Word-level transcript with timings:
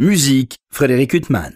Musique, 0.00 0.60
Frédéric 0.70 1.12
Huttman. 1.12 1.54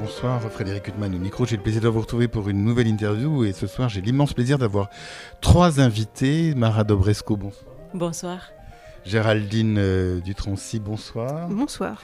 Bonsoir 0.00 0.40
Frédéric 0.50 0.88
Huttman 0.88 1.14
au 1.14 1.18
micro. 1.18 1.46
J'ai 1.46 1.56
le 1.56 1.62
plaisir 1.62 1.80
de 1.80 1.86
vous 1.86 2.00
retrouver 2.00 2.26
pour 2.26 2.48
une 2.48 2.64
nouvelle 2.64 2.88
interview 2.88 3.44
et 3.44 3.52
ce 3.52 3.68
soir 3.68 3.88
j'ai 3.88 4.00
l'immense 4.00 4.32
plaisir 4.32 4.58
d'avoir 4.58 4.90
trois 5.40 5.78
invités. 5.78 6.56
Mara 6.56 6.82
Dobresco, 6.82 7.36
bonsoir. 7.36 7.72
Bonsoir. 7.94 8.50
Géraldine 9.04 9.76
euh, 9.78 10.20
Dutroncy, 10.20 10.80
bonsoir. 10.80 11.48
Bonsoir. 11.50 12.02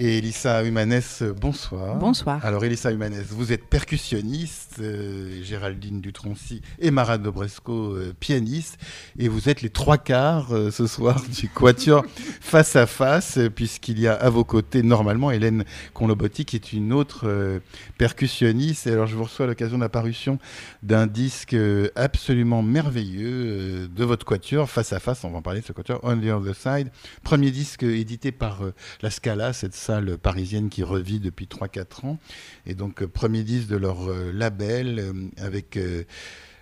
Et 0.00 0.18
Elissa 0.18 0.62
Humanès, 0.62 1.24
bonsoir. 1.40 1.96
Bonsoir. 1.96 2.44
Alors 2.46 2.64
Elissa 2.64 2.92
Humanès, 2.92 3.26
vous 3.30 3.52
êtes 3.52 3.64
percussionniste, 3.64 4.76
euh, 4.78 5.42
Géraldine 5.42 6.00
Dutroncy 6.00 6.62
et 6.78 6.92
Mara 6.92 7.18
Dobresco, 7.18 7.96
euh, 7.96 8.14
pianiste, 8.20 8.78
et 9.18 9.26
vous 9.26 9.48
êtes 9.48 9.60
les 9.60 9.70
trois 9.70 9.98
quarts 9.98 10.52
euh, 10.52 10.70
ce 10.70 10.86
soir 10.86 11.20
du 11.36 11.48
Quatuor 11.48 12.04
face 12.40 12.76
à 12.76 12.86
face, 12.86 13.40
puisqu'il 13.56 13.98
y 13.98 14.06
a 14.06 14.14
à 14.14 14.30
vos 14.30 14.44
côtés 14.44 14.84
normalement 14.84 15.32
Hélène 15.32 15.64
Conlobotti, 15.94 16.44
qui 16.44 16.54
est 16.54 16.72
une 16.72 16.92
autre 16.92 17.60
percussionniste. 17.98 18.86
Et 18.86 18.92
alors 18.92 19.08
je 19.08 19.16
vous 19.16 19.24
reçois 19.24 19.46
à 19.46 19.48
l'occasion 19.48 19.78
de 19.78 19.82
la 19.82 19.88
parution 19.88 20.38
d'un 20.84 21.08
disque 21.08 21.56
absolument 21.96 22.62
merveilleux 22.62 23.88
de 23.88 24.04
votre 24.04 24.24
Quatuor 24.24 24.70
face 24.70 24.92
à 24.92 25.00
face, 25.00 25.24
on 25.24 25.30
va 25.30 25.38
en 25.38 25.42
parler 25.42 25.60
de 25.60 25.66
ce 25.66 25.72
Quatuor, 25.72 25.98
On 26.04 26.16
the 26.16 26.26
Other 26.26 26.54
Side, 26.54 26.92
premier 27.24 27.50
disque 27.50 27.82
édité 27.82 28.30
par 28.30 28.60
la 29.02 29.10
Scala, 29.10 29.52
cette 29.52 29.74
parisienne 30.20 30.68
qui 30.68 30.82
revit 30.82 31.20
depuis 31.20 31.46
3-4 31.46 32.06
ans. 32.06 32.18
Et 32.66 32.74
donc, 32.74 33.02
euh, 33.02 33.08
premier 33.08 33.42
disque 33.42 33.68
de 33.68 33.76
leur 33.76 34.10
euh, 34.10 34.32
label 34.32 34.98
euh, 34.98 35.12
avec 35.38 35.78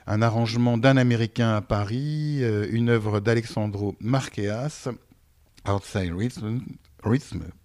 un 0.07 0.23
arrangement 0.23 0.79
d'un 0.79 0.97
Américain 0.97 1.55
à 1.55 1.61
Paris, 1.63 2.41
une 2.71 2.91
œuvre 2.91 3.21
d'Alexandro 3.21 3.97
Marqueas, 4.01 4.89
Outside 5.69 6.13
Rhythm, 6.17 6.61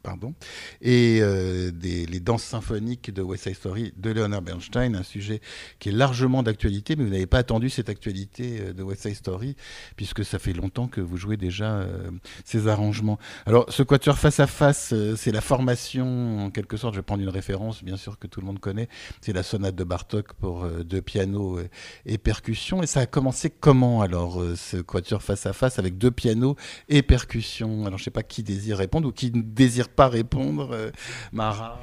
Pardon, 0.04 0.34
et 0.82 1.20
euh, 1.22 1.72
les 1.84 2.20
danses 2.20 2.44
symphoniques 2.44 3.14
de 3.14 3.22
West 3.22 3.44
Side 3.44 3.56
Story 3.56 3.94
de 3.98 4.10
Leonard 4.10 4.42
Bernstein, 4.42 4.96
un 4.96 5.04
sujet 5.04 5.42
qui 5.80 5.90
est 5.90 5.92
largement 5.92 6.42
d'actualité, 6.42 6.96
mais 6.96 7.04
vous 7.04 7.12
n'avez 7.12 7.28
pas 7.28 7.40
attendu 7.40 7.70
cette 7.70 7.90
actualité 7.90 8.60
euh, 8.62 8.74
de 8.74 8.82
West 8.82 9.04
Side 9.04 9.16
Story, 9.16 9.56
puisque 9.96 10.26
ça 10.26 10.40
fait 10.40 10.54
longtemps 10.54 10.88
que 10.88 11.02
vous 11.02 11.18
jouez 11.18 11.38
déjà 11.38 11.76
euh, 11.76 12.10
ces 12.46 12.68
arrangements. 12.68 13.20
Alors, 13.46 13.66
ce 13.72 13.84
quatuor 13.84 14.18
face 14.18 14.40
à 14.40 14.48
face, 14.48 14.94
c'est 15.16 15.32
la 15.32 15.42
formation, 15.42 16.46
en 16.46 16.50
quelque 16.52 16.78
sorte, 16.78 16.96
je 16.96 17.00
vais 17.00 17.04
prendre 17.04 17.24
une 17.24 17.30
référence, 17.30 17.84
bien 17.84 17.98
sûr, 17.98 18.18
que 18.20 18.28
tout 18.28 18.42
le 18.42 18.48
monde 18.48 18.60
connaît, 18.60 18.90
c'est 19.22 19.34
la 19.34 19.44
sonate 19.44 19.76
de 19.76 19.84
Bartok 19.84 20.34
pour 20.34 20.68
deux 20.68 21.02
pianos 21.02 21.60
et 22.06 22.18
percussions, 22.18 22.82
et 22.82 22.88
ça 22.88 23.02
a 23.02 23.06
commencé 23.06 23.50
comment, 23.50 24.02
alors, 24.02 24.42
ce 24.56 24.78
quatuor 24.78 25.22
face 25.22 25.46
à 25.46 25.54
face, 25.54 25.80
avec 25.80 25.98
deux 25.98 26.12
pianos 26.12 26.56
et 26.90 27.02
percussions? 27.02 27.86
Alors, 27.86 27.98
je 27.98 28.04
ne 28.04 28.06
sais 28.06 28.12
pas 28.12 28.24
qui 28.24 28.44
désire 28.44 28.78
répondre 28.78 29.08
ou 29.08 29.12
qui 29.12 29.31
désire 29.40 29.90
pas 29.90 30.08
répondre, 30.08 30.72
euh, 30.72 30.92
Mara 31.32 31.80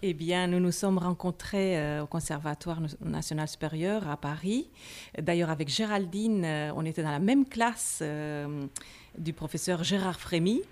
eh 0.00 0.14
bien, 0.14 0.46
nous 0.46 0.60
nous 0.60 0.70
sommes 0.70 0.96
rencontrés 0.98 1.76
euh, 1.76 2.04
au 2.04 2.06
Conservatoire 2.06 2.80
national 3.04 3.48
supérieur 3.48 4.08
à 4.08 4.16
Paris. 4.16 4.70
D'ailleurs, 5.20 5.50
avec 5.50 5.68
Géraldine, 5.68 6.44
euh, 6.44 6.70
on 6.76 6.84
était 6.84 7.02
dans 7.02 7.10
la 7.10 7.18
même 7.18 7.44
classe 7.44 8.00
du 9.18 9.32
professeur 9.32 9.82
Gérard 9.82 10.20
Frémy, 10.20 10.62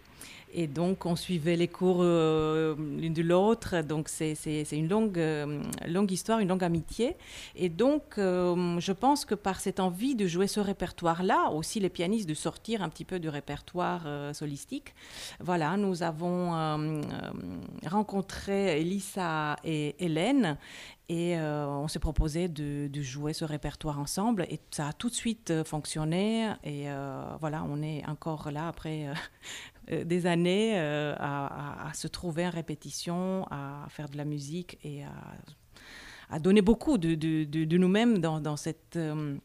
et 0.59 0.67
donc, 0.67 1.05
on 1.05 1.17
suivait 1.17 1.55
les 1.55 1.69
cours 1.69 1.99
euh, 2.01 2.75
l'une 2.77 3.12
de 3.12 3.21
l'autre. 3.21 3.83
Donc, 3.83 4.09
c'est 4.09 4.33
une 4.73 4.89
longue, 4.89 5.19
euh, 5.19 5.61
longue 5.87 6.11
histoire, 6.11 6.39
une 6.39 6.48
longue 6.48 6.65
amitié. 6.65 7.15
Et 7.57 7.69
donc, 7.69 8.17
euh, 8.17 8.81
je 8.81 8.93
pense 8.93 9.27
que 9.27 9.35
par 9.35 9.61
cette 9.61 9.81
envie 9.81 10.15
de 10.15 10.27
jouer 10.27 10.47
ce 10.47 10.59
répertoire-là, 10.59 11.51
aussi 11.51 11.79
les 11.79 11.91
pianistes 11.91 12.27
de 12.27 12.33
sortir 12.33 12.83
un 12.83 12.89
petit 12.89 13.05
peu 13.05 13.19
du 13.19 13.29
répertoire 13.29 14.07
solistique, 14.35 14.95
voilà, 15.41 15.77
nous 15.77 16.03
avons 16.03 16.53
rencontré 17.85 18.80
Elissa 18.80 19.57
et 19.63 19.95
Hélène. 19.98 20.57
Et 21.09 21.39
on 21.39 21.86
s'est 21.86 22.01
proposé 22.01 22.48
de, 22.48 22.91
jouer 23.03 23.33
ce 23.33 23.45
répertoire 23.45 24.01
ensemble 24.01 24.42
et 24.48 24.59
ça 24.70 24.89
a 24.89 24.92
tout 24.92 25.09
de 25.09 25.14
suite 25.14 25.63
fonctionné. 25.64 26.51
Et 26.64 26.86
voilà, 27.41 27.63
on 27.69 27.83
est 27.83 28.05
encore 28.09 28.51
là 28.51 28.69
après 28.69 29.09
des 29.89 30.27
années 30.27 30.73
euh, 30.77 31.14
à, 31.19 31.91
se 31.95 32.08
trouver 32.08 32.47
en 32.47 32.51
répétition, 32.51 33.47
à 33.51 33.86
faire 33.89 34.08
de 34.08 34.17
la 34.17 34.24
musique 34.24 34.79
et 34.83 35.05
à, 36.30 36.39
donner 36.41 36.63
beaucoup 36.63 36.98
de, 36.98 37.77
nous-mêmes 37.77 38.19
dans, 38.19 38.57
cette 38.57 38.97
euh, 38.97 39.36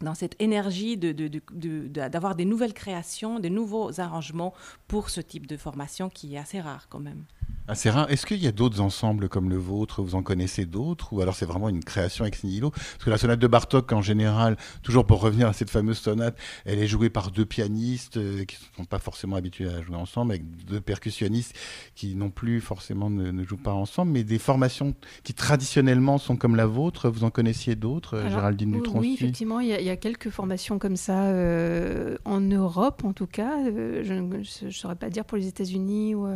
dans 0.00 0.14
cette 0.14 0.40
énergie 0.40 0.96
d'avoir 0.96 2.34
de, 2.34 2.38
des 2.38 2.44
nouvelles 2.44 2.74
créations, 2.74 3.40
des 3.40 3.50
nouveaux 3.50 4.00
arrangements 4.00 4.54
pour 4.86 5.10
ce 5.10 5.20
type 5.20 5.46
de 5.46 5.56
formation 5.56 6.08
qui 6.08 6.34
est 6.34 6.38
assez 6.38 6.60
rare 6.60 6.88
quand 6.88 7.00
même. 7.00 7.24
Assez 7.66 7.88
rare. 7.88 8.10
Est-ce 8.10 8.26
qu'il 8.26 8.42
y 8.42 8.46
a 8.46 8.52
d'autres 8.52 8.80
ensembles 8.82 9.30
comme 9.30 9.48
le 9.48 9.56
vôtre? 9.56 10.02
Vous 10.02 10.16
en 10.16 10.22
connaissez 10.22 10.66
d'autres? 10.66 11.14
Ou 11.14 11.22
alors 11.22 11.34
c'est 11.34 11.46
vraiment 11.46 11.70
une 11.70 11.82
création 11.82 12.26
ex 12.26 12.44
nihilo? 12.44 12.70
Parce 12.70 13.04
que 13.04 13.08
la 13.08 13.16
sonate 13.16 13.38
de 13.38 13.46
Bartok, 13.46 13.90
en 13.92 14.02
général, 14.02 14.58
toujours 14.82 15.06
pour 15.06 15.22
revenir 15.22 15.48
à 15.48 15.54
cette 15.54 15.70
fameuse 15.70 15.96
sonate, 15.96 16.36
elle 16.66 16.78
est 16.78 16.86
jouée 16.86 17.08
par 17.08 17.30
deux 17.30 17.46
pianistes 17.46 18.18
euh, 18.18 18.44
qui 18.44 18.58
ne 18.72 18.82
sont 18.82 18.84
pas 18.84 18.98
forcément 18.98 19.36
habitués 19.36 19.70
à 19.70 19.80
jouer 19.80 19.96
ensemble, 19.96 20.32
avec 20.32 20.44
deux 20.66 20.82
percussionnistes 20.82 21.56
qui 21.94 22.14
non 22.14 22.28
plus 22.28 22.60
forcément 22.60 23.08
ne, 23.08 23.42
jouent 23.44 23.56
pas 23.56 23.72
ensemble, 23.72 24.12
mais 24.12 24.24
des 24.24 24.38
formations 24.38 24.94
qui 25.22 25.32
traditionnellement 25.32 26.18
sont 26.18 26.36
comme 26.36 26.56
la 26.56 26.66
vôtre. 26.66 27.08
Vous 27.08 27.24
en 27.24 27.30
connaissiez 27.30 27.76
d'autres, 27.76 28.18
euh, 28.18 28.28
Géraldine 28.28 28.72
Dutronc 28.72 29.00
Oui, 29.00 29.14
effectivement, 29.14 29.60
il 29.60 29.68
y, 29.68 29.90
a, 29.90 29.96
quelques 29.96 30.28
formations 30.28 30.78
comme 30.78 30.96
ça 30.96 31.28
euh, 31.28 32.18
en 32.26 32.42
Europe, 32.42 33.04
en 33.04 33.14
tout 33.14 33.26
cas. 33.26 33.56
je 33.64 34.66
ne 34.66 34.70
saurais 34.70 34.96
pas 34.96 35.08
dire 35.08 35.24
pour 35.24 35.38
les 35.38 35.48
États-Unis 35.48 36.14
ou 36.14 36.26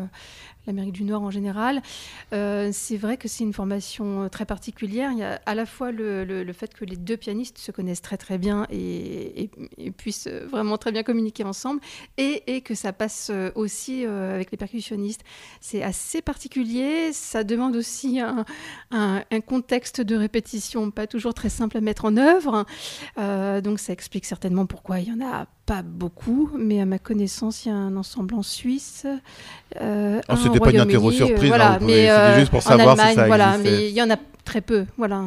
l'Amérique 0.69 0.93
du 0.93 1.05
Nord 1.05 1.23
en 1.23 1.31
général. 1.31 1.83
Euh, 2.33 2.71
c'est 2.73 2.97
vrai 2.97 3.17
que 3.17 3.27
c'est 3.27 3.43
une 3.43 3.53
formation 3.53 4.25
euh, 4.25 4.29
très 4.29 4.45
particulière. 4.45 5.11
Il 5.12 5.19
y 5.19 5.23
a 5.23 5.41
à 5.47 5.55
la 5.55 5.67
fois 5.67 5.91
le, 5.91 6.25
le, 6.25 6.53
fait 6.53 6.73
que 6.73 6.84
les 6.84 6.97
deux 6.97 7.17
pianistes 7.17 7.59
se 7.59 7.73
connaissent 7.73 8.03
très 8.03 8.17
très 8.17 8.39
bien 8.39 8.67
et, 8.71 9.51
puissent 9.97 10.29
euh, 10.29 10.47
vraiment 10.47 10.79
très 10.79 10.93
bien 10.93 11.03
communiquer 11.03 11.45
ensemble, 11.45 11.81
et, 12.17 12.43
et 12.47 12.61
que 12.61 12.75
ça 12.75 12.93
passe 12.93 13.33
aussi 13.55 14.05
avec 14.05 14.51
les 14.51 14.59
percussionnistes. 14.59 15.23
C'est 15.61 15.83
assez 15.83 16.21
particulier. 16.23 17.12
Ça 17.12 17.43
demande 17.45 17.75
aussi 17.75 18.21
un, 18.21 18.45
un, 18.91 19.41
contexte 19.41 20.00
de 20.00 20.15
répétition 20.17 20.91
pas 20.91 21.06
toujours 21.06 21.33
très 21.33 21.49
simple 21.49 21.79
à 21.79 21.81
mettre 21.81 22.05
en 22.05 22.17
œuvre. 22.17 22.67
donc 23.17 23.79
ça 23.79 23.93
explique 23.93 24.27
certainement 24.27 24.67
pourquoi 24.67 25.00
il 25.00 25.09
y 25.09 25.12
en 25.12 25.27
a 25.27 25.47
pas 25.69 25.83
beaucoup, 25.83 26.51
mais 26.59 26.81
à 26.81 26.87
ma 26.87 26.99
connaissance, 26.99 27.67
il 27.67 27.69
y 27.69 27.71
a 27.71 27.75
un 27.75 27.95
ensemble 27.99 28.34
en 28.34 28.43
Suisse. 28.43 29.06
Euh, 29.79 30.19
oh, 30.27 30.34
c'était 30.43 30.59
pas 30.61 30.71
une 30.71 30.81
interro 30.81 31.12
surprise, 31.12 31.49
voilà, 31.49 31.75
hein, 31.75 31.79
mais 31.83 32.11
euh, 32.11 32.39
juste 32.39 32.51
pour 32.51 32.62
savoir 32.62 32.99
si 32.99 33.15
ça 33.15 33.27
voilà, 33.27 33.59
mais 33.59 33.91
il 33.91 33.95
y 33.95 34.01
en 34.01 34.09
a 34.09 34.17
très 34.45 34.62
peu, 34.62 34.87
voilà. 34.97 35.23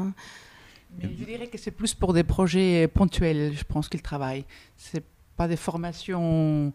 je 1.00 1.07
dirais 1.09 1.46
que 1.46 1.59
c'est 1.59 1.69
plus 1.69 1.94
pour 1.94 2.13
des 2.13 2.24
projets 2.24 2.88
ponctuels, 2.88 3.53
je 3.56 3.63
pense 3.63 3.88
qu'ils 3.88 4.02
travaillent. 4.02 4.46
C'est 4.78 5.03
pas 5.38 5.47
des 5.47 5.57
formations 5.57 6.73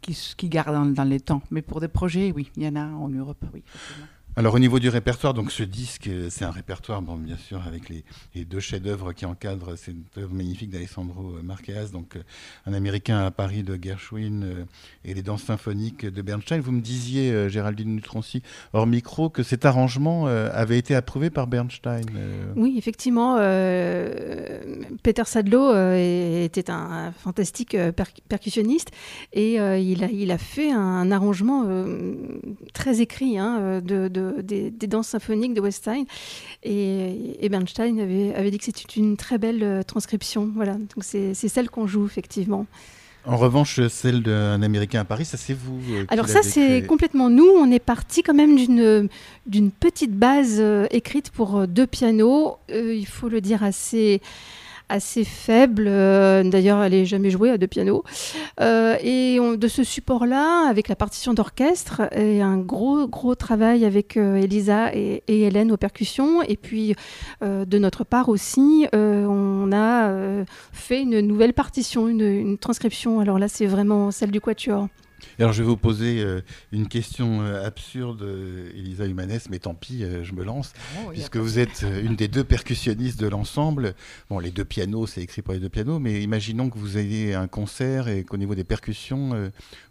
qui, 0.00 0.18
qui 0.36 0.48
gardent 0.48 0.74
dans, 0.74 0.86
dans, 0.86 1.08
les 1.08 1.20
temps, 1.20 1.42
mais 1.52 1.62
pour 1.62 1.80
des 1.80 1.88
projets, 1.88 2.32
oui, 2.34 2.50
il 2.56 2.64
y 2.64 2.68
en 2.68 2.74
a 2.74 2.86
en 2.86 3.08
Europe, 3.08 3.44
oui. 3.54 3.62
Alors 4.38 4.52
au 4.52 4.58
niveau 4.58 4.78
du 4.78 4.90
répertoire, 4.90 5.32
donc 5.32 5.50
ce 5.50 5.62
disque, 5.62 6.10
c'est 6.28 6.44
un 6.44 6.50
répertoire, 6.50 7.00
bon, 7.00 7.16
bien 7.16 7.38
sûr, 7.38 7.62
avec 7.66 7.88
les, 7.88 8.44
deux 8.44 8.60
chefs-d'œuvre 8.60 9.14
qui 9.14 9.24
encadrent 9.24 9.78
cette 9.78 9.96
œuvre 10.18 10.34
magnifique 10.34 10.68
d'Alessandro 10.68 11.36
Marquez, 11.42 11.86
donc 11.90 12.16
euh, 12.16 12.22
un 12.66 12.74
Américain 12.74 13.24
à 13.24 13.30
Paris 13.30 13.62
de 13.62 13.78
Gershwin 13.82 14.42
euh, 14.42 14.64
et 15.06 15.14
les 15.14 15.22
danses 15.22 15.44
symphoniques 15.44 16.04
de 16.04 16.20
Bernstein. 16.20 16.60
Vous 16.60 16.72
me 16.72 16.82
disiez, 16.82 17.32
euh, 17.32 17.48
Géraldine 17.48 17.94
Nutroncy, 17.94 18.42
hors 18.74 18.86
micro, 18.86 19.30
que 19.30 19.42
cet 19.42 19.64
arrangement 19.64 20.26
avait 20.26 20.78
été 20.78 20.94
approuvé 20.94 21.30
par 21.30 21.46
Bernstein. 21.46 22.04
Oui, 22.56 22.74
effectivement, 22.76 23.36
Peter 25.02 25.22
Sadlo 25.24 25.72
était 25.94 26.70
un, 26.70 27.12
fantastique 27.12 27.74
percussionniste 28.28 28.90
et 29.32 29.54
il, 29.54 30.04
a, 30.04 30.10
il 30.10 30.30
a 30.30 30.38
fait 30.38 30.70
un, 30.72 31.10
arrangement 31.10 31.64
très 32.74 33.00
écrit 33.00 33.38
hein, 33.38 33.80
de 33.82 34.08
des, 34.42 34.70
danses 34.70 35.08
symphoniques 35.08 35.54
de 35.54 35.60
Westheim. 35.60 36.04
Et, 36.62 37.44
et 37.44 37.48
Bernstein 37.48 37.98
avait, 37.98 38.34
avait, 38.34 38.50
dit 38.50 38.58
que 38.58 38.64
c'était 38.64 38.84
une 38.96 39.16
très 39.16 39.38
belle 39.38 39.62
euh, 39.62 39.82
transcription. 39.82 40.50
Voilà, 40.54 40.74
donc 40.74 41.02
c'est 41.02 41.34
celle 41.34 41.70
qu'on 41.70 41.86
joue 41.86 42.06
effectivement. 42.06 42.66
En 43.24 43.36
revanche, 43.36 43.80
celle 43.88 44.22
d'un 44.22 44.62
Américain 44.62 45.00
à 45.00 45.04
Paris, 45.04 45.24
ça 45.24 45.36
c'est 45.36 45.52
vous 45.52 45.80
euh, 45.90 46.04
Alors 46.08 46.28
ça 46.28 46.42
c'est 46.42 46.86
complètement 46.86 47.28
nous. 47.28 47.48
On 47.48 47.70
est 47.72 47.80
parti 47.80 48.22
quand 48.22 48.34
même 48.34 48.54
d'une 48.54 49.08
d'une 49.46 49.70
petite 49.72 50.12
base 50.12 50.58
euh, 50.60 50.86
écrite 50.90 51.30
pour 51.30 51.66
deux 51.66 51.86
pianos. 51.86 52.58
il 52.68 53.06
faut 53.06 53.28
le 53.28 53.40
dire 53.40 53.64
assez 53.64 54.20
assez 54.88 55.24
faible. 55.24 55.84
D'ailleurs, 55.84 56.82
elle 56.82 56.92
n'est 56.92 57.04
jamais 57.04 57.30
jouée 57.30 57.50
à 57.50 57.58
deux 57.58 57.66
pianos. 57.66 58.04
et 58.60 59.38
de 59.38 59.68
ce 59.68 59.84
support-là, 59.84 60.68
avec 60.68 60.88
la 60.88 60.96
partition 60.96 61.34
d'orchestre, 61.34 62.02
et 62.12 62.42
un 62.42 62.58
gros, 62.58 63.06
gros 63.08 63.34
travail 63.34 63.84
avec 63.84 64.16
Elisa 64.16 64.94
et, 64.94 65.22
Hélène 65.28 65.72
aux 65.72 65.76
percussions. 65.76 66.42
Et 66.42 66.56
puis, 66.56 66.94
de 67.42 67.78
notre 67.78 68.04
part 68.04 68.28
aussi, 68.28 68.86
on 68.92 69.70
a 69.72 70.44
fait 70.72 71.02
une 71.02 71.20
nouvelle 71.20 71.52
partition, 71.52 72.08
une 72.08 72.58
transcription. 72.58 73.20
Alors 73.20 73.38
là, 73.38 73.48
c'est 73.48 73.66
vraiment 73.66 74.10
celle 74.10 74.30
du 74.30 74.40
Quatuor 74.40 74.88
alors 75.38 75.52
je 75.52 75.62
vais 75.62 75.68
vous 75.68 75.76
poser 75.76 76.20
euh, 76.20 76.40
une 76.72 76.88
question 76.88 77.42
euh, 77.42 77.64
absurde, 77.64 78.22
euh, 78.22 78.70
Elisa 78.74 79.06
Humanes, 79.06 79.38
mais 79.50 79.58
tant 79.58 79.74
pis, 79.74 80.04
je 80.22 80.32
me 80.32 80.44
lance, 80.44 80.72
oh, 80.98 81.10
puisque 81.10 81.36
vous 81.36 81.58
êtes 81.58 81.84
une 82.02 82.16
des 82.16 82.28
deux 82.28 82.44
percussionnistes 82.44 83.20
de 83.20 83.28
l'ensemble. 83.28 83.94
Bon, 84.30 84.38
les 84.38 84.50
deux 84.50 84.64
pianos, 84.64 85.06
c'est 85.06 85.22
écrit 85.22 85.42
pour 85.42 85.54
les 85.54 85.60
deux 85.60 85.68
pianos, 85.68 85.98
mais 85.98 86.22
imaginons 86.22 86.70
que 86.70 86.78
vous 86.78 86.96
ayez 86.98 87.34
un 87.34 87.48
concert 87.48 88.08
et 88.08 88.24
qu'au 88.24 88.36
niveau 88.36 88.54
des 88.54 88.64
percussions, 88.64 89.30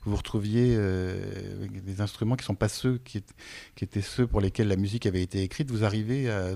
vous 0.03 0.11
vous 0.11 0.17
retrouviez 0.17 0.75
avec 0.75 1.83
des 1.83 2.01
instruments 2.01 2.35
qui 2.35 2.43
ne 2.43 2.47
sont 2.47 2.55
pas 2.55 2.69
ceux 2.69 2.99
qui, 3.03 3.23
qui, 3.75 3.83
étaient 3.83 4.01
ceux 4.01 4.27
pour 4.27 4.41
lesquels 4.41 4.67
la 4.67 4.77
musique 4.77 5.05
avait 5.05 5.21
été 5.21 5.43
écrite. 5.43 5.69
Vous 5.69 5.83
arrivez 5.83 6.29
à 6.29 6.55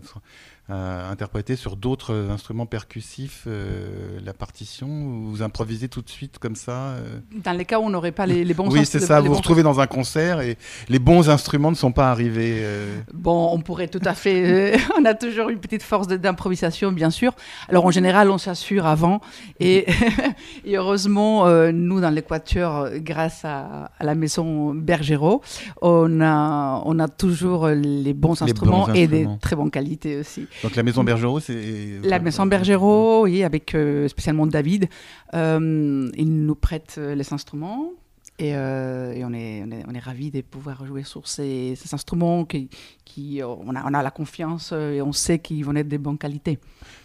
interpréter 0.70 1.56
sur 1.56 1.76
d'autres 1.76 2.28
instruments 2.30 2.66
percussifs 2.66 3.46
euh, 3.48 4.20
la 4.24 4.34
partition 4.34 4.88
ou 4.88 5.30
vous 5.30 5.42
improvisez 5.42 5.90
tout 5.90 6.02
de 6.02 6.10
suite 6.10 6.38
comme 6.38 6.56
ça 6.56 6.72
euh 6.72 7.20
Dans 7.44 7.54
les 7.54 7.66
cas 7.66 7.80
où 7.80 7.84
on 7.84 7.90
n'aurait 7.90 8.12
pas 8.12 8.26
les, 8.26 8.54
bons 8.54 8.70
Oui, 8.70 8.86
c'est 8.86 9.00
ça. 9.00 9.20
Vous 9.20 9.28
vous 9.28 9.34
retrouvez 9.36 9.64
dans 9.64 9.80
un 9.80 9.88
concert 9.88 10.42
et 10.42 10.58
les 10.88 11.00
bons 11.00 11.30
instruments 11.30 11.72
ne 11.72 11.76
sont 11.76 11.92
pas 11.92 12.12
arrivés. 12.12 12.60
Euh. 12.60 13.00
Bon, 13.14 13.50
on 13.52 13.62
pourrait 13.62 13.88
tout 13.88 14.02
à 14.06 14.14
fait. 14.14 14.78
on 15.00 15.06
a 15.06 15.14
toujours 15.14 15.50
une 15.50 15.60
petite 15.60 15.84
force 15.84 16.08
d'improvisation, 16.08 16.92
bien 16.92 17.10
sûr. 17.10 17.34
Alors 17.68 17.86
en 17.86 17.92
général, 17.92 18.30
on 18.30 18.38
s'assure 18.38 18.86
avant 18.86 19.22
et, 19.60 19.86
heureusement, 20.68 21.48
nous 21.72 22.02
dans 22.02 22.10
l'Équateur, 22.10 22.90
grâce 22.98 23.44
à, 23.44 23.92
la 24.00 24.16
maison 24.16 24.74
Bergero, 24.74 25.42
on 25.82 26.22
a, 26.22 26.82
on 26.86 27.00
a 27.00 27.08
toujours 27.08 27.68
les 27.68 28.14
bons 28.14 28.42
instruments 28.42 28.94
et 28.94 29.08
des 29.08 29.28
très 29.42 29.56
bonnes 29.56 29.72
qualités 29.72 30.18
aussi. 30.18 30.48
Donc 30.64 30.76
la 30.76 30.84
maison 30.84 31.04
Bergerot, 31.04 31.40
c'est... 31.40 32.00
La 32.04 32.20
maison 32.20 32.46
Bergerot, 32.46 33.24
oui, 33.24 33.44
avec 33.44 33.76
euh, 33.76 34.08
spécialement 34.08 34.46
David. 34.48 34.90
Euh, 35.34 36.10
il 36.16 36.46
nous 36.46 36.56
prête 36.56 36.96
euh, 36.98 37.16
les 37.16 37.34
instruments. 37.34 37.94
Et, 38.40 38.56
on, 38.56 39.34
est, 39.34 39.64
on, 39.66 39.72
est, 39.72 39.84
on 39.88 39.94
est 39.94 40.00
ravis 40.00 40.32
de 40.32 40.42
pouvoir 40.42 40.86
jouer 40.86 41.04
sur 41.04 41.28
ces, 41.28 41.78
instruments 41.92 42.46
qui, 42.46 42.70
qui 43.06 43.42
on, 43.44 43.76
a, 43.76 43.84
on, 43.86 43.94
a, 43.94 44.02
la 44.02 44.12
confiance 44.12 44.72
et 44.72 45.02
on 45.02 45.12
sait 45.12 45.40
qu'ils 45.40 45.66
vont 45.66 45.76
être 45.76 45.90
de 45.90 45.98
bonne 45.98 46.18
qualité. 46.18 46.60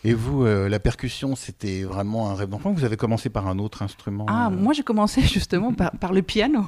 Et 0.05 0.13
vous, 0.13 0.45
euh, 0.45 0.69
la 0.69 0.79
percussion, 0.79 1.35
c'était 1.35 1.83
vraiment 1.83 2.31
un 2.31 2.35
rêve 2.35 2.51
d'enfant 2.51 2.73
Vous 2.73 2.85
avez 2.85 2.97
commencé 2.97 3.31
par 3.31 3.49
un 3.49 3.59
autre 3.59 3.83
instrument 3.83 4.27
Ah, 4.29 4.49
euh? 4.49 4.57
moi 4.57 4.73
j'ai 4.75 4.83
commencé 4.83 5.23
justement 5.23 5.73
par, 5.73 5.93
par, 5.93 6.13
le 6.13 6.23
piano, 6.23 6.67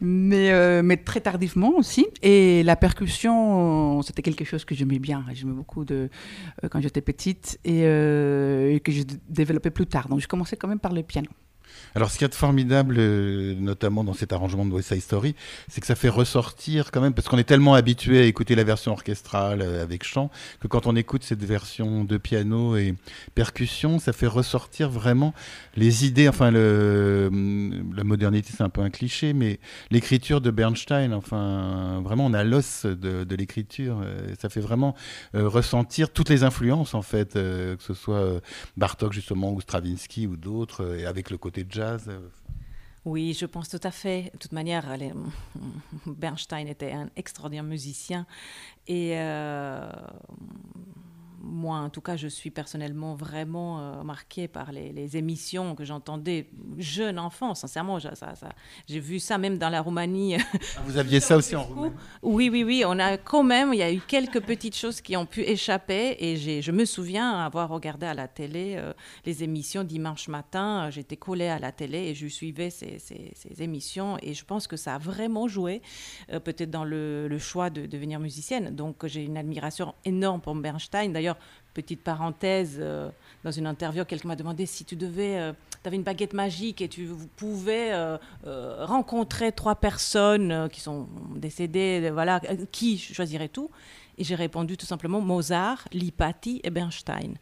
mais, 0.00 0.52
euh, 0.52 0.82
mais 0.84 0.96
très 0.96 1.20
tardivement 1.20 1.76
aussi. 1.76 2.06
Et 2.22 2.62
la 2.62 2.76
percussion, 2.76 4.02
c'était 4.02 4.22
quelque 4.22 4.44
chose 4.44 4.64
que 4.64 4.74
j'aimais 4.74 5.00
bien. 5.00 5.24
J'aimais 5.32 5.52
beaucoup 5.52 5.84
de, 5.84 6.08
quand 6.70 6.80
j'étais 6.80 7.00
petite 7.00 7.58
et, 7.64 7.80
et 7.82 8.80
que 8.80 8.92
j'ai 8.92 9.04
développé 9.28 9.70
plus 9.70 9.86
tard. 9.86 10.08
Donc 10.08 10.20
j'ai 10.20 10.26
commencé 10.26 10.56
quand 10.56 10.68
même 10.68 10.80
par 10.80 10.92
le 10.92 11.02
piano. 11.02 11.28
Alors, 11.94 12.10
ce 12.10 12.18
qu'il 12.18 12.22
y 12.22 12.26
a 12.26 12.28
de 12.28 12.34
formidable, 12.34 12.96
euh, 12.98 13.54
notamment 13.54 14.04
dans 14.04 14.12
cet 14.12 14.32
arrangement 14.32 14.66
de 14.66 14.72
West 14.72 14.92
Side 14.92 15.00
Story, 15.00 15.34
c'est 15.68 15.80
que 15.80 15.86
ça 15.86 15.94
fait 15.94 16.08
ressortir 16.08 16.90
quand 16.90 17.00
même, 17.00 17.14
parce 17.14 17.28
qu'on 17.28 17.38
est 17.38 17.44
tellement 17.44 17.74
habitué 17.74 18.18
à 18.18 18.24
écouter 18.24 18.54
la 18.54 18.64
version 18.64 18.92
orchestrale 18.92 19.62
euh, 19.62 19.82
avec 19.82 20.04
chant, 20.04 20.30
que 20.60 20.68
quand 20.68 20.86
on 20.86 20.96
écoute 20.96 21.22
cette 21.24 21.44
version 21.44 22.04
de 22.04 22.16
piano 22.18 22.76
et 22.76 22.94
percussion, 23.34 23.98
ça 23.98 24.12
fait 24.12 24.26
ressortir 24.26 24.90
vraiment 24.90 25.32
les 25.76 26.04
idées, 26.06 26.28
enfin, 26.28 26.50
le, 26.50 27.30
la 27.94 28.04
modernité, 28.04 28.52
c'est 28.54 28.62
un 28.62 28.68
peu 28.68 28.82
un 28.82 28.90
cliché, 28.90 29.32
mais 29.32 29.58
l'écriture 29.90 30.40
de 30.40 30.50
Bernstein, 30.50 31.12
enfin, 31.12 32.00
vraiment, 32.02 32.26
on 32.26 32.34
a 32.34 32.44
l'os 32.44 32.84
de, 32.84 33.36
l'écriture. 33.36 34.00
Euh, 34.02 34.34
ça 34.40 34.48
fait 34.48 34.60
vraiment 34.60 34.94
ressentir 35.34 36.10
toutes 36.10 36.30
les 36.30 36.42
influences, 36.42 36.94
en 36.94 37.02
fait, 37.02 37.34
que 37.34 37.76
ce 37.80 37.94
soit 37.94 38.40
Bartok, 38.76 39.12
justement, 39.12 39.52
ou 39.52 39.60
Stravinsky, 39.60 40.26
ou 40.26 40.36
d'autres, 40.36 40.96
et 40.98 41.06
avec 41.06 41.30
le 41.30 41.38
côté 41.38 41.64
jazz 41.76 42.06
euh, 42.08 42.28
oui, 43.04 43.36
je 43.38 43.46
pense 43.46 43.68
tout 43.68 43.80
à 43.84 43.92
fait. 43.92 44.30
De 44.32 44.38
toute 44.38 44.50
manière, 44.50 44.84
Bernstein 46.06 46.66
était 46.66 46.90
un 46.90 47.08
extraordinaire 47.14 47.62
musicien 47.62 48.26
et 48.88 49.12
euh, 49.14 49.88
moi, 51.46 51.78
en 51.78 51.90
tout 51.90 52.00
cas, 52.00 52.16
je 52.16 52.28
suis 52.28 52.50
personnellement 52.50 53.14
vraiment 53.14 53.80
euh, 53.80 54.02
marquée 54.02 54.48
par 54.48 54.72
les, 54.72 55.16
émissions 55.16 55.74
que 55.76 55.84
j'entendais 55.84 56.48
jeune 56.78 57.18
enfant, 57.18 57.54
sincèrement. 57.54 58.00
Ça, 58.00 58.14
ça, 58.14 58.34
j'ai 58.88 58.98
vu 58.98 59.20
ça 59.20 59.38
même 59.38 59.56
dans 59.56 59.68
la 59.68 59.80
Roumanie. 59.80 60.36
Ah, 60.36 60.80
vous 60.84 60.98
aviez 60.98 61.20
ça 61.20 61.36
aussi 61.36 61.54
en 61.54 61.62
Roumanie 61.62 61.94
Oui, 62.22 62.50
oui, 62.50 62.64
oui. 62.64 62.82
On 62.86 62.98
a 62.98 63.16
quand 63.16 63.44
même, 63.44 63.72
il 63.72 63.78
y 63.78 63.82
a 63.82 63.92
eu 63.92 64.00
quelques 64.00 64.40
petites 64.40 64.76
choses 64.76 65.00
qui 65.00 65.16
ont 65.16 65.26
pu 65.26 65.42
échapper. 65.42 66.16
Et 66.18 66.36
je 66.60 66.72
me 66.72 66.84
souviens 66.84 67.38
avoir 67.38 67.68
regardé 67.68 68.06
à 68.06 68.14
la 68.14 68.26
télé 68.26 68.74
euh, 68.76 68.92
les 69.24 69.44
émissions 69.44 69.84
dimanche 69.84 70.28
matin. 70.28 70.90
J'étais 70.90 71.16
collée 71.16 71.48
à 71.48 71.58
la 71.58 71.72
télé 71.72 71.98
et 71.98 72.14
je 72.14 72.26
suivais 72.26 72.70
ces, 72.70 72.98
ces, 72.98 73.62
émissions. 73.62 74.18
Et 74.22 74.34
je 74.34 74.44
pense 74.44 74.66
que 74.66 74.76
ça 74.76 74.96
a 74.96 74.98
vraiment 74.98 75.46
joué, 75.46 75.82
euh, 76.32 76.40
peut-être 76.40 76.70
dans 76.70 76.84
le, 76.84 77.28
le 77.28 77.38
choix 77.38 77.70
de 77.70 77.86
devenir 77.86 78.18
musicienne. 78.18 78.74
Donc 78.74 79.06
j'ai 79.06 79.22
une 79.22 79.36
admiration 79.36 79.94
énorme 80.04 80.40
pour 80.40 80.54
Bernstein. 80.56 81.12
D'ailleurs, 81.12 81.35
petite 81.76 82.02
parenthèse, 82.02 82.78
euh, 82.80 83.10
dans 83.44 83.50
une 83.50 83.66
interview, 83.66 84.04
quelqu'un 84.06 84.28
m'a 84.28 84.36
demandé 84.36 84.64
si 84.64 84.86
tu 84.86 84.96
devais, 84.96 85.38
euh, 85.38 85.52
tu 85.82 85.86
avais 85.86 85.96
une 85.96 86.02
baguette 86.02 86.32
magique 86.32 86.80
et 86.80 86.88
tu 86.88 87.06
pouvais 87.36 87.90
euh, 87.92 88.16
rencontrer 88.86 89.52
trois 89.52 89.74
personnes 89.74 90.68
qui 90.72 90.80
sont 90.80 91.06
décédées, 91.34 92.10
voilà, 92.10 92.40
qui 92.72 92.96
choisirais 92.98 93.48
tout? 93.48 93.70
Et 94.18 94.24
j'ai 94.24 94.34
répondu 94.34 94.78
tout 94.78 94.86
simplement 94.86 95.20
Mozart, 95.20 95.86
Lipati 95.92 96.62
et 96.64 96.70
Bernstein. 96.70 97.34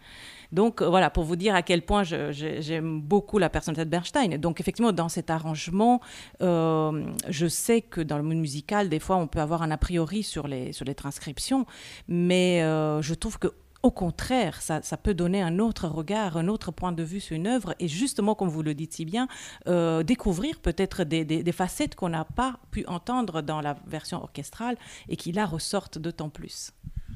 Donc 0.50 0.82
voilà, 0.82 1.08
pour 1.08 1.22
vous 1.22 1.36
dire 1.36 1.54
à 1.54 1.62
quel 1.62 1.82
point 1.82 2.02
j'aime 2.02 3.00
beaucoup 3.00 3.38
la 3.38 3.48
personnalité 3.48 3.84
de 3.84 3.90
Bernstein. 3.90 4.38
Donc 4.38 4.60
effectivement, 4.60 4.90
dans 4.90 5.08
cet 5.08 5.30
arrangement, 5.30 6.00
je 6.40 7.46
sais 7.48 7.80
que 7.80 8.00
dans 8.00 8.16
le 8.16 8.24
monde 8.24 8.38
musical, 8.38 8.88
des 8.88 8.98
fois, 8.98 9.16
on 9.16 9.28
peut 9.28 9.40
avoir 9.40 9.62
un 9.62 9.70
a 9.70 9.76
priori 9.76 10.24
sur 10.24 10.48
les, 10.48 10.72
sur 10.72 10.84
les 10.84 10.96
transcriptions, 10.96 11.64
mais 12.08 12.58
je 12.60 13.14
trouve 13.14 13.38
que 13.38 13.52
au 13.84 13.90
contraire, 13.90 14.62
ça, 14.62 14.80
peut 14.96 15.12
donner 15.12 15.42
un 15.42 15.58
autre 15.58 15.88
regard, 15.88 16.38
un 16.38 16.48
autre 16.48 16.72
point 16.72 16.90
de 16.90 17.02
vue 17.02 17.20
sur 17.20 17.36
une 17.36 17.46
œuvre 17.46 17.74
et 17.78 17.86
justement, 17.86 18.34
comme 18.34 18.48
vous 18.48 18.62
le 18.62 18.72
dites 18.72 18.94
si 18.94 19.04
bien, 19.04 19.28
euh, 19.68 20.02
découvrir 20.02 20.58
peut-être 20.60 21.04
des, 21.04 21.52
facettes 21.52 21.94
qu'on 21.94 22.08
n'a 22.08 22.24
pas 22.24 22.58
pu 22.70 22.86
entendre 22.86 23.42
dans 23.42 23.60
la 23.60 23.76
version 23.86 24.22
orchestrale 24.22 24.78
et 25.10 25.16
qui 25.16 25.32
là 25.32 25.44
ressortent 25.44 25.98
d'autant 25.98 26.30
plus. 26.30 26.72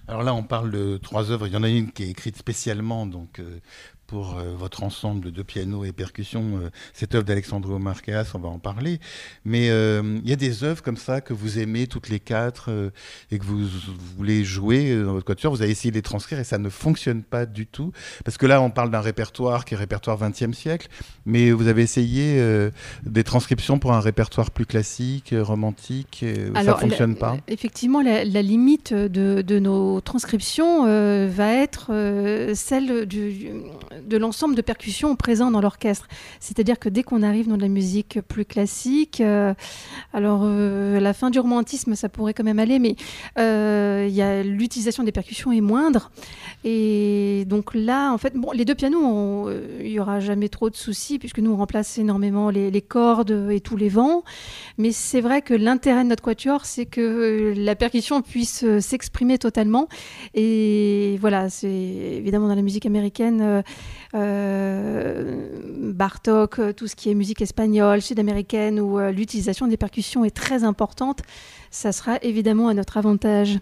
Alors 0.09 0.23
là, 0.23 0.35
on 0.35 0.43
parle 0.43 0.71
de 0.71 0.99
trois 0.99 1.31
œuvres. 1.31 1.47
Il 1.47 1.55
y 1.55 1.57
en 1.57 1.63
a 1.63 1.71
une 1.71 1.91
qui 1.91 2.03
est 2.03 2.11
écrite 2.11 2.37
spécialement 2.37 3.07
donc, 3.07 3.39
euh, 3.39 3.61
pour 4.09 4.39
euh, 4.39 4.55
votre 4.57 4.83
ensemble 4.83 5.31
de 5.31 5.43
piano 5.43 5.85
et 5.85 5.93
percussion, 5.93 6.61
euh, 6.63 6.71
cette 6.95 7.15
œuvre 7.15 7.25
d'Alexandre 7.25 7.79
Marqueas, 7.79 8.33
on 8.35 8.39
va 8.39 8.49
en 8.49 8.59
parler. 8.59 9.01
Mais 9.45 9.69
euh, 9.69 10.19
il 10.25 10.29
y 10.29 10.33
a 10.33 10.37
des 10.37 10.65
œuvres 10.65 10.83
comme 10.83 10.97
ça 10.97 11.21
que 11.21 11.35
vous 11.35 11.59
aimez 11.59 11.87
toutes 11.87 12.09
les 12.09 12.19
quatre 12.19 12.71
et 13.31 13.39
que 13.39 13.45
vous, 13.45 13.67
voulez 14.17 14.45
jouer 14.45 14.97
dans 14.97 15.13
votre 15.13 15.27
quatuor. 15.27 15.55
Vous 15.55 15.61
avez 15.61 15.71
essayé 15.71 15.91
de 15.91 15.97
les 15.97 16.03
transcrire 16.03 16.39
et 16.39 16.45
ça 16.45 16.57
ne 16.57 16.71
fonctionne 16.71 17.23
pas 17.23 17.45
du 17.45 17.67
tout. 17.67 17.93
Parce 18.25 18.39
que 18.39 18.47
là, 18.47 18.63
on 18.63 18.71
parle 18.71 18.91
d'un 18.91 19.03
répertoire 19.03 19.67
qui 19.67 19.75
est 19.75 19.77
répertoire 19.77 20.19
20e 20.19 20.55
siècle, 20.55 20.89
mais 21.27 21.51
vous 21.51 21.69
avez 21.69 21.83
essayé 21.83 22.43
des 23.05 23.25
transcriptions 23.25 23.79
pour 23.79 23.93
un 23.93 24.01
répertoire 24.01 24.51
plus 24.51 24.65
classique, 24.65 25.35
romantique. 25.39 26.25
ça 26.55 26.65
ne 26.65 26.73
fonctionne 26.73 27.15
pas? 27.15 27.37
Effectivement, 27.47 28.01
la, 28.01 28.25
limite 28.25 28.95
de, 28.95 29.43
de, 29.43 29.59
nos 29.59 30.01
transcriptions 30.01 30.85
va 31.27 31.53
être 31.53 31.91
celle 32.55 33.05
du 33.05 33.53
de 34.07 34.17
l'ensemble 34.17 34.55
de 34.55 34.63
percussions 34.63 35.17
présentes 35.17 35.53
dans 35.53 35.61
l'orchestre. 35.61 36.09
C'est-à-dire 36.41 36.79
que 36.79 36.89
dès 36.89 37.03
qu'on 37.03 37.23
arrive 37.23 37.49
dans 37.49 37.57
de 37.57 37.63
la 37.63 37.69
musique 37.69 38.21
plus 38.27 38.45
classique, 38.45 39.21
euh, 39.21 39.55
alors 40.13 40.43
euh, 40.45 41.01
la 41.01 41.13
fin 41.13 41.31
du 41.31 41.39
romantisme, 41.39 41.95
ça 41.95 42.09
pourrait 42.09 42.35
quand 42.35 42.45
même 42.45 42.59
aller, 42.59 42.79
mais 42.79 42.97
euh, 43.39 44.43
l'utilisation 44.43 45.03
des 45.03 45.13
percussions 45.13 45.53
est 45.53 45.61
moindre. 45.61 46.11
Et 46.65 47.45
donc 47.47 47.75
là, 47.75 48.13
en 48.13 48.19
fait, 48.19 48.35
bon, 48.35 48.51
les 48.53 48.65
deux 48.65 48.75
pianos, 48.75 49.51
il 49.81 49.91
n'y 49.91 50.01
aura 50.01 50.21
jamais 50.21 50.49
trop 50.49 50.71
de 50.71 50.77
soucis, 50.77 51.19
puisque 51.19 51.39
nous, 51.39 51.53
on 51.53 51.57
remplace 51.57 51.99
énormément 51.99 52.51
les, 52.51 52.83
cordes 52.83 53.49
et 53.51 53.61
tous 53.61 53.77
les 53.77 53.89
vents. 53.89 54.25
Mais 54.79 54.93
c'est 54.93 55.21
vrai 55.21 55.43
que 55.43 55.55
l'intérêt 55.55 56.05
de 56.05 56.09
notre 56.09 56.23
quatuor, 56.23 56.65
c'est 56.65 56.87
que 56.87 57.55
la 57.57 57.75
percussion 57.75 58.23
puisse 58.23 58.65
s'exprimer 58.81 59.39
totalement. 59.39 59.89
Et 60.35 61.19
voilà, 61.21 61.49
c'est 61.49 61.69
évidemment 61.69 62.49
dans 62.49 62.55
la 62.55 62.63
musique 62.63 62.87
américaine, 62.87 63.63
Bartok, 65.99 66.59
euh, 66.61 66.73
tout 66.73 66.87
ce 66.87 66.97
qui 66.97 67.11
est 67.11 67.15
musique 67.15 67.43
espagnole, 67.43 68.01
sud-américaine, 68.01 68.81
où 68.81 68.99
euh, 68.99 69.11
l'utilisation 69.11 69.67
des 69.67 69.77
percussions 69.77 70.25
est 70.25 70.35
très 70.35 70.65
importante, 70.65 71.23
ça 71.71 71.93
sera 71.93 72.17
évidemment 72.23 72.69
à 72.69 72.75
notre 72.75 72.97
avantage. 72.97 73.59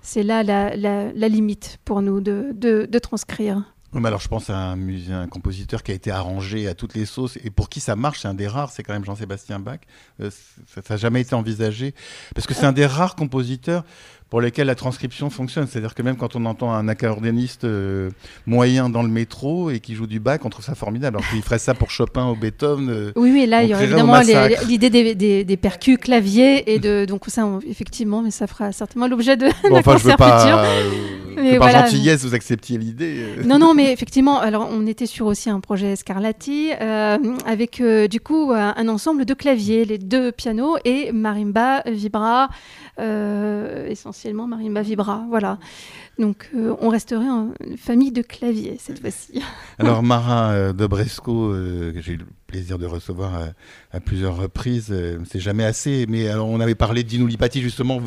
C'est 0.00 0.22
là 0.22 0.42
la, 0.42 1.28
limite 1.28 1.78
pour 1.84 2.02
nous 2.02 2.20
de, 2.20 2.98
transcrire. 2.98 3.62
Oui, 3.92 4.00
mais 4.00 4.08
alors 4.08 4.20
je 4.20 4.28
pense 4.28 4.48
à 4.48 4.70
un, 4.70 5.26
compositeur 5.28 5.82
qui 5.82 5.92
a 5.92 5.94
été 5.94 6.10
arrangé 6.10 6.66
à 6.66 6.74
toutes 6.74 6.94
les 6.94 7.04
sauces 7.04 7.36
et 7.44 7.50
pour 7.50 7.68
qui 7.68 7.80
ça 7.80 7.94
marche, 7.94 8.20
c'est 8.20 8.28
un 8.28 8.34
des 8.34 8.48
rares, 8.48 8.70
c'est 8.70 8.82
quand 8.82 8.94
même 8.94 9.04
Jean-Sébastien 9.04 9.58
Bach. 9.58 9.80
Euh, 10.20 10.30
ça 10.66 10.80
n'a 10.88 10.96
jamais 10.96 11.20
été 11.20 11.34
envisagé 11.34 11.94
parce 12.34 12.46
que 12.46 12.54
c'est 12.54 12.64
un 12.64 12.72
des 12.72 12.86
rares 12.86 13.16
compositeurs 13.16 13.84
pour 14.32 14.40
lesquels 14.40 14.66
la 14.66 14.74
transcription 14.74 15.28
fonctionne. 15.28 15.66
C'est-à-dire 15.66 15.94
que 15.94 16.00
même 16.00 16.16
quand 16.16 16.36
on 16.36 16.46
entend 16.46 16.72
un 16.72 16.88
accordéoniste 16.88 17.64
euh, 17.64 18.08
moyen 18.46 18.88
dans 18.88 19.02
le 19.02 19.10
métro 19.10 19.68
et 19.68 19.78
qui 19.78 19.94
joue 19.94 20.06
du 20.06 20.20
bac, 20.20 20.46
on 20.46 20.48
trouve 20.48 20.64
ça 20.64 20.74
formidable. 20.74 21.18
Alors 21.18 21.28
qu'il 21.28 21.42
ferait 21.42 21.58
ça 21.58 21.74
pour 21.74 21.90
Chopin 21.90 22.30
ou 22.30 22.34
Beethoven. 22.34 22.88
Euh, 22.88 23.12
oui, 23.14 23.30
oui, 23.30 23.44
là, 23.44 23.62
il 23.62 23.68
y 23.68 23.74
aurait 23.74 23.84
évidemment 23.84 24.18
l'idée 24.66 24.88
des, 24.88 25.14
des, 25.14 25.44
des, 25.44 25.56
percus 25.58 25.98
claviers 25.98 26.72
et 26.72 26.78
de 26.78 27.04
donc 27.08 27.24
ça, 27.26 27.46
effectivement, 27.68 28.22
mais 28.22 28.30
ça 28.30 28.46
fera 28.46 28.72
certainement 28.72 29.06
l'objet 29.06 29.36
de 29.36 29.48
bon, 29.68 29.76
enfin, 29.76 29.98
je 29.98 30.04
veux 30.04 30.16
pas, 30.16 30.66
euh, 31.36 31.58
par 31.58 31.68
gentillesse, 31.68 32.24
vous 32.24 32.34
acceptiez 32.34 32.78
l'idée. 32.78 33.16
Euh. 33.18 33.42
Non, 33.44 33.58
non, 33.58 33.74
mais 33.74 33.92
effectivement, 33.92 34.40
alors 34.40 34.66
on 34.72 34.86
était 34.86 35.04
sur 35.04 35.26
aussi 35.26 35.50
un 35.50 35.60
projet 35.60 35.94
Scarlatti 35.94 36.70
avec 37.44 37.82
du 37.82 38.20
coup 38.20 38.50
un 38.54 38.88
ensemble 38.88 39.26
de 39.26 39.34
claviers, 39.34 39.84
les 39.84 39.98
deux 39.98 40.32
pianos 40.32 40.78
et 40.86 41.12
marimba, 41.12 41.82
vibra, 41.84 42.48
essentiellement 42.98 44.46
marimba 44.46 44.82
vibra, 44.82 45.24
voilà. 45.28 45.58
Donc 46.18 46.50
euh, 46.54 46.74
on 46.80 46.88
resterait 46.88 47.28
en 47.28 47.52
famille 47.76 48.12
de 48.12 48.22
claviers 48.22 48.76
cette 48.78 49.00
fois-ci. 49.00 49.42
Alors 49.78 50.02
Mara 50.02 50.50
euh, 50.50 50.72
de 50.72 50.86
Bresco, 50.86 51.52
euh, 51.52 51.92
que 51.92 52.02
j'ai 52.02 52.12
eu 52.12 52.16
le 52.18 52.26
plaisir 52.46 52.78
de 52.78 52.84
recevoir 52.84 53.48
à, 53.92 54.00
plusieurs 54.00 54.36
reprises, 54.36 54.94
c'est 55.24 55.40
jamais 55.40 55.64
assez. 55.64 56.04
Mais 56.06 56.28
alors, 56.28 56.48
on 56.48 56.60
avait 56.60 56.74
parlé 56.74 57.02
de 57.02 57.08
Dinulipati 57.08 57.62
justement. 57.62 57.98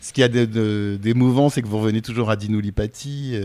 ce 0.00 0.12
qu'il 0.12 0.22
y 0.22 0.24
a 0.24 0.46
d'émouvant, 0.96 1.48
c'est 1.48 1.62
que 1.62 1.68
vous 1.68 1.78
revenez 1.78 2.02
toujours 2.02 2.28
à 2.28 2.34
Dinulipati. 2.34 3.36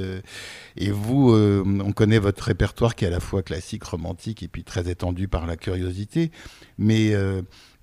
et 0.75 0.89
vous, 0.89 1.35
on 1.35 1.91
connaît 1.91 2.17
votre 2.17 2.45
répertoire 2.45 2.95
qui 2.95 3.05
est 3.05 3.09
à 3.09 3.11
la 3.11 3.19
fois 3.19 3.43
classique, 3.43 3.83
romantique 3.83 4.41
et 4.41 4.47
puis 4.47 4.63
très 4.63 4.89
étendu 4.89 5.27
par 5.27 5.45
la 5.45 5.55
curiosité. 5.55 6.31
Mais 6.79 7.13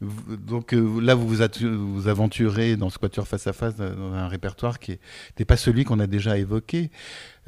donc 0.00 0.74
euh, 0.74 1.00
là, 1.00 1.14
vous 1.14 1.26
vous, 1.26 2.08
aventurez 2.08 2.76
dans 2.76 2.90
ce 2.90 2.98
quatuor 2.98 3.26
face 3.26 3.46
à 3.46 3.54
face 3.54 3.76
dans 3.76 4.12
un 4.12 4.28
répertoire 4.28 4.78
qui 4.78 4.98
n'est 5.38 5.44
pas 5.46 5.56
celui 5.56 5.84
qu'on 5.84 6.00
a 6.00 6.06
déjà 6.16 6.38
évoqué. 6.38 6.90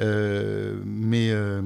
Euh, 0.01 0.81
mais 0.85 1.31
euh, 1.31 1.61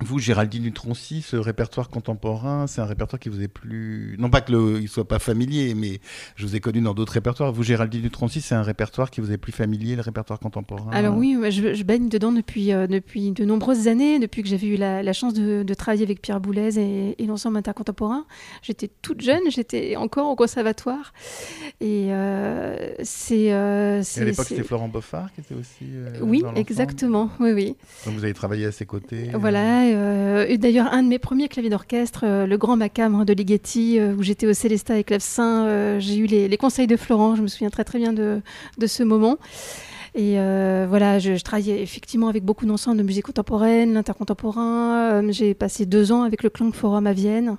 vous, 0.00 0.18
Géraldine 0.18 0.62
Dutroncy, 0.62 1.22
ce 1.22 1.36
répertoire 1.36 1.88
contemporain, 1.88 2.66
c'est 2.66 2.80
un 2.80 2.86
répertoire 2.86 3.18
qui 3.18 3.28
vous 3.28 3.42
est 3.42 3.48
plus. 3.48 4.16
Non 4.18 4.30
pas 4.30 4.40
qu'il 4.40 4.56
ne 4.56 4.86
soit 4.86 5.08
pas 5.08 5.18
familier, 5.18 5.74
mais 5.74 6.00
je 6.36 6.46
vous 6.46 6.56
ai 6.56 6.60
connu 6.60 6.80
dans 6.80 6.94
d'autres 6.94 7.12
répertoires. 7.12 7.52
Vous, 7.52 7.62
Géraldine 7.62 8.02
Dutroncy, 8.02 8.40
c'est 8.40 8.54
un 8.54 8.62
répertoire 8.62 9.10
qui 9.10 9.20
vous 9.20 9.32
est 9.32 9.38
plus 9.38 9.52
familier, 9.52 9.96
le 9.96 10.02
répertoire 10.02 10.38
contemporain? 10.38 10.90
Alors 10.92 11.16
oui, 11.16 11.36
je, 11.50 11.82
baigne 11.82 12.08
dedans 12.08 12.32
depuis, 12.32 12.72
euh, 12.72 12.86
depuis 12.86 13.32
de 13.32 13.44
nombreuses 13.44 13.88
années, 13.88 14.18
depuis 14.18 14.42
que 14.42 14.48
j'avais 14.48 14.66
eu 14.66 14.76
la, 14.76 15.12
chance 15.12 15.34
de, 15.34 15.74
travailler 15.74 16.04
avec 16.04 16.20
Pierre 16.20 16.40
Boulez 16.40 16.78
et, 16.78 17.22
et 17.22 17.26
l'ensemble 17.26 17.56
intercontemporain. 17.56 18.24
J'étais 18.62 18.90
toute 19.02 19.20
jeune, 19.20 19.50
j'étais 19.50 19.96
encore 19.96 20.30
au 20.30 20.36
conservatoire. 20.36 21.12
Et 21.80 22.08
euh, 22.10 22.94
c'est. 23.02 23.52
Euh, 23.52 24.02
à 24.16 24.24
l'époque, 24.24 24.46
c'était 24.46 24.62
Florent 24.62 24.88
Boffard 24.88 25.32
qui 25.32 25.40
était 25.40 25.54
aussi. 25.54 25.86
oui, 26.20 26.42
exactement. 26.56 27.30
Oui, 27.40 27.52
oui. 27.52 27.76
Donc 28.06 28.14
vous 28.14 28.24
avez 28.24 28.34
travaillé 28.34 28.66
à 28.66 28.72
ses 28.72 28.86
côtés. 28.86 29.30
Voilà. 29.34 29.87
Euh, 29.94 30.56
d'ailleurs, 30.56 30.92
un 30.92 31.02
de 31.02 31.08
mes 31.08 31.18
premiers 31.18 31.48
claviers 31.48 31.70
d'orchestre, 31.70 32.20
euh, 32.24 32.46
le 32.46 32.56
Grand 32.56 32.76
Macabre 32.76 33.24
de 33.24 33.32
Ligeti, 33.32 33.98
euh, 33.98 34.14
où 34.14 34.22
j'étais 34.22 34.46
au 34.46 34.52
Célestat 34.52 34.98
et 34.98 35.04
clavecin, 35.04 35.98
j'ai 35.98 36.16
eu 36.16 36.26
les, 36.26 36.56
conseils 36.56 36.86
de 36.86 36.96
Florent. 36.96 37.36
Je 37.36 37.42
me 37.42 37.46
souviens 37.46 37.70
très 37.70 37.84
très 37.84 37.98
bien 37.98 38.12
de, 38.12 38.40
ce 38.86 39.02
moment. 39.02 39.38
Et 40.14 40.34
voilà, 40.88 41.18
je, 41.18 41.40
travaillais 41.42 41.82
effectivement 41.82 42.28
avec 42.28 42.44
beaucoup 42.44 42.66
d'ensembles 42.66 42.98
de 42.98 43.02
musique 43.02 43.26
contemporaine, 43.26 43.94
l'intercontemporain. 43.94 45.22
j'ai 45.30 45.54
passé 45.54 45.86
deux 45.86 46.10
ans 46.12 46.22
avec 46.22 46.42
le 46.42 46.50
Clang 46.50 46.72
Forum 46.72 47.06
à 47.06 47.12
Vienne. 47.12 47.56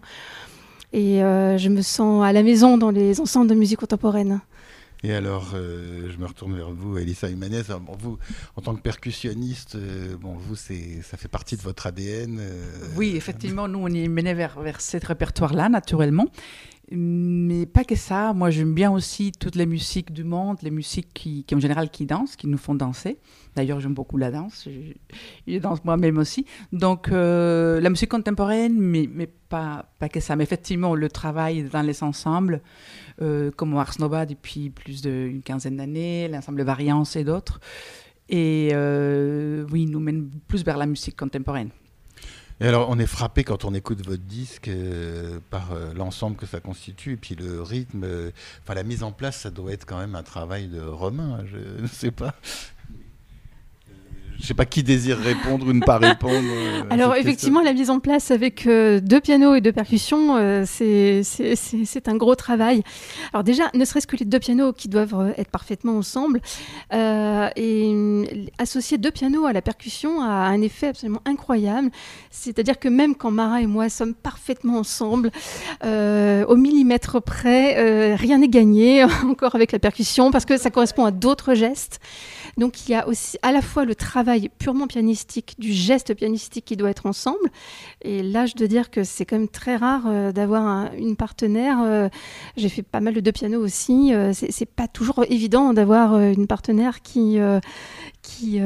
Et 0.92 1.20
je 1.20 1.70
me 1.70 1.82
sens 1.82 2.24
à 2.24 2.34
la 2.34 2.44
maison 2.44 2.78
dans 2.78 2.92
les 2.92 3.20
ensembles 3.22 3.48
de 3.48 3.56
musique 3.56 3.80
contemporaine. 3.80 4.42
Et 5.04 5.14
alors, 5.14 5.52
euh, 5.54 6.10
je 6.12 6.18
me 6.18 6.26
retourne 6.26 6.56
vers 6.56 6.72
vous, 6.72 6.98
Elissa 6.98 7.30
Humanez. 7.30 7.62
Bon, 7.82 7.96
vous, 7.98 8.18
en 8.58 8.62
tant 8.62 8.76
que 8.76 8.82
percussionniste, 8.82 9.76
euh, 9.76 10.18
bon, 10.18 10.34
vous, 10.34 10.56
ça 10.56 11.18
fait 11.18 11.30
partie 11.30 11.56
de 11.56 11.62
votre 11.62 11.88
ADN. 11.88 12.40
Euh, 12.42 12.66
oui, 12.98 13.14
effectivement, 13.16 13.70
nous, 13.70 13.80
on 13.80 13.88
est 13.88 14.10
mené 14.10 14.34
vers, 14.34 14.60
vers 14.60 14.82
ce 14.82 14.98
répertoire-là, 14.98 15.70
naturellement. 15.70 16.28
Mais 16.92 17.66
pas 17.66 17.84
que 17.86 17.96
ça. 17.96 18.34
Moi, 18.34 18.50
j'aime 18.50 18.74
bien 18.74 18.92
aussi 18.92 19.32
toutes 19.32 19.56
les 19.56 19.68
musiques 19.68 20.12
du 20.12 20.24
monde, 20.24 20.58
les 20.64 20.72
musiques 20.72 21.14
qui, 21.14 21.44
qui 21.46 21.56
en 21.56 21.60
général, 21.60 21.92
qui 21.92 22.06
dansent, 22.06 22.36
qui 22.36 22.48
nous 22.48 22.58
font 22.58 22.74
danser. 22.76 23.20
D'ailleurs, 23.56 23.80
j'aime 23.80 23.94
beaucoup 23.94 24.18
la 24.18 24.32
danse. 24.32 24.68
Je, 24.68 24.94
je 25.48 25.60
danse 25.60 25.86
moi-même 25.86 26.18
aussi. 26.18 26.46
Donc, 26.74 27.10
la 27.12 27.90
musique 27.90 28.10
contemporaine, 28.10 28.78
mais, 28.78 29.08
mais 29.10 29.28
pas, 29.28 29.86
pas 30.00 30.10
que 30.10 30.20
ça. 30.20 30.36
Mais 30.36 30.44
effectivement, 30.44 30.96
le 30.96 31.10
travail 31.10 31.64
dans 31.64 31.82
les 31.84 32.04
ensembles, 32.04 32.62
euh, 33.22 33.52
comme 33.56 33.76
Ars 33.76 33.96
Nova 34.00 34.26
depuis 34.26 34.70
plus 34.70 35.02
d'une 35.02 35.42
quinzaine 35.42 35.78
d'années, 35.78 36.28
l'ensemble 36.28 36.62
Variance 36.64 37.16
et 37.16 37.24
d'autres. 37.24 37.60
Et 38.30 38.70
euh, 38.74 39.66
oui, 39.72 39.86
nous 39.86 40.00
mène 40.00 40.30
plus 40.48 40.64
vers 40.64 40.78
la 40.78 40.86
musique 40.86 41.18
contemporaine. 41.18 41.70
Et 42.62 42.68
alors, 42.68 42.90
on 42.90 43.00
est 43.00 43.08
frappé 43.08 43.44
quand 43.44 43.64
on 43.64 43.74
écoute 43.74 44.06
votre 44.06 44.24
disque 44.24 44.68
euh, 44.68 45.40
par 45.50 45.70
l'ensemble 45.96 46.36
que 46.36 46.46
ça 46.46 46.60
constitue, 46.60 47.14
et 47.14 47.18
puis 47.18 47.36
le 47.36 47.62
rythme, 47.62 48.06
enfin 48.62 48.74
la 48.74 48.84
mise 48.84 49.02
en 49.02 49.14
place, 49.14 49.38
ça 49.40 49.50
doit 49.50 49.72
être 49.72 49.86
quand 49.86 49.98
même 49.98 50.16
un 50.16 50.24
travail 50.24 50.68
de 50.68 50.82
romain, 50.82 51.44
je 51.46 51.58
ne 51.82 51.88
sais 51.88 52.12
pas. 52.12 52.36
Je 54.40 54.46
ne 54.46 54.48
sais 54.48 54.54
pas 54.54 54.66
qui 54.66 54.84
désire 54.84 55.18
répondre 55.18 55.68
ou 55.68 55.74
ne 55.74 55.82
pas 55.82 55.98
répondre. 55.98 56.48
Euh, 56.50 56.84
Alors 56.90 57.14
effectivement, 57.18 57.60
la 57.60 57.74
mise 57.74 57.90
en 57.90 58.00
place 58.00 58.32
avec 58.32 58.68
euh, 58.68 59.02
deux 59.02 59.20
pianos 59.20 59.54
et 59.56 59.60
deux 59.60 59.74
percussions, 59.74 60.38
euh, 60.38 60.64
c'est 60.66 62.08
un 62.08 62.16
gros 62.16 62.36
travail. 62.36 62.82
Alors 63.34 63.44
déjà, 63.44 63.66
ne 63.74 63.84
serait-ce 63.84 64.08
que 64.08 64.16
les 64.16 64.24
deux 64.24 64.40
pianos 64.40 64.72
qui 64.72 64.88
doivent 64.88 65.34
être 65.38 65.52
parfaitement 65.52 65.98
ensemble, 65.98 66.40
et 66.94 68.50
associer 68.58 68.98
deux 68.98 69.12
pianos 69.12 69.46
à 69.46 69.52
la 69.52 69.62
percussion 69.62 70.22
a 70.22 70.48
un 70.48 70.62
effet 70.62 70.88
absolument 70.88 71.22
incroyable. 71.26 71.90
C'est-à-dire 72.32 72.80
que 72.80 72.88
même 72.88 73.16
quand 73.16 73.32
Mara 73.32 73.62
et 73.62 73.68
moi 73.68 73.90
sommes 73.90 74.14
parfaitement 74.14 74.78
ensemble, 74.78 75.32
au 75.84 76.56
millimètre 76.56 77.22
près, 77.22 78.16
rien 78.16 78.38
n'est 78.38 78.48
gagné 78.48 79.04
encore 79.26 79.56
avec 79.56 79.74
la 79.74 79.80
percussion 79.80 80.32
parce 80.32 80.46
que 80.46 80.58
ça 80.58 80.70
correspond 80.70 81.04
à 81.04 81.12
d'autres 81.12 81.56
gestes. 81.56 82.00
Donc 82.58 82.88
il 82.88 82.92
y 82.92 82.96
a 82.96 83.08
aussi 83.08 83.38
à 83.42 83.52
la 83.52 83.62
fois 83.62 83.86
le 83.86 83.96
travail 83.96 84.29
purement 84.58 84.88
pianistique, 84.88 85.56
du 85.60 85.72
geste 85.72 86.14
pianistique 86.14 86.66
qui 86.66 86.76
doit 86.76 86.90
être 86.90 87.06
ensemble. 87.06 87.50
Et 88.02 88.24
là, 88.24 88.46
je 88.46 88.56
dois 88.56 88.68
dire 88.68 88.90
que 88.90 89.04
c'est 89.04 89.26
quand 89.26 89.38
même 89.38 89.48
très 89.48 89.76
rare 89.76 90.04
euh, 90.08 90.32
d'avoir 90.32 90.94
une 90.94 91.16
partenaire. 91.16 91.80
Euh, 91.84 92.10
j'ai 92.58 92.70
fait 92.70 92.82
pas 92.82 93.00
mal 93.00 93.14
de 93.14 93.20
deux 93.20 93.32
pianos 93.32 93.60
aussi. 93.60 94.14
Euh, 94.14 94.32
c'est 94.34 94.70
pas 94.70 94.88
toujours 94.88 95.26
évident 95.30 95.74
d'avoir 95.74 96.20
une 96.20 96.48
partenaire 96.48 97.02
qui 97.02 97.40
qui, 98.22 98.62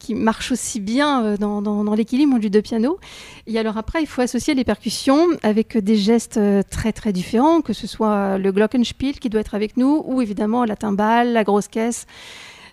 qui, 0.00 0.14
marche 0.14 0.50
aussi 0.50 0.80
bien 0.80 1.36
dans, 1.36 1.62
dans, 1.62 1.94
l'équilibre 1.94 2.38
du 2.38 2.50
deux 2.50 2.62
pianos. 2.62 2.98
Et 3.46 3.58
alors 3.58 3.76
après, 3.76 4.02
il 4.02 4.06
faut 4.06 4.22
associer 4.22 4.54
les 4.54 4.64
percussions 4.64 5.28
avec 5.42 5.78
des 5.78 5.96
gestes 5.96 6.40
très 6.70 6.92
très 6.92 7.12
différents, 7.12 7.60
que 7.60 7.72
ce 7.72 7.86
soit 7.86 8.38
le 8.38 8.50
glockenspiel 8.50 9.20
qui 9.20 9.30
doit 9.30 9.40
être 9.40 9.54
avec 9.54 9.76
nous, 9.76 10.02
ou 10.06 10.20
évidemment 10.20 10.64
la 10.64 10.76
timbale, 10.76 11.32
la 11.32 11.44
grosse 11.44 11.68
caisse. 11.68 12.06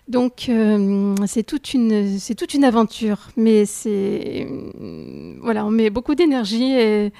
Donc 0.08 0.46
euh, 0.48 1.14
c'est 1.26 1.44
toute 1.44 1.72
une 1.72 2.18
c'est 2.18 2.34
toute 2.34 2.52
une 2.52 2.64
aventure, 2.64 3.28
mais 3.36 3.64
c'est 3.64 4.46
voilà, 5.40 5.64
on 5.64 5.70
met 5.70 5.90
beaucoup 5.90 6.14
d'énergie 6.14 6.72
et, 6.72 7.12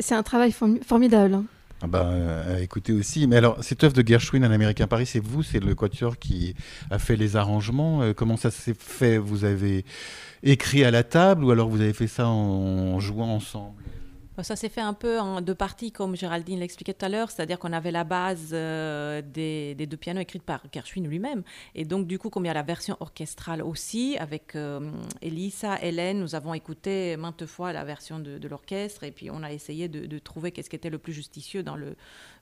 c'est 0.00 0.14
un 0.14 0.22
travail 0.22 0.52
formidable. 0.52 1.34
Hein. 1.34 1.44
Ah 1.80 1.86
bah, 1.86 2.08
euh, 2.10 2.58
écoutez 2.58 2.92
aussi, 2.92 3.28
mais 3.28 3.36
alors 3.36 3.62
cette 3.62 3.84
œuvre 3.84 3.92
de 3.92 4.06
Gershwin, 4.06 4.42
Un 4.42 4.50
Américain 4.50 4.88
Paris, 4.88 5.06
c'est 5.06 5.22
vous, 5.22 5.44
c'est 5.44 5.60
le 5.60 5.76
quatuor 5.76 6.18
qui 6.18 6.54
a 6.90 6.98
fait 6.98 7.14
les 7.14 7.36
arrangements. 7.36 8.02
Euh, 8.02 8.12
comment 8.14 8.36
ça 8.36 8.50
s'est 8.50 8.74
fait? 8.76 9.16
Vous 9.16 9.44
avez 9.44 9.84
écrit 10.42 10.84
à 10.84 10.90
la 10.90 11.04
table 11.04 11.44
ou 11.44 11.50
alors 11.52 11.68
vous 11.68 11.80
avez 11.80 11.92
fait 11.92 12.08
ça 12.08 12.26
en 12.26 12.98
jouant 12.98 13.32
ensemble? 13.32 13.80
Ça 14.42 14.56
s'est 14.56 14.68
fait 14.68 14.80
un 14.80 14.94
peu 14.94 15.18
en 15.18 15.40
deux 15.40 15.54
parties, 15.54 15.92
comme 15.92 16.16
Géraldine 16.16 16.60
l'expliquait 16.60 16.94
tout 16.94 17.04
à 17.04 17.08
l'heure, 17.08 17.30
c'est-à-dire 17.30 17.58
qu'on 17.58 17.72
avait 17.72 17.90
la 17.90 18.04
base 18.04 18.50
euh, 18.52 19.22
des, 19.22 19.74
deux 19.74 19.96
pianos 19.96 20.20
écrits 20.20 20.38
par 20.38 20.62
Gershwin 20.72 21.06
lui-même. 21.06 21.42
Et 21.74 21.84
donc, 21.84 22.06
du 22.06 22.18
coup, 22.18 22.30
comme 22.30 22.44
il 22.44 22.48
y 22.48 22.50
a 22.50 22.54
la 22.54 22.62
version 22.62 22.96
orchestrale 23.00 23.62
aussi, 23.62 24.16
avec 24.18 24.54
euh, 24.54 24.90
Elisa, 25.22 25.80
Hélène, 25.82 26.20
nous 26.20 26.34
avons 26.34 26.54
écouté 26.54 27.16
maintes 27.16 27.46
fois 27.46 27.72
la 27.72 27.84
version 27.84 28.18
de, 28.18 28.48
l'orchestre 28.48 29.04
et 29.04 29.10
puis 29.10 29.30
on 29.30 29.42
a 29.42 29.52
essayé 29.52 29.88
de, 29.88 30.18
trouver 30.18 30.52
qu'est-ce 30.52 30.70
qui 30.70 30.76
était 30.76 30.90
le 30.90 30.98
plus 30.98 31.12
justicieux 31.12 31.62
dans 31.62 31.76
le, 31.76 31.96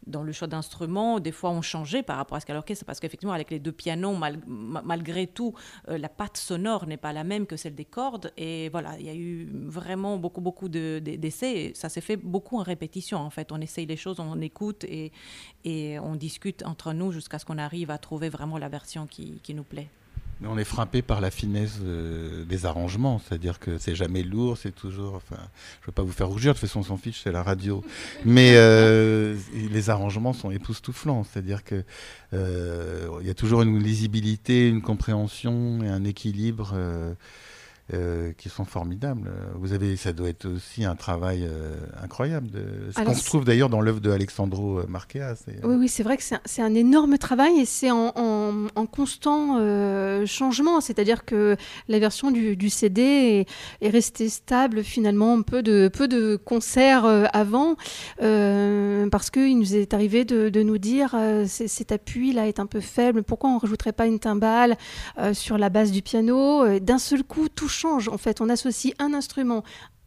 dans 0.07 0.23
le 0.23 0.33
choix 0.33 0.49
d'instruments. 0.49 1.21
Des 1.21 1.33
fois, 1.33 1.51
on 1.51 1.63
changeait 1.63 2.03
par 2.03 2.17
rapport 2.17 2.37
à 2.37 2.41
ce 2.41 2.47
qu'à 2.47 2.55
l'orchestre, 2.55 2.85
parce 2.85 3.01
qu'effectivement, 3.01 3.33
avec 3.33 3.51
les 3.51 3.59
deux 3.59 3.73
pianos, 3.73 4.17
malgré 4.47 5.27
tout, 5.27 5.55
euh, 5.89 5.99
la 5.99 6.09
patte 6.09 6.37
sonore 6.37 6.87
n'est 6.87 6.97
pas 6.97 7.13
la 7.13 7.25
même 7.25 7.47
que 7.47 7.57
celle 7.57 7.75
des 7.75 7.85
cordes. 7.85 8.33
Et 8.37 8.69
voilà, 8.69 8.99
il 8.99 9.07
y 9.07 9.11
a 9.11 9.15
eu 9.15 9.49
vraiment 9.53 10.17
beaucoup, 10.17 10.41
beaucoup 10.41 10.69
d'essais. 10.69 11.73
Ça 11.89 11.95
s'est 11.95 12.01
fait 12.01 12.17
beaucoup 12.17 12.59
en 12.59 12.63
répétition, 12.63 13.19
en 13.19 13.31
fait. 13.31 13.53
On 13.53 13.61
essaye 13.61 13.87
les 13.87 13.97
choses, 13.97 14.19
on 14.19 14.41
écoute 14.41 14.85
et, 14.85 15.13
et 15.65 15.99
on 16.01 16.17
discute 16.17 16.65
entre 16.65 16.93
nous 16.93 17.13
jusqu'à 17.13 17.39
ce 17.39 17.45
qu'on 17.45 17.59
arrive 17.59 17.91
à 17.91 17.99
trouver 17.99 18.29
vraiment 18.29 18.59
la 18.59 18.69
version 18.69 19.07
qui, 19.07 19.39
qui 19.45 19.55
nous 19.55 19.63
plaît. 19.63 19.89
Mais 20.41 20.49
on 20.49 20.59
est 20.59 20.65
frappé 20.65 21.01
par 21.01 21.23
la 21.23 21.31
finesse 21.31 21.79
euh, 21.83 22.45
des 22.45 22.67
arrangements, 22.67 23.21
c'est-à-dire 23.21 23.59
que 23.59 23.79
c'est 23.79 23.95
jamais 23.95 24.23
lourd, 24.23 24.59
c'est 24.59 24.75
toujours. 24.75 25.15
Enfin, 25.15 25.41
je 25.81 25.87
veux 25.87 25.93
pas 25.93 26.03
vous 26.03 26.13
faire 26.13 26.29
rougir, 26.29 26.53
de 26.53 26.59
toute 26.59 26.69
façon, 26.69 26.81
on 26.81 26.83
s'en 26.83 26.97
fiche, 26.99 27.23
c'est 27.25 27.33
la 27.33 27.43
radio. 27.43 27.83
Mais 28.27 28.53
euh, 28.57 29.37
les 29.55 29.89
arrangements 29.89 30.35
sont 30.35 30.51
époustouflants, 30.51 31.25
c'est-à-dire 31.25 31.65
que 31.65 31.85
euh, 32.35 33.09
il 33.23 33.27
y 33.27 33.31
a 33.31 33.35
toujours 33.35 33.63
une 33.63 33.79
lisibilité, 33.79 34.69
une 34.69 34.83
compréhension 34.83 35.83
et 35.83 35.89
un 35.89 36.05
équilibre. 36.05 36.75
Euh, 37.95 38.33
qui 38.37 38.49
sont 38.49 38.65
formidables. 38.65 39.31
Vous 39.55 39.73
avez, 39.73 39.97
ça 39.97 40.13
doit 40.13 40.29
être 40.29 40.47
aussi 40.47 40.85
un 40.85 40.97
travail 40.97 41.45
euh, 41.45 41.77
incroyable. 42.03 42.51
De... 42.51 42.91
Ce 42.91 43.01
qu'on 43.01 43.13
retrouve 43.13 43.45
d'ailleurs 43.45 43.69
dans 43.69 43.81
l'œuvre 43.81 44.01
de 44.01 44.11
Alexandro 44.11 44.81
Marquea. 44.89 45.35
Oui, 45.63 45.77
oui, 45.77 45.89
c'est 45.89 46.03
vrai 46.03 46.17
que 46.17 46.25
c'est 46.25 46.63
un, 46.63 46.75
énorme 46.75 47.17
travail 47.17 47.61
et 47.61 47.65
c'est 47.65 47.93
en, 47.93 48.13
en, 48.17 48.87
constant 48.87 49.59
euh, 49.61 50.27
changement. 50.27 50.81
C'est-à-dire 50.81 51.25
que 51.25 51.57
la 51.87 52.01
version 52.01 52.33
du, 52.33 52.57
du 52.57 52.71
CD 52.71 53.03
est, 53.03 53.49
est, 53.87 53.91
restée 53.91 54.31
stable 54.31 54.83
finalement, 54.83 55.41
peu 55.43 55.63
de, 55.63 55.87
peu 55.87 56.09
de 56.09 56.35
concerts 56.35 57.05
avant, 57.33 57.77
parce 58.19 59.31
qu'il 59.31 59.61
nous 59.61 59.77
est 59.77 59.95
arrivé 59.95 60.25
de, 60.25 60.49
de 60.49 60.63
nous 60.65 60.79
dire 60.79 61.15
cet 61.47 61.93
appui 61.93 62.33
là 62.33 62.49
est 62.49 62.59
un 62.59 62.67
peu 62.67 62.81
faible, 62.81 63.23
pourquoi 63.23 63.51
on 63.51 63.55
ne 63.55 63.61
rajouterait 63.61 63.93
pas 63.93 64.07
une 64.07 64.19
timbale 64.19 64.77
sur 65.35 65.57
la 65.57 65.69
base 65.69 65.93
du 65.93 66.03
piano? 66.03 66.81
D'un 66.81 66.99
seul 66.99 67.23
coup, 67.23 67.49
tout 67.49 67.69
change. 67.77 68.09
En 68.09 68.19
fait, 68.19 68.41
on 68.41 68.49
associe 68.49 68.95
un 68.99 69.15
instrument 69.15 69.63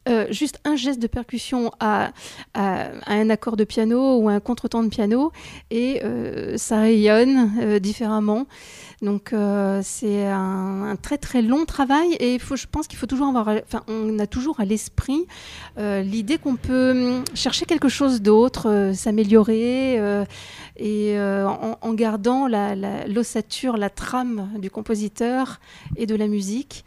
euh, 0.08 0.26
juste 0.32 0.60
un 0.64 0.76
geste 0.76 1.00
de 1.00 1.08
percussion 1.08 1.72
à, 1.80 2.12
un 2.56 3.30
accord 3.30 3.58
de 3.58 3.64
piano 3.64 4.18
ou 4.18 4.30
un 4.30 4.40
contretemps 4.40 4.82
de 4.82 4.90
piano 4.90 5.32
et 5.70 6.02
euh, 6.04 6.58
ça 6.58 6.80
rayonne 6.80 7.52
euh, 7.62 7.80
différemment. 7.80 8.48
Donc 9.02 9.34
c'est 9.84 10.28
un, 10.28 10.98
très 11.02 11.18
très 11.18 11.42
long 11.42 11.66
travail 11.66 12.18
et 12.20 12.38
je 12.38 12.66
pense 12.70 12.88
qu'il 12.88 12.98
faut 12.98 13.06
toujours 13.06 13.28
avoir, 13.28 13.48
enfin 13.48 13.82
on 13.88 14.20
a 14.20 14.28
toujours 14.28 14.60
à 14.60 14.66
l'esprit 14.66 15.26
l'idée 15.78 16.38
qu'on 16.38 16.58
peut 16.58 16.92
hum, 16.92 17.24
chercher 17.34 17.66
quelque 17.66 17.88
chose 17.88 18.22
d'autre, 18.22 18.92
s'améliorer 18.94 20.26
et 20.79 21.19
en, 21.19 21.77
en, 21.81 21.93
gardant 21.93 22.48
l'ossature, 22.48 23.74
la, 23.74 23.79
la 23.79 23.89
trame 23.89 24.50
du 24.57 24.71
compositeur 24.71 25.59
et 25.98 26.05
de 26.05 26.15
la 26.15 26.27
musique 26.27 26.86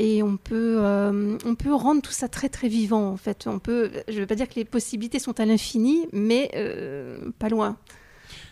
et 0.00 0.22
on 0.22 0.38
peut, 0.38 0.78
euh, 0.80 1.36
on 1.44 1.54
peut 1.54 1.74
rendre 1.74 2.00
tout 2.00 2.10
ça 2.10 2.26
très 2.26 2.48
très 2.48 2.68
vivant 2.68 3.10
en 3.10 3.16
fait. 3.18 3.46
On 3.46 3.58
peut, 3.58 3.90
je 4.08 4.14
ne 4.14 4.20
veux 4.20 4.26
pas 4.26 4.34
dire 4.34 4.48
que 4.48 4.54
les 4.54 4.64
possibilités 4.64 5.18
sont 5.18 5.38
à 5.38 5.44
l'infini, 5.44 6.08
mais 6.12 6.50
euh, 6.56 7.30
pas 7.38 7.50
loin. 7.50 7.76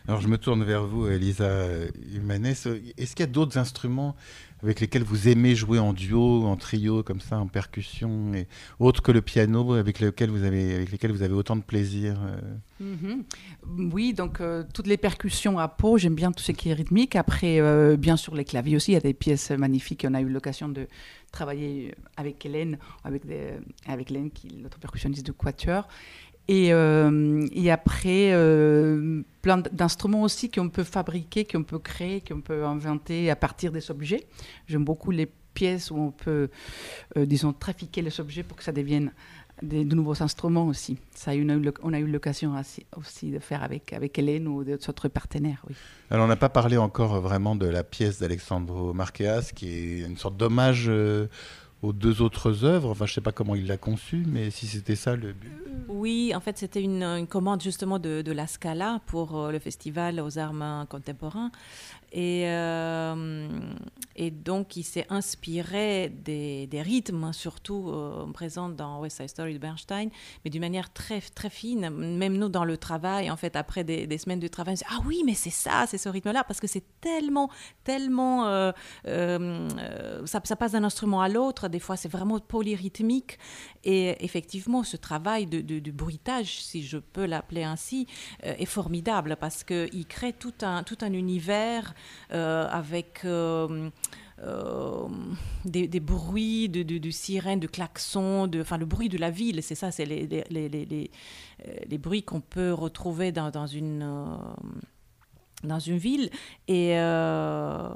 Alors 0.09 0.23
je 0.23 0.29
me 0.29 0.39
tourne 0.39 0.65
vers 0.65 0.85
vous, 0.85 1.07
Elisa 1.07 1.67
Humanes. 2.15 2.47
Est-ce 2.47 3.15
qu'il 3.15 3.21
y 3.21 3.23
a 3.23 3.27
d'autres 3.27 3.59
instruments 3.59 4.17
avec 4.63 4.81
lesquels 4.81 5.05
vous 5.05 5.29
aimez 5.29 5.55
jouer 5.55 5.79
en 5.79 5.93
duo, 5.93 6.47
en 6.47 6.57
trio, 6.57 7.03
comme 7.03 7.21
ça, 7.21 7.39
en 7.39 7.47
percussion, 7.47 8.33
autres 8.81 9.03
que 9.03 9.13
le 9.13 9.21
piano, 9.21 9.75
avec 9.75 10.01
lesquels 10.01 10.31
vous 10.31 10.43
avez, 10.43 11.35
autant 11.35 11.57
de 11.57 11.63
plaisir 11.63 12.17
euh? 12.25 12.41
Mhm. 12.81 13.93
Oui, 13.93 14.15
donc 14.15 14.41
euh, 14.41 14.65
toutes 14.73 14.87
les 14.87 14.97
percussions 14.97 15.59
à 15.59 15.69
peau, 15.69 15.99
j'aime 15.99 16.15
bien 16.15 16.33
tout 16.33 16.43
ce 16.43 16.53
qui 16.53 16.71
est 16.71 16.75
rythmique. 16.75 17.15
Après, 17.15 17.61
euh, 17.61 17.97
bien 17.97 18.17
sûr, 18.17 18.35
les 18.35 18.45
claviers 18.45 18.77
aussi, 18.77 18.93
il 18.93 18.95
y 18.95 18.99
a 18.99 19.01
des 19.01 19.15
pièces 19.15 19.51
magnifiques. 19.51 20.07
On 20.09 20.15
a 20.15 20.23
eu 20.23 20.29
l'occasion 20.29 20.69
de 20.69 20.89
travailler 21.33 21.95
avec 22.17 22.45
Hélène, 22.47 22.79
avec, 23.05 23.25
Hélène, 24.11 24.31
l'autre 24.63 24.79
percussionniste 24.79 25.27
de 25.27 25.33
Quatuor. 25.33 25.87
Et, 26.49 26.73
euh, 26.73 27.47
et 27.53 27.71
après, 27.71 28.33
euh, 28.33 29.23
plein 29.43 29.59
d'instruments 29.59 30.23
aussi 30.23 30.51
qu'on 30.51 30.71
peut 30.71 30.85
fabriquer, 30.85 31.45
qu'on 31.45 31.63
peut 31.63 31.79
créer, 31.79 32.23
qu'on 32.23 32.41
peut 32.41 32.65
inventer 32.65 33.31
à 33.31 33.37
partir 33.37 33.71
des 33.71 33.91
objets. 33.91 34.27
J'aime 34.67 34.85
beaucoup 34.85 35.11
les 35.11 35.31
pièces 35.53 35.91
où 35.91 35.97
on 35.99 36.11
peut, 36.11 36.49
euh, 37.19 37.27
disons, 37.27 37.53
trafiquer 37.53 38.01
les 38.01 38.19
objets 38.19 38.43
pour 38.43 38.57
que 38.57 38.65
ça 38.65 38.73
devienne 38.73 39.13
de 39.61 39.83
nouveaux 39.95 40.23
instruments 40.23 40.69
aussi. 40.69 40.99
Ça, 41.15 41.33
on 41.83 41.93
a 41.93 41.99
eu 41.99 42.07
l'occasion 42.07 42.55
aussi 42.97 43.31
de 43.31 43.41
faire 43.41 43.63
avec, 43.65 43.93
avec 43.93 44.17
Hélène 44.19 44.47
ou 44.47 44.63
d'autres 44.63 45.09
partenaires. 45.09 45.63
Oui. 45.69 45.75
Alors, 46.11 46.25
on 46.25 46.29
n'a 46.29 46.37
pas 46.37 46.49
parlé 46.49 46.77
encore 46.77 47.21
vraiment 47.21 47.57
de 47.57 47.67
la 47.67 47.83
pièce 47.83 48.21
d'Alexandro 48.21 48.95
Marqueas, 48.95 49.51
qui 49.55 49.69
est 49.69 49.99
une 50.07 50.17
sorte 50.17 50.37
d'hommage 50.37 50.89
aux 51.83 51.93
deux 51.93 52.23
autres 52.23 52.65
œuvres. 52.65 52.91
Enfin, 52.91 53.07
je 53.07 53.13
ne 53.13 53.15
sais 53.15 53.21
pas 53.21 53.33
comment 53.33 53.55
il 53.55 53.67
l'a 53.67 53.77
conçu, 53.77 54.25
mais 54.27 54.51
si 54.51 54.67
c'était 54.67 54.97
ça 54.97 55.17
le 55.17 55.33
but. 55.33 55.53
Oui, 55.89 56.33
en 56.35 56.41
fait, 56.41 56.59
c'était 56.59 56.83
une, 56.83 57.27
commande 57.29 57.63
justement 57.63 57.99
de, 57.99 58.23
de, 58.23 58.33
la 58.33 58.47
Scala 58.47 59.01
pour 59.07 59.39
euh, 59.39 59.53
le 59.53 59.59
festival 59.59 60.21
aux 60.21 60.39
armes 60.39 60.87
contemporains. 60.89 61.51
Et, 62.13 62.45
euh, 62.47 63.49
et 64.17 64.31
donc, 64.31 64.77
il 64.77 64.83
s'est 64.83 65.07
inspiré 65.11 66.09
des, 66.09 66.69
rythmes, 66.73 67.33
surtout 67.33 67.91
euh, 67.91 68.27
présents 68.33 68.69
dans 68.69 69.01
West 69.01 69.19
Side 69.19 69.29
Story 69.29 69.55
de 69.55 69.59
Bernstein, 69.59 70.09
mais 70.45 70.51
d'une 70.51 70.63
manière 70.63 70.93
très, 70.93 71.21
très 71.21 71.51
fine. 71.51 71.91
Même 71.91 72.37
nous, 72.37 72.49
dans 72.49 72.65
le 72.65 72.79
travail, 72.79 73.31
en 73.31 73.37
fait, 73.37 73.57
après 73.57 73.85
des, 73.85 74.19
semaines 74.19 74.41
de 74.41 74.49
travail, 74.49 74.75
on 74.75 74.77
se 74.77 74.85
dit, 74.85 74.91
ah 74.91 75.03
oui, 75.07 75.23
mais 75.25 75.35
c'est 75.35 75.51
ça, 75.51 75.85
c'est 75.87 75.99
ce 75.99 76.09
rythme-là, 76.09 76.45
parce 76.45 76.61
que 76.61 76.67
c'est 76.67 76.85
tellement, 77.01 77.51
tellement. 77.85 78.47
Euh, 78.47 79.69
ça, 80.25 80.41
passe 80.41 80.73
d'un 80.73 80.85
instrument 80.85 81.21
à 81.21 81.29
l'autre, 81.29 81.69
des 81.69 81.81
fois, 81.81 81.97
c'est 81.97 82.11
vraiment 82.11 82.39
polyrythmique. 82.41 83.39
Et 83.85 84.25
effectivement, 84.25 84.83
ce 84.83 84.97
travail 84.97 85.47
de, 85.47 85.91
bruitage, 85.91 86.63
si 86.63 86.83
je 86.83 86.99
peux 86.99 87.27
l'appeler 87.27 87.65
ainsi, 87.65 88.07
est 88.43 88.65
formidable, 88.65 89.37
parce 89.39 89.63
qu'il 89.63 90.07
crée 90.07 90.33
tout 90.33 90.55
un, 90.63 90.83
tout 90.83 90.99
un 91.03 91.13
univers 91.13 91.95
avec 92.31 93.21
euh, 93.25 93.91
euh, 94.43 95.09
des, 95.65 96.01
bruits 96.01 96.69
de, 96.69 96.83
de, 96.83 96.99
de, 96.99 97.11
sirènes, 97.11 97.61
de 97.61 97.67
klaxons, 97.67 98.49
enfin 98.61 98.79
le 98.79 98.87
bruit 98.87 99.09
de 99.09 99.19
la 99.19 99.31
ville, 99.31 99.63
c'est 99.63 99.75
ça, 99.75 99.91
c'est 99.91 100.05
les, 100.05 101.99
bruits 101.99 102.23
qu'on 102.23 102.41
peut 102.41 102.73
retrouver 102.73 103.33
dans 103.33 103.67
une 103.67 104.31
dans 105.65 105.79
une 105.79 105.99
ville. 105.99 106.31
Et 106.69 106.99
euh, 106.99 107.89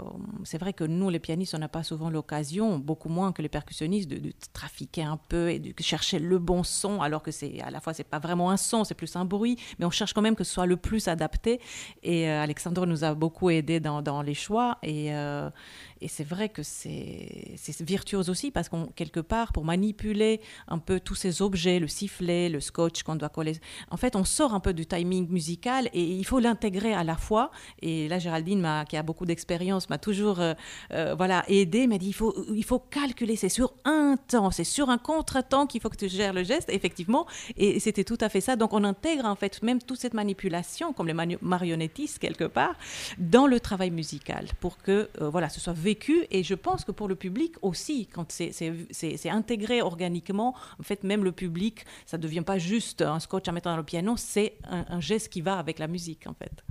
c'est 0.45 0.59
vrai 0.59 0.73
que 0.73 0.85
nous, 0.85 1.11
les 1.11 1.19
pianistes, 1.19 1.55
on 1.55 1.59
n'a 1.59 1.69
pas 1.69 1.83
souvent 1.83 2.11
l'occasion, 2.11 2.79
beaucoup 2.79 3.09
moins 3.09 3.33
que 3.33 3.43
les 3.43 3.49
percussionnistes, 3.49 4.09
de, 4.09 4.33
trafiquer 4.53 5.03
un 5.03 5.17
peu 5.17 5.51
et 5.51 5.59
de 5.59 5.73
chercher 5.83 6.19
le 6.19 6.39
bon 6.39 6.63
son, 6.63 7.01
alors 7.01 7.23
que 7.23 7.31
c'est 7.31 7.61
à 7.61 7.71
la 7.71 7.81
fois 7.81 7.95
c'est 7.95 8.05
pas 8.05 8.19
vraiment 8.19 8.51
un 8.51 8.57
son, 8.57 8.85
c'est 8.85 8.95
plus 8.95 9.15
un 9.17 9.25
bruit, 9.25 9.57
mais 9.79 9.85
on 9.85 9.91
cherche 9.91 10.13
quand 10.13 10.23
même 10.23 10.37
que 10.37 10.45
ce 10.45 10.53
soit 10.53 10.67
le 10.67 10.77
plus 10.77 11.09
adapté. 11.09 11.61
Et 12.03 12.29
euh, 12.29 12.43
Alexandre 12.43 12.87
nous 12.87 13.05
a 13.05 13.15
beaucoup 13.15 13.51
aidé 13.51 13.81
dans, 13.81 14.23
les 14.23 14.35
choix. 14.35 14.79
Et, 14.83 15.15
euh, 15.15 15.51
et 16.03 16.09
c'est 16.09 16.25
vrai 16.25 16.49
que 16.49 16.63
c'est 16.63 17.57
virtuose 17.81 18.29
aussi 18.29 18.51
parce 18.51 18.69
qu'on 18.69 18.87
quelque 18.87 19.21
part 19.21 19.53
pour 19.53 19.65
manipuler 19.65 20.41
un 20.69 20.79
peu 20.79 21.01
tous 21.01 21.15
ces 21.15 21.43
objets, 21.43 21.79
le 21.79 21.89
sifflet, 21.89 22.49
le 22.49 22.61
scotch 22.61 23.03
qu'on 23.03 23.17
doit 23.17 23.29
coller. 23.29 23.55
En 23.91 23.97
fait, 23.97 24.17
on 24.17 24.25
sort 24.25 24.53
un 24.55 24.61
peu 24.61 24.73
du 24.73 24.87
timing 24.87 25.29
musical 25.29 25.89
et 25.93 26.03
il 26.03 26.25
faut 26.25 26.41
l'intégrer 26.41 26.93
à 26.93 27.05
la 27.05 27.17
fois. 27.17 27.51
Et 27.81 28.09
là, 28.09 28.19
Géraldine, 28.19 28.85
qui 28.89 28.97
a 28.97 29.03
beaucoup 29.03 29.27
d'expérience, 29.27 29.89
m'a 29.91 29.99
toujours 29.99 30.41
euh, 30.41 30.55
euh, 30.93 31.15
voilà 31.15 31.45
aidé, 31.49 31.87
m'a 31.87 31.99
dit 31.99 32.09
il 32.09 32.15
faut 32.15 32.35
il 32.53 32.65
faut 32.65 32.81
calculer. 32.81 33.37
C'est 33.37 33.49
sur 33.49 33.73
un 33.85 34.17
temps, 34.29 34.51
c'est 34.51 34.65
sur 34.65 34.91
un 34.91 34.99
contre-temps 34.99 35.67
qu'il 35.67 35.81
faut 35.81 35.89
que 35.89 35.97
tu 35.97 36.09
gères 36.09 36.33
le 36.33 36.43
geste. 36.43 36.69
Effectivement, 36.71 37.27
et 37.57 37.79
c'était 37.81 38.05
tout 38.05 38.19
à 38.21 38.29
fait 38.29 38.41
ça. 38.41 38.57
Donc 38.57 38.73
on 38.73 38.83
intègre 38.85 39.25
en 39.25 39.37
fait 39.37 39.63
même 39.63 39.81
toute 39.81 40.01
cette 40.01 40.15
manipulation, 40.15 40.93
comme 40.93 41.07
les 41.07 41.39
marionnettistes 41.41 42.19
quelque 42.19 42.45
part, 42.45 42.75
dans 43.19 43.47
le 43.47 43.61
travail 43.61 43.91
musical 43.91 44.47
pour 44.61 44.79
que 44.79 45.09
euh, 45.21 45.29
voilà 45.31 45.49
ce 45.49 45.61
soit 45.61 45.73
et 46.31 46.43
je 46.43 46.55
pense 46.55 46.85
que 46.85 46.93
pour 46.93 47.09
le 47.09 47.15
public 47.15 47.55
aussi, 47.63 48.07
quand 48.07 48.31
c'est 48.31 49.31
intégré 49.31 49.83
organiquement, 49.83 50.55
en 50.79 50.83
fait, 50.83 51.05
même 51.05 51.25
le 51.25 51.33
public, 51.33 51.85
ça 52.07 52.17
ne 52.19 52.23
devient 52.23 52.43
pas 52.43 52.59
juste 52.59 53.03
un 53.03 53.21
scotch 53.21 53.49
à 53.49 53.53
mettre 53.53 53.71
dans 53.71 53.77
le 53.77 53.83
piano, 53.83 54.17
c'est 54.17 54.55
un 54.65 55.01
geste 55.01 55.29
qui 55.29 55.41
va 55.41 55.59
avec 55.59 55.79
la 55.79 55.89
musique, 55.89 56.27
en 56.27 56.35
fait. 56.35 56.65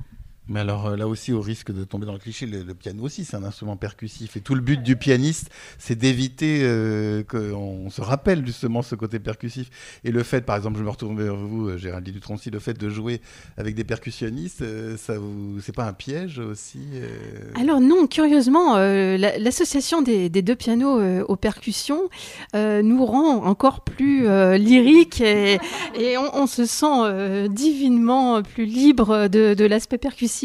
Mais 0.51 0.59
alors 0.59 0.87
euh, 0.87 0.95
là 0.97 1.07
aussi, 1.07 1.31
au 1.31 1.41
risque 1.41 1.71
de 1.71 1.85
tomber 1.85 2.05
dans 2.05 2.13
le 2.13 2.19
cliché, 2.19 2.45
le, 2.45 2.73
piano 2.73 3.03
aussi, 3.03 3.23
c'est 3.23 3.37
un 3.37 3.43
instrument 3.43 3.77
percussif. 3.77 4.35
Et 4.35 4.41
tout 4.41 4.53
le 4.53 4.61
but 4.61 4.83
du 4.83 4.97
pianiste, 4.97 5.49
c'est 5.79 5.95
d'éviter 5.95 6.59
euh, 6.63 7.23
qu'on 7.23 7.89
se 7.89 8.01
rappelle 8.01 8.45
justement 8.45 8.81
ce 8.81 8.95
côté 8.95 9.19
percussif. 9.19 9.69
Et 10.03 10.11
le 10.11 10.23
fait, 10.23 10.41
par 10.41 10.57
exemple, 10.57 10.77
je 10.77 10.83
me 10.83 10.89
retourne 10.89 11.17
vers 11.17 11.35
vous, 11.35 11.69
euh, 11.69 11.77
Géraldine 11.77 12.13
Dutroncy, 12.13 12.49
le 12.49 12.59
fait 12.59 12.77
de 12.77 12.89
jouer 12.89 13.21
avec 13.57 13.75
des 13.75 13.85
percussionnistes, 13.85 14.63
ça 14.97 15.17
vous, 15.17 15.59
c'est 15.61 15.75
pas 15.75 15.85
un 15.85 15.93
piège 15.93 16.39
aussi 16.39 16.79
Alors 17.55 17.79
non, 17.79 18.07
curieusement, 18.07 18.77
l'association 18.77 20.01
des, 20.01 20.29
deux 20.29 20.55
pianos 20.55 21.01
aux 21.23 21.35
percussions 21.35 22.09
nous 22.53 23.05
rend 23.05 23.45
encore 23.45 23.83
plus 23.83 24.27
lyriques 24.57 25.21
et, 25.21 25.59
on, 26.17 26.47
se 26.47 26.65
sent 26.65 27.47
divinement 27.49 28.41
plus 28.41 28.65
libre 28.65 29.27
de 29.27 29.65
l'aspect 29.65 29.97
percussif. 29.97 30.40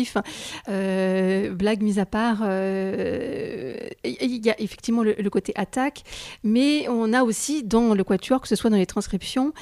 Euh, 0.68 1.50
blague 1.50 1.82
mise 1.82 1.98
à 1.98 2.06
part, 2.06 2.38
il 2.40 2.48
euh, 2.48 3.76
il 4.04 4.44
y 4.44 4.50
a 4.50 4.60
effectivement 4.60 5.02
le, 5.02 5.30
côté 5.30 5.52
attaque, 5.56 6.02
mais 6.44 6.88
on 6.88 7.12
a 7.12 7.22
aussi 7.22 7.62
dans 7.62 7.94
le 7.94 8.04
quatuor, 8.04 8.40
que 8.40 8.48
ce 8.48 8.56
soit 8.56 8.70
dans 8.70 8.76
les 8.76 8.86
transcriptions, 8.86 9.52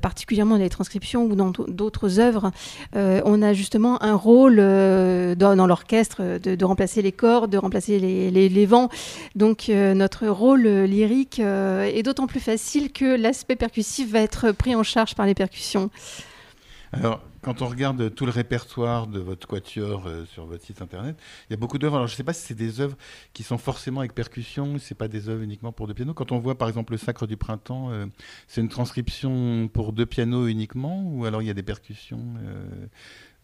particulièrement 0.00 0.56
dans 0.56 0.62
les 0.62 0.70
transcriptions 0.70 1.24
ou 1.24 1.34
dans 1.34 1.50
d'autres 1.50 2.20
œuvres, 2.20 2.50
on 2.94 3.42
a 3.42 3.52
justement 3.52 4.02
un 4.02 4.14
rôle 4.14 4.56
dans, 4.56 5.66
l'orchestre 5.66 6.38
de, 6.38 6.64
remplacer 6.64 7.02
les 7.02 7.12
corps, 7.12 7.48
de 7.48 7.58
remplacer 7.58 7.98
les, 7.98 8.30
les 8.30 8.66
vents. 8.66 8.88
Donc 9.34 9.68
notre 9.68 10.26
rôle 10.28 10.66
lyrique 10.66 11.38
est 11.38 12.02
d'autant 12.02 12.26
plus 12.26 12.40
facile 12.40 12.92
que 12.92 13.16
l'aspect 13.16 13.56
percussif 13.56 14.10
va 14.10 14.20
être 14.20 14.52
pris 14.52 14.74
en 14.74 14.82
charge 14.82 15.14
par 15.14 15.26
les 15.26 15.34
percussions. 15.34 15.90
Alors, 16.92 17.20
quand 17.42 17.60
on 17.60 17.66
regarde 17.66 18.14
tout 18.14 18.24
le 18.24 18.30
répertoire 18.30 19.08
de 19.08 19.18
votre 19.18 19.46
quatuor 19.46 20.06
euh, 20.06 20.24
sur 20.26 20.46
votre 20.46 20.64
site 20.64 20.80
internet, 20.80 21.16
il 21.48 21.52
y 21.52 21.54
a 21.54 21.56
beaucoup 21.56 21.76
d'œuvres. 21.76 21.96
Alors, 21.96 22.06
je 22.06 22.14
ne 22.14 22.16
sais 22.16 22.24
pas 22.24 22.32
si 22.32 22.46
c'est 22.46 22.54
des 22.54 22.80
œuvres 22.80 22.96
qui 23.32 23.42
sont 23.42 23.58
forcément 23.58 24.00
avec 24.00 24.14
percussion, 24.14 24.78
c'est 24.78 24.94
pas 24.94 25.08
des 25.08 25.28
œuvres 25.28 25.42
uniquement 25.42 25.72
pour 25.72 25.88
deux 25.88 25.94
pianos. 25.94 26.14
Quand 26.14 26.32
on 26.32 26.38
voit 26.38 26.56
par 26.56 26.68
exemple 26.68 26.92
le 26.92 26.98
Sacre 26.98 27.26
du 27.26 27.36
Printemps, 27.36 27.90
euh, 27.90 28.06
c'est 28.46 28.60
une 28.60 28.68
transcription 28.68 29.68
pour 29.68 29.92
deux 29.92 30.06
pianos 30.06 30.46
uniquement, 30.46 31.02
ou 31.04 31.24
alors 31.24 31.42
il 31.42 31.46
y 31.46 31.50
a 31.50 31.54
des 31.54 31.64
percussions 31.64 32.24
euh, 32.44 32.86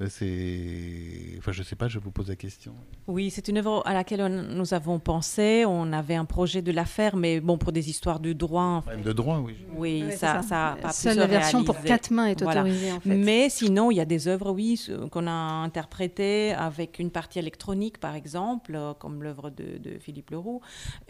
c'est, 0.06 1.34
enfin, 1.38 1.50
je 1.50 1.64
sais 1.64 1.74
pas, 1.74 1.88
je 1.88 1.98
vous 1.98 2.12
pose 2.12 2.28
la 2.28 2.36
question. 2.36 2.72
Oui, 3.08 3.30
c'est 3.30 3.48
une 3.48 3.58
œuvre 3.58 3.82
à 3.84 3.94
laquelle 3.94 4.24
nous 4.28 4.72
avons 4.72 5.00
pensé. 5.00 5.64
On 5.66 5.92
avait 5.92 6.14
un 6.14 6.24
projet 6.24 6.62
de 6.62 6.70
la 6.70 6.84
faire, 6.84 7.16
mais 7.16 7.40
bon, 7.40 7.58
pour 7.58 7.72
des 7.72 7.90
histoires 7.90 8.20
de 8.20 8.32
droit. 8.32 8.84
Même 8.86 9.02
de 9.02 9.12
droit, 9.12 9.38
oui. 9.38 9.56
Oui, 9.74 10.04
ça, 10.12 10.42
ça, 10.42 10.76
pas 10.80 10.92
Seule 10.92 11.18
la 11.18 11.26
version 11.26 11.64
pour 11.64 11.80
quatre 11.80 12.12
mains 12.12 12.26
est 12.26 12.40
autorisée. 12.40 12.92
En 12.92 13.00
fait. 13.00 13.08
Mais 13.08 13.48
sinon, 13.50 13.90
il 13.90 13.96
y 13.96 14.00
a 14.00 14.04
des 14.04 14.28
œuvres, 14.28 14.52
oui, 14.52 14.80
qu'on 15.10 15.26
a 15.26 15.30
interprétées 15.30 16.52
avec 16.52 17.00
une 17.00 17.10
partie 17.10 17.40
électronique, 17.40 17.98
par 17.98 18.14
exemple, 18.14 18.76
euh, 18.76 18.94
comme 18.94 19.24
l'œuvre 19.24 19.50
de, 19.50 19.98
Philippe 19.98 20.30
Leroux. 20.30 20.60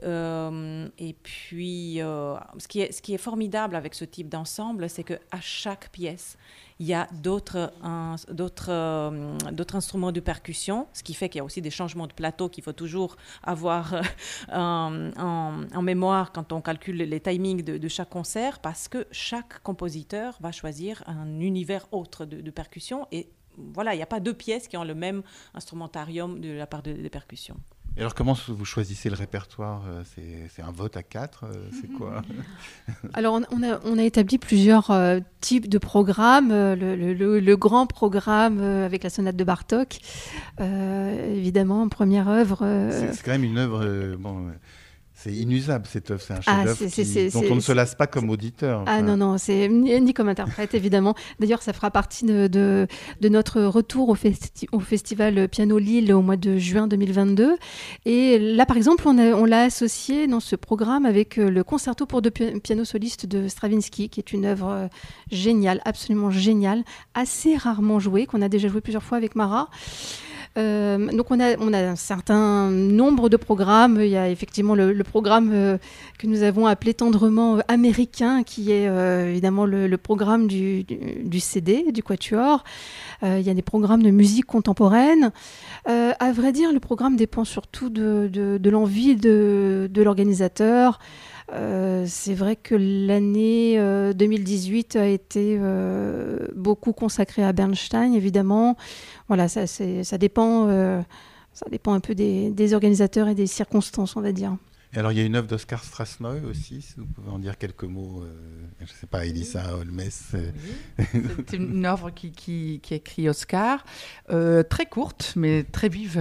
Euh, 0.03 0.89
et 0.97 1.13
puis, 1.13 1.97
ce, 1.99 2.69
qui 2.69 2.81
est, 2.81 2.93
ce 2.93 3.03
qui 3.03 3.13
est 3.13 3.19
formidable 3.19 3.77
avec 3.77 3.93
ce 3.93 4.07
type 4.07 4.31
d'ensemble, 4.31 4.89
c'est 4.89 5.05
que 5.05 5.15
à 5.31 5.41
chaque 5.43 5.91
pièce, 5.91 6.39
il 6.79 6.87
y 6.87 6.95
a 6.95 7.09
euh, 7.09 8.17
d'autres 8.33 9.75
instruments 9.75 10.13
de 10.13 10.21
percussion, 10.21 10.87
ce 10.93 11.03
qui 11.03 11.15
fait 11.15 11.29
qu'il 11.29 11.39
y 11.39 11.41
a 11.41 11.45
aussi 11.45 11.61
des 11.61 11.71
changements 11.71 12.07
de 12.07 12.13
plateau 12.13 12.49
qu'il 12.49 12.63
faut 12.65 12.73
toujours 12.73 13.17
avoir 13.43 13.95
euh, 13.95 15.11
en, 15.17 15.83
mémoire 15.83 16.33
quand 16.33 16.53
on 16.53 16.61
calcule 16.61 16.97
les 16.97 17.21
timings 17.21 17.63
de, 17.63 17.89
chaque 17.89 18.11
concert, 18.11 18.61
parce 18.61 18.89
que 18.89 19.07
chaque 19.11 19.63
compositeur 19.63 20.37
va 20.41 20.53
choisir 20.53 21.03
un 21.07 21.41
univers 21.41 21.87
autre 21.93 22.25
de, 22.25 22.51
percussion. 22.51 23.07
Et 23.13 23.31
voilà, 23.57 23.95
il 23.95 23.97
n'y 23.97 24.03
a 24.03 24.07
pas 24.07 24.21
deux 24.21 24.35
pièces 24.35 24.69
qui 24.69 24.77
ont 24.77 24.85
le 24.85 24.95
même 24.95 25.23
instrumentarium 25.55 26.41
de 26.41 26.51
la 26.51 26.67
part 26.67 26.83
des 26.83 27.11
percussions 27.11 27.57
alors, 27.99 28.15
comment 28.15 28.37
vous 28.47 28.65
choisissez 28.65 29.11
le 29.11 29.17
répertoire 29.17 29.83
euh, 29.89 30.03
C'est 30.55 30.63
un 30.63 30.71
vote 30.71 30.97
à 30.97 31.03
quatre 31.03 31.45
euh, 31.45 31.69
C'est 31.81 31.89
quoi? 31.89 32.23
Alors, 33.13 33.35
on 33.51 33.63
a, 33.63 33.81
on 33.85 33.99
a, 33.99 34.03
établi 34.03 34.39
plusieurs 34.39 34.91
euh, 34.91 35.19
types 35.41 35.69
de 35.69 35.79
programmes. 35.79 36.51
Le, 36.51 37.55
grand 37.57 37.87
programme 37.87 38.61
avec 38.61 39.03
la 39.03 39.11
sonate 39.11 39.37
de 39.37 39.45
Bartok, 39.45 39.99
évidemment, 40.61 41.89
première 41.89 42.29
œuvre. 42.29 42.59
C'est 42.91 43.23
quand 43.23 43.33
même 43.33 43.45
une 43.45 43.59
œuvre. 43.59 44.17
Bon, 44.17 44.47
c'est 45.21 45.33
inusable 45.33 45.85
cette 45.91 46.13
œuvre, 46.13 46.23
c'est 46.23 46.35
un 46.35 46.41
ah, 46.47 46.65
chef-d'œuvre 46.65 47.33
dont 47.33 47.53
on 47.53 47.57
ne 47.57 47.61
se 47.61 47.73
lasse 47.73 47.97
pas 47.97 48.07
comme 48.07 48.31
auditeur. 48.31 48.85
Ah 48.87 49.03
non, 49.03 49.17
non, 49.17 49.37
c'est 49.37 49.69
ni 49.69 50.15
comme 50.15 50.29
interprète 50.29 50.75
évidemment. 50.75 51.17
D'ailleurs, 51.41 51.61
ça 51.61 51.73
fera 51.73 51.91
partie 51.91 52.25
de, 52.25 52.47
de, 52.47 53.29
notre 53.29 53.63
retour 53.63 54.11
au, 54.11 54.17
au, 54.71 54.81
festival 54.81 55.49
Piano 55.49 55.77
Lille 55.79 56.13
au 56.15 56.23
mois 56.23 56.37
de 56.37 56.57
juin 56.57 56.87
2022. 56.87 57.57
Et 58.05 58.39
là, 58.39 58.65
par 58.65 58.77
exemple, 58.77 59.09
on, 59.09 59.45
l'a 59.45 59.63
associé 59.63 60.29
dans 60.29 60.39
ce 60.39 60.55
programme 60.55 61.05
avec 61.05 61.39
euh, 61.39 61.51
le 61.51 61.65
concerto 61.65 62.07
pour 62.07 62.23
deux 62.23 62.31
pianos 62.31 62.85
solistes 62.85 63.27
de 63.27 63.49
Stravinsky, 63.49 64.11
qui 64.11 64.21
est 64.21 64.33
une 64.33 64.45
œuvre 64.45 64.69
euh, 64.69 64.87
géniale, 65.33 65.81
absolument 65.85 66.31
géniale, 66.31 66.85
assez 67.15 67.57
rarement 67.57 67.99
jouée, 67.99 68.27
qu'on 68.27 68.41
a 68.41 68.49
déjà 68.49 68.69
joué 68.69 68.81
plusieurs 68.81 69.03
fois 69.03 69.17
avec 69.17 69.35
Mara. 69.35 69.69
Euh, 70.59 71.07
donc 71.13 71.31
on 71.31 71.39
a, 71.39 71.79
un 71.79 71.97
certain 71.97 72.71
nombre 72.71 73.29
de 73.29 73.37
programmes. 73.37 74.01
Il 74.01 74.09
y 74.09 74.17
a 74.17 74.29
effectivement 74.29 74.75
le, 74.75 75.05
programme 75.05 75.51
euh, 75.53 75.79
que 76.19 76.27
nous 76.27 76.43
avons 76.43 76.67
appelé 76.67 76.95
tendrement 76.95 77.57
euh, 77.57 77.61
américain, 77.69 78.43
qui 78.43 78.73
est 78.73 78.87
évidemment 79.29 79.65
le, 79.65 79.97
programme 79.97 80.49
du, 80.49 80.85
CD, 81.41 81.93
du 81.93 82.03
Quatuor. 82.03 82.65
il 83.23 83.41
y 83.41 83.51
a 83.51 83.55
des 83.55 83.63
programmes 83.63 84.03
de 84.03 84.11
musique 84.11 84.47
contemporaine. 84.47 85.33
à 85.87 86.33
vrai 86.33 86.53
dire, 86.53 86.73
le 86.73 86.81
programme 86.81 87.17
dépend 87.17 87.45
surtout 87.45 87.91
de, 87.91 88.61
l'envie 88.69 89.17
de 89.17 90.03
l'organisateur. 90.03 90.99
Euh, 91.53 92.05
c'est 92.07 92.35
vrai 92.35 92.57
que 92.57 92.75
l'année 92.75 93.79
2018 94.15 94.97
euh, 94.97 95.03
a 95.03 95.07
été 95.07 95.57
euh, 95.59 96.47
beaucoup 96.55 96.93
consacrée 96.93 97.43
à 97.43 97.53
Bernstein, 97.53 98.13
évidemment. 98.13 98.77
Voilà, 99.29 99.49
ça, 99.49 99.67
ça 99.67 100.19
dépend, 100.19 100.69
ça 101.53 101.67
dépend 101.71 101.93
un 101.95 102.01
peu 102.01 102.15
des, 102.15 102.51
des 102.51 102.75
organisateurs 102.75 103.29
et 103.29 103.35
des 103.35 103.47
circonstances, 103.47 104.17
on 104.17 104.21
va 104.21 104.33
dire. 104.33 104.57
Et 104.95 104.99
alors, 104.99 105.13
il 105.13 105.19
y 105.19 105.21
a 105.21 105.25
une 105.25 105.37
œuvre 105.37 105.47
d'Oscar 105.47 105.85
Strasnoy 105.85 106.41
aussi, 106.49 106.81
si 106.81 106.95
vous 106.97 107.05
pouvez 107.05 107.31
en 107.31 107.39
dire 107.39 107.59
quelques 107.59 107.85
mots. 107.85 108.23
Euh, 108.23 108.33
je 108.79 108.85
ne 108.85 108.89
sais 108.99 109.07
pas, 109.07 109.27
Elisa 109.27 109.75
Holmes. 109.75 110.01
Euh. 110.33 110.51
C'est 111.47 111.57
une 111.57 111.85
œuvre 111.85 112.09
qui, 112.09 112.33
qui, 112.33 112.81
qui 112.83 112.95
écrit 112.95 113.29
Oscar, 113.29 113.85
euh, 114.31 114.63
très 114.63 114.87
courte, 114.87 115.35
mais 115.37 115.65
très 115.65 115.91
vive, 115.91 116.19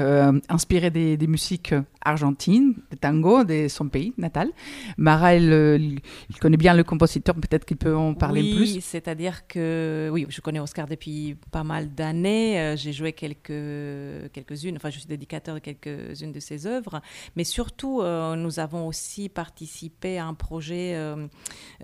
inspirée 0.50 0.90
des, 0.90 1.16
des, 1.16 1.28
musiques 1.28 1.74
argentines, 2.04 2.74
des 2.92 2.98
tango, 2.98 3.46
de 3.46 3.70
son 3.70 3.88
pays 3.88 4.14
natal. 4.18 4.50
Mara, 4.98 5.36
il, 5.36 6.02
connaît 6.42 6.58
bien 6.58 6.74
le 6.74 6.84
compositeur, 6.84 7.36
peut-être 7.36 7.64
qu'il 7.64 7.78
peut 7.78 7.96
en 7.96 8.16
parler 8.16 8.42
plus. 8.54 8.74
Oui, 8.74 8.82
c'est-à-dire 8.82 9.48
que, 9.48 10.10
oui, 10.12 10.26
je 10.28 10.42
connais 10.42 10.60
Oscar 10.60 10.88
depuis 10.88 11.38
pas 11.52 11.64
mal 11.64 11.94
d'années. 11.96 12.76
J'ai 12.76 12.92
joué 12.92 13.14
quelques, 13.14 14.32
quelques-unes, 14.34 14.76
enfin, 14.76 14.90
je 14.90 15.00
suis 15.00 15.08
dédicateur 15.08 15.56
de 15.56 15.60
quelques-unes 15.60 16.34
de 16.34 16.40
ses 16.42 16.68
œuvres, 16.68 17.02
mais 17.38 17.46
surtout, 17.46 18.04
nous 18.04 18.57
nous 18.58 18.64
avons 18.64 18.88
aussi 18.88 19.30
participé 19.30 20.18
à 20.18 20.26
un 20.26 20.34
projet 20.34 20.96
euh, 20.96 21.28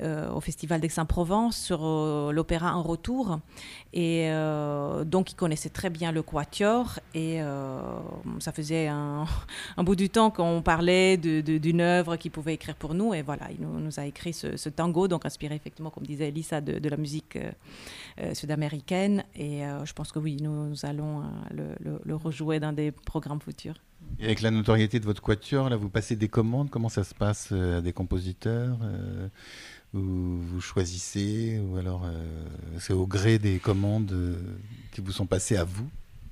euh, 0.01 0.31
au 0.31 0.39
Festival 0.39 0.81
d'Aix-en-Provence 0.81 1.55
sur 1.55 1.81
euh, 1.83 2.31
l'opéra 2.31 2.75
En 2.75 2.81
Retour. 2.81 3.39
Et 3.93 4.27
donc, 5.05 5.31
il 5.31 5.35
connaissait 5.35 5.69
très 5.69 5.91
bien 5.91 6.11
le 6.11 6.23
quatuor. 6.23 6.99
Et 7.13 7.39
ça 8.39 8.51
faisait 8.51 8.87
un, 8.87 9.27
bout 9.77 9.95
du 9.95 10.09
temps 10.09 10.31
qu'on 10.31 10.63
parlait 10.63 11.15
d'une 11.17 11.81
œuvre 11.81 12.15
qu'il 12.15 12.31
pouvait 12.31 12.55
écrire 12.55 12.75
pour 12.75 12.95
nous. 12.95 13.13
Et 13.13 13.21
voilà, 13.21 13.49
il 13.51 13.63
nous, 13.63 13.99
a 13.99 14.05
écrit 14.07 14.33
ce, 14.33 14.69
tango, 14.69 15.07
donc 15.07 15.27
inspiré 15.27 15.53
effectivement, 15.53 15.91
comme 15.91 16.07
disait 16.07 16.29
Elisa, 16.29 16.59
de, 16.59 16.89
la 16.89 16.97
musique 16.97 17.37
sud-américaine. 18.33 19.23
Et 19.35 19.61
je 19.83 19.93
pense 19.93 20.11
que 20.11 20.17
oui, 20.17 20.37
nous, 20.41 20.73
allons 20.83 21.21
le, 21.51 21.99
le 22.03 22.15
rejouer 22.15 22.59
dans 22.59 22.73
des 22.73 22.91
programmes 22.91 23.41
futurs. 23.41 23.75
Avec 24.21 24.41
la 24.41 24.51
notoriété 24.51 24.99
de 24.99 25.05
votre 25.05 25.21
quatuor, 25.21 25.69
là, 25.69 25.75
vous 25.75 25.89
passez 25.89 26.15
des 26.15 26.27
commandes. 26.27 26.69
Comment 26.69 26.89
ça 26.89 27.03
se 27.03 27.13
passe 27.13 27.49
euh, 27.51 27.79
à 27.79 27.81
des 27.81 27.93
compositeurs 27.93 28.77
euh, 28.83 29.27
vous, 29.93 30.59
choisissez 30.59 31.59
ou 31.59 31.77
alors 31.77 32.03
euh, 32.05 32.47
c'est 32.79 32.93
au 32.93 33.05
gré 33.05 33.37
des 33.37 33.59
commandes 33.59 34.37
qui 34.91 35.01
vous 35.01 35.11
sont 35.11 35.27
passées 35.27 35.55
à 35.55 35.63
vous? 35.63 35.87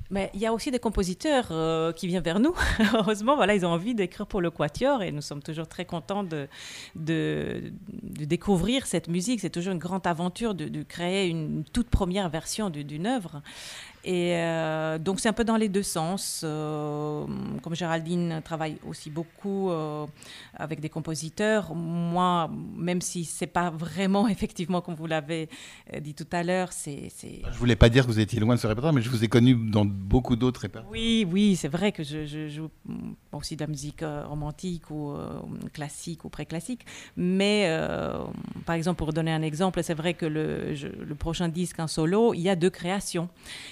Mais 0.09 0.29
il 0.33 0.41
y 0.41 0.45
a 0.45 0.51
aussi 0.51 0.71
des 0.71 0.79
compositeurs 0.79 1.93
qui 1.93 2.07
viennent 2.07 2.23
vers 2.23 2.39
nous. 2.39 2.53
Heureusement, 2.95 3.35
voilà, 3.35 3.55
ils 3.55 3.65
ont 3.65 3.69
envie 3.69 3.95
d'écrire 3.95 4.25
pour 4.25 4.41
le 4.41 4.51
Quatuor 4.51 5.03
et 5.03 5.11
nous 5.11 5.21
sommes 5.21 5.41
toujours 5.41 5.67
très 5.67 5.85
contents 5.85 6.25
de, 6.25 6.49
découvrir 6.95 8.87
cette 8.87 9.07
musique. 9.07 9.39
C'est 9.39 9.51
toujours 9.51 9.73
une 9.73 9.79
grande 9.79 10.05
aventure 10.05 10.53
de 10.53 10.83
créer 10.83 11.29
une 11.29 11.63
toute 11.63 11.89
première 11.89 12.29
version 12.29 12.69
d'une 12.69 13.05
œuvre. 13.05 13.41
Et 14.03 14.35
euh, 14.35 14.97
donc 14.97 15.19
c'est 15.19 15.29
un 15.29 15.33
peu 15.33 15.43
dans 15.43 15.57
les 15.57 15.69
deux 15.69 15.83
sens. 15.83 16.41
Euh, 16.43 17.25
comme 17.61 17.75
Géraldine 17.75 18.41
travaille 18.43 18.77
aussi 18.87 19.11
beaucoup 19.11 19.69
euh, 19.69 20.07
avec 20.55 20.79
des 20.79 20.89
compositeurs, 20.89 21.75
moi, 21.75 22.49
même 22.75 23.01
si 23.01 23.25
c'est 23.25 23.47
pas 23.47 23.69
vraiment 23.69 24.27
effectivement 24.27 24.81
comme 24.81 24.95
vous 24.95 25.05
l'avez 25.05 25.49
dit 25.99 26.15
tout 26.15 26.27
à 26.31 26.43
l'heure, 26.43 26.71
c'est. 26.71 27.09
Je 27.21 27.57
voulais 27.57 27.75
pas 27.75 27.89
dire 27.89 28.05
que 28.05 28.11
vous 28.11 28.19
étiez 28.19 28.39
loin 28.39 28.55
de 28.55 28.59
ce 28.59 28.67
répertoire, 28.67 28.93
mais 28.93 29.01
je 29.01 29.09
vous 29.09 29.23
ai 29.23 29.27
connu 29.27 29.53
dans 29.55 29.85
beaucoup 29.85 30.35
d'autres 30.35 30.61
répertoires. 30.61 30.91
Oui, 30.91 31.27
oui, 31.29 31.55
c'est 31.55 31.67
vrai 31.67 31.91
que 31.91 32.03
je, 32.03 32.47
joue 32.47 32.69
aussi 33.31 33.55
de 33.55 33.61
la 33.61 33.67
musique 33.67 34.03
romantique 34.27 34.89
ou 34.89 35.13
classique 35.73 36.25
ou 36.25 36.29
pré-classique. 36.29 36.85
Mais 37.15 37.69
par 38.65 38.75
exemple, 38.75 38.97
pour 38.97 39.13
donner 39.13 39.31
un 39.31 39.41
exemple, 39.41 39.83
c'est 39.83 39.93
vrai 39.93 40.13
que 40.13 40.25
le, 40.25 40.73
le 40.73 41.15
prochain 41.15 41.49
disque 41.49 41.79
en 41.79 41.87
solo, 41.87 42.33
il 42.33 42.41
y 42.41 42.49
a 42.49 42.55
deux 42.55 42.69
créations. 42.69 43.29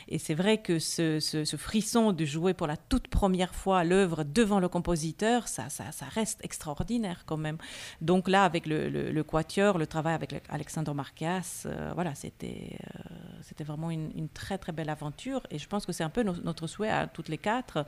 Et 0.08 0.19
c'est 0.20 0.34
vrai 0.34 0.60
que 0.60 0.80
ce, 0.80 1.20
frisson 1.58 2.12
de 2.12 2.26
jouer 2.26 2.54
pour 2.54 2.68
la 2.68 2.78
toute 2.78 3.08
première 3.08 3.56
fois 3.56 3.84
l'œuvre 3.84 4.24
devant 4.24 4.60
le 4.60 4.68
compositeur, 4.68 5.48
ça, 5.48 5.68
reste 6.14 6.44
extraordinaire 6.44 7.24
quand 7.26 7.38
même. 7.38 7.58
Donc 8.02 8.28
là, 8.28 8.44
avec 8.44 8.66
le, 8.66 8.90
le, 8.90 9.24
quatuor, 9.24 9.78
le 9.78 9.88
travail 9.88 10.14
avec 10.14 10.44
Alexandre 10.50 10.94
Marcas, 10.94 11.64
euh, 11.66 11.92
voilà, 11.96 12.16
c'était, 12.16 12.78
euh, 12.98 13.64
vraiment 13.64 13.92
une, 13.92 14.30
très 14.30 14.58
très 14.58 14.72
belle 14.72 14.90
aventure 14.90 15.46
et 15.52 15.60
je 15.60 15.68
pense 15.68 15.86
que 15.86 15.92
c'est 15.92 16.04
un 16.04 16.10
peu 16.10 16.24
notre 16.24 16.68
souhait 16.68 16.90
à 16.90 17.08
toutes 17.08 17.30
les 17.30 17.38
quatre, 17.38 17.86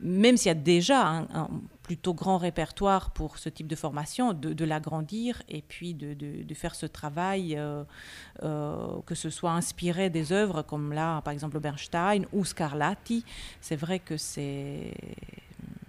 même 0.00 0.36
s'il 0.36 0.48
y 0.48 0.50
a 0.50 0.54
déjà 0.54 1.06
un, 1.06 1.48
plutôt 1.84 2.14
grand 2.14 2.38
répertoire 2.38 3.10
pour 3.10 3.38
ce 3.38 3.48
type 3.48 3.68
de 3.68 3.76
formation, 3.76 4.32
de, 4.32 4.64
l'agrandir 4.64 5.42
et 5.48 5.62
puis 5.62 5.94
de, 5.94 6.54
faire 6.54 6.74
ce 6.74 6.86
travail, 6.86 7.56
euh, 7.56 7.84
euh, 8.42 9.00
que 9.06 9.14
ce 9.14 9.30
soit 9.30 9.52
inspiré 9.52 10.10
des 10.10 10.32
œuvres 10.32 10.62
comme 10.62 10.92
là, 10.92 11.20
par 11.20 11.32
exemple, 11.32 11.60
Bernstein 11.60 12.26
ou 12.32 12.44
Scarlatti. 12.44 13.24
C'est 13.60 13.76
vrai 13.76 14.00
que 14.00 14.16
c'est 14.16 14.94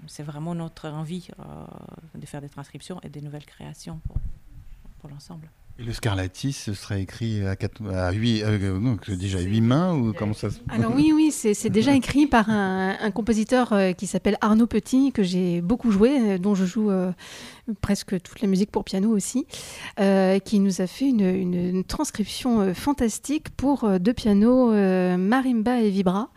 c'est 0.07 0.21
vraiment 0.21 0.53
notre 0.53 0.87
envie 0.89 1.29
de 2.13 2.25
faire 2.27 2.41
des 2.41 2.49
transcriptions 2.49 2.99
et 3.01 3.09
des 3.09 3.21
nouvelles 3.21 3.45
créations 3.45 3.99
pour, 4.05 4.17
pour 4.99 5.09
l'ensemble. 5.09 5.49
Le 5.77 5.91
Scarlatti, 5.91 6.53
ce 6.53 6.73
serait 6.73 7.01
écrit 7.01 7.45
à, 7.45 7.57
quatre, 7.57 7.85
à 7.93 8.13
8, 8.13 8.43
euh, 8.43 8.95
déjà 9.09 9.41
huit 9.41 9.59
mains 9.59 9.93
ou 9.93 10.13
comment 10.13 10.33
ça 10.33 10.49
se... 10.49 10.59
Alors 10.69 10.95
oui, 10.95 11.11
oui, 11.13 11.31
c'est 11.31 11.69
déjà 11.69 11.93
écrit 11.93 12.27
par 12.27 12.49
un, 12.49 13.11
compositeur 13.11 13.73
euh, 13.73 13.91
qui 13.91 14.07
s'appelle 14.07 14.37
Arnaud 14.39 14.67
Petit, 14.67 15.11
que 15.11 15.21
j'ai 15.21 15.59
beaucoup 15.59 15.91
joué, 15.91 16.17
euh, 16.17 16.37
dont 16.37 16.55
je 16.55 16.63
joue 16.63 16.91
presque 17.81 18.21
toute 18.21 18.41
la 18.41 18.47
musique 18.47 18.71
pour 18.71 18.85
piano 18.85 19.09
aussi, 19.09 19.45
qui 19.97 20.59
nous 20.59 20.81
a 20.81 20.87
fait 20.87 21.09
une 21.09 21.83
transcription 21.83 22.73
fantastique 22.73 23.49
pour 23.49 23.99
deux 23.99 24.13
pianos, 24.13 24.71
marimba 25.17 25.81
et 25.81 25.89
vibra. 25.89 26.29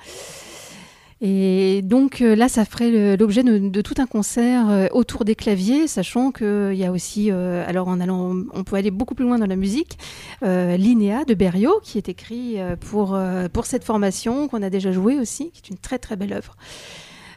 Et 1.21 1.83
donc 1.83 2.21
euh, 2.21 2.37
là, 2.37 2.49
ça 2.49 2.65
ferait 2.65 3.17
l'objet 3.17 3.43
de, 3.43 3.81
tout 3.81 3.95
un 3.99 4.07
concert 4.07 4.69
euh, 4.71 4.87
autour 4.93 5.25
des 5.25 5.35
claviers, 5.35 5.89
sachant 5.89 6.31
qu'il 6.31 6.75
y 6.75 6.85
a 6.85 6.93
aussi, 6.93 7.31
euh, 7.33 7.65
alors 7.67 7.89
en 7.89 7.99
allant, 8.01 8.37
on 8.53 8.65
peut 8.65 8.77
aller 8.77 8.93
beaucoup 8.93 9.17
plus 9.17 9.25
loin 9.25 9.39
dans 9.39 9.47
la 9.47 9.57
musique, 9.57 9.99
Linéa 10.43 11.25
de 11.25 11.35
Berriot, 11.35 11.81
qui 11.83 11.99
est 11.99 12.09
écrit 12.09 12.59
pour, 12.81 13.19
pour 13.53 13.67
cette 13.67 13.85
formation, 13.85 14.49
qu'on 14.49 14.63
a 14.63 14.71
déjà 14.71 14.93
joué 14.93 15.19
aussi, 15.19 15.51
qui 15.51 15.63
est 15.65 15.71
une 15.71 15.79
très 15.79 15.99
très 15.99 16.17
belle 16.17 16.33
œuvre. 16.33 16.57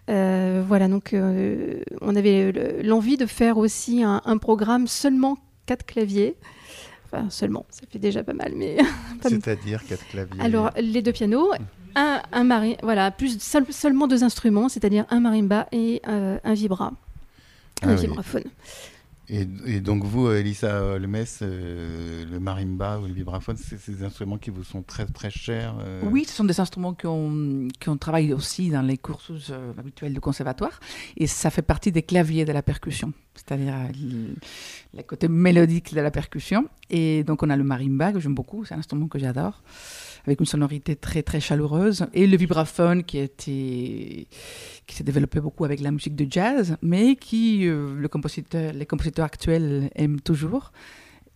voilà, 0.08 0.88
donc 0.88 1.16
on 1.16 2.16
avait 2.16 2.52
l'envie 2.84 3.18
de 3.18 3.26
faire 3.26 3.58
aussi 3.58 4.04
un, 4.04 4.22
un 4.26 4.38
programme 4.38 4.88
seulement 4.88 5.38
quatre 5.66 5.86
claviers. 5.86 6.36
Enfin, 7.12 7.30
seulement, 7.30 7.66
ça 7.70 7.82
fait 7.90 8.00
déjà 8.00 8.24
pas 8.24 8.34
mal, 8.34 8.54
mais. 8.56 8.78
C'est-à-dire 9.22 9.84
quatre 9.86 10.08
claviers 10.08 10.42
Alors, 10.42 10.72
les 10.78 11.02
deux 11.02 11.12
pianos 11.12 11.52
un, 11.96 12.22
un 12.32 12.76
voilà, 12.84 13.12
plus 13.12 13.38
seulement 13.42 14.08
deux 14.08 14.24
instruments, 14.24 14.70
c'est-à-dire 14.70 15.06
un 15.10 15.20
marimba 15.20 15.68
et 15.72 16.02
euh, 16.08 16.38
un 16.44 16.54
vibra, 16.54 16.94
un 17.82 17.90
ah 17.90 17.96
vibraphone. 17.96 18.44
Et, 19.34 19.80
donc 19.80 20.04
vous, 20.04 20.30
Elisa 20.30 21.00
Lemes, 21.00 21.24
euh, 21.42 22.26
le 22.30 22.40
marimba 22.42 23.00
ou 23.00 23.08
le 23.08 23.14
vibraphone, 23.14 23.56
c'est 23.56 23.90
des 23.90 24.04
instruments 24.04 24.38
qui 24.38 24.50
vous 24.50 24.66
sont 24.66 24.84
très 24.84 25.06
très 25.06 25.30
chers 25.30 25.74
euh 25.80 26.02
Oui, 26.04 26.26
ce 26.26 26.34
sont 26.34 26.44
des 26.44 26.60
instruments 26.60 26.94
qu'on 26.94 27.70
qu 27.80 27.98
travaille 27.98 28.34
aussi 28.34 28.70
dans 28.70 28.82
les 28.82 28.98
cours 28.98 29.22
habituels 29.80 30.14
du 30.14 30.20
conservatoire. 30.20 30.82
Et 31.16 31.28
ça 31.28 31.50
fait 31.50 31.62
partie 31.62 31.94
des 31.94 32.04
claviers 32.04 32.44
de 32.44 32.52
la 32.52 32.62
percussion, 32.62 33.14
c'est-à-dire 33.34 33.74
le 34.94 35.04
côté 35.04 35.30
mélodique 35.30 35.94
de 35.94 36.02
la 36.02 36.12
percussion. 36.12 36.68
Et 36.90 37.24
donc 37.24 37.42
on 37.42 37.50
a 37.50 37.56
le 37.56 37.64
marimba 37.64 38.12
que 38.12 38.20
j'aime 38.20 38.36
beaucoup, 38.36 38.66
c'est 38.66 38.74
un 38.74 38.80
instrument 38.80 39.08
que 39.08 39.18
j'adore 39.18 39.64
avec 40.26 40.40
une 40.40 40.46
sonorité 40.46 40.96
très 40.96 41.24
très 41.24 41.40
chaleureuse, 41.40 42.06
et 42.14 42.28
le 42.28 42.38
vibraphone 42.38 43.04
qui, 43.04 43.30
qui 43.38 44.28
s'est 44.96 45.04
développé 45.04 45.40
beaucoup 45.40 45.66
avec 45.66 45.80
la 45.80 45.92
musique 45.92 46.16
de 46.16 46.26
jazz, 46.30 46.78
mais 46.82 47.16
qui 47.16 47.68
euh, 47.68 47.96
le 47.96 48.08
compositeur, 48.08 48.74
les 48.74 48.86
compositeurs 48.86 49.26
actuels 49.26 49.90
aiment 49.96 50.22
toujours. 50.22 50.72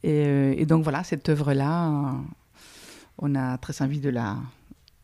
Et, 0.03 0.25
euh, 0.25 0.53
et 0.57 0.65
donc 0.65 0.83
voilà, 0.83 1.03
cette 1.03 1.27
œuvre-là, 1.29 2.15
on 3.17 3.35
a 3.35 3.57
très 3.57 3.81
envie 3.81 3.99
de 3.99 4.09
la, 4.09 4.37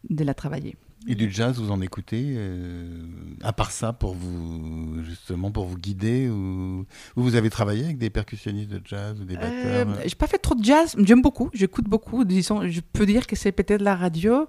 de 0.10 0.24
la 0.24 0.34
travailler. 0.34 0.76
Et 1.08 1.16
du 1.16 1.32
jazz, 1.32 1.58
vous 1.58 1.72
en 1.72 1.82
écoutez 1.82 2.36
euh, 2.38 3.06
À 3.42 3.54
part 3.54 3.72
ça, 3.72 3.92
pour 3.92 4.14
vous 4.14 5.04
justement 5.04 5.52
pour 5.52 5.66
vous 5.66 5.78
guider 5.78 6.30
ou, 6.30 6.86
vous 7.16 7.36
avez 7.36 7.50
travaillé 7.50 7.86
avec 7.86 7.98
des 7.98 8.10
percussionnistes 8.10 8.70
de 8.70 8.82
jazz 8.86 9.20
ou 9.20 9.26
des 9.26 9.36
batteurs 9.36 9.52
euh, 9.88 9.96
J'ai 10.06 10.16
pas 10.16 10.28
fait 10.28 10.38
trop 10.38 10.54
de 10.54 10.64
jazz. 10.64 10.96
J'aime 11.00 11.22
beaucoup. 11.22 11.50
J'écoute 11.54 11.86
beaucoup. 11.86 12.24
Disons, 12.24 12.68
je 12.70 12.82
peux 12.94 13.06
dire 13.06 13.26
que 13.26 13.36
c'est 13.36 13.52
peut-être 13.52 13.82
la 13.82 13.96
radio 13.96 14.48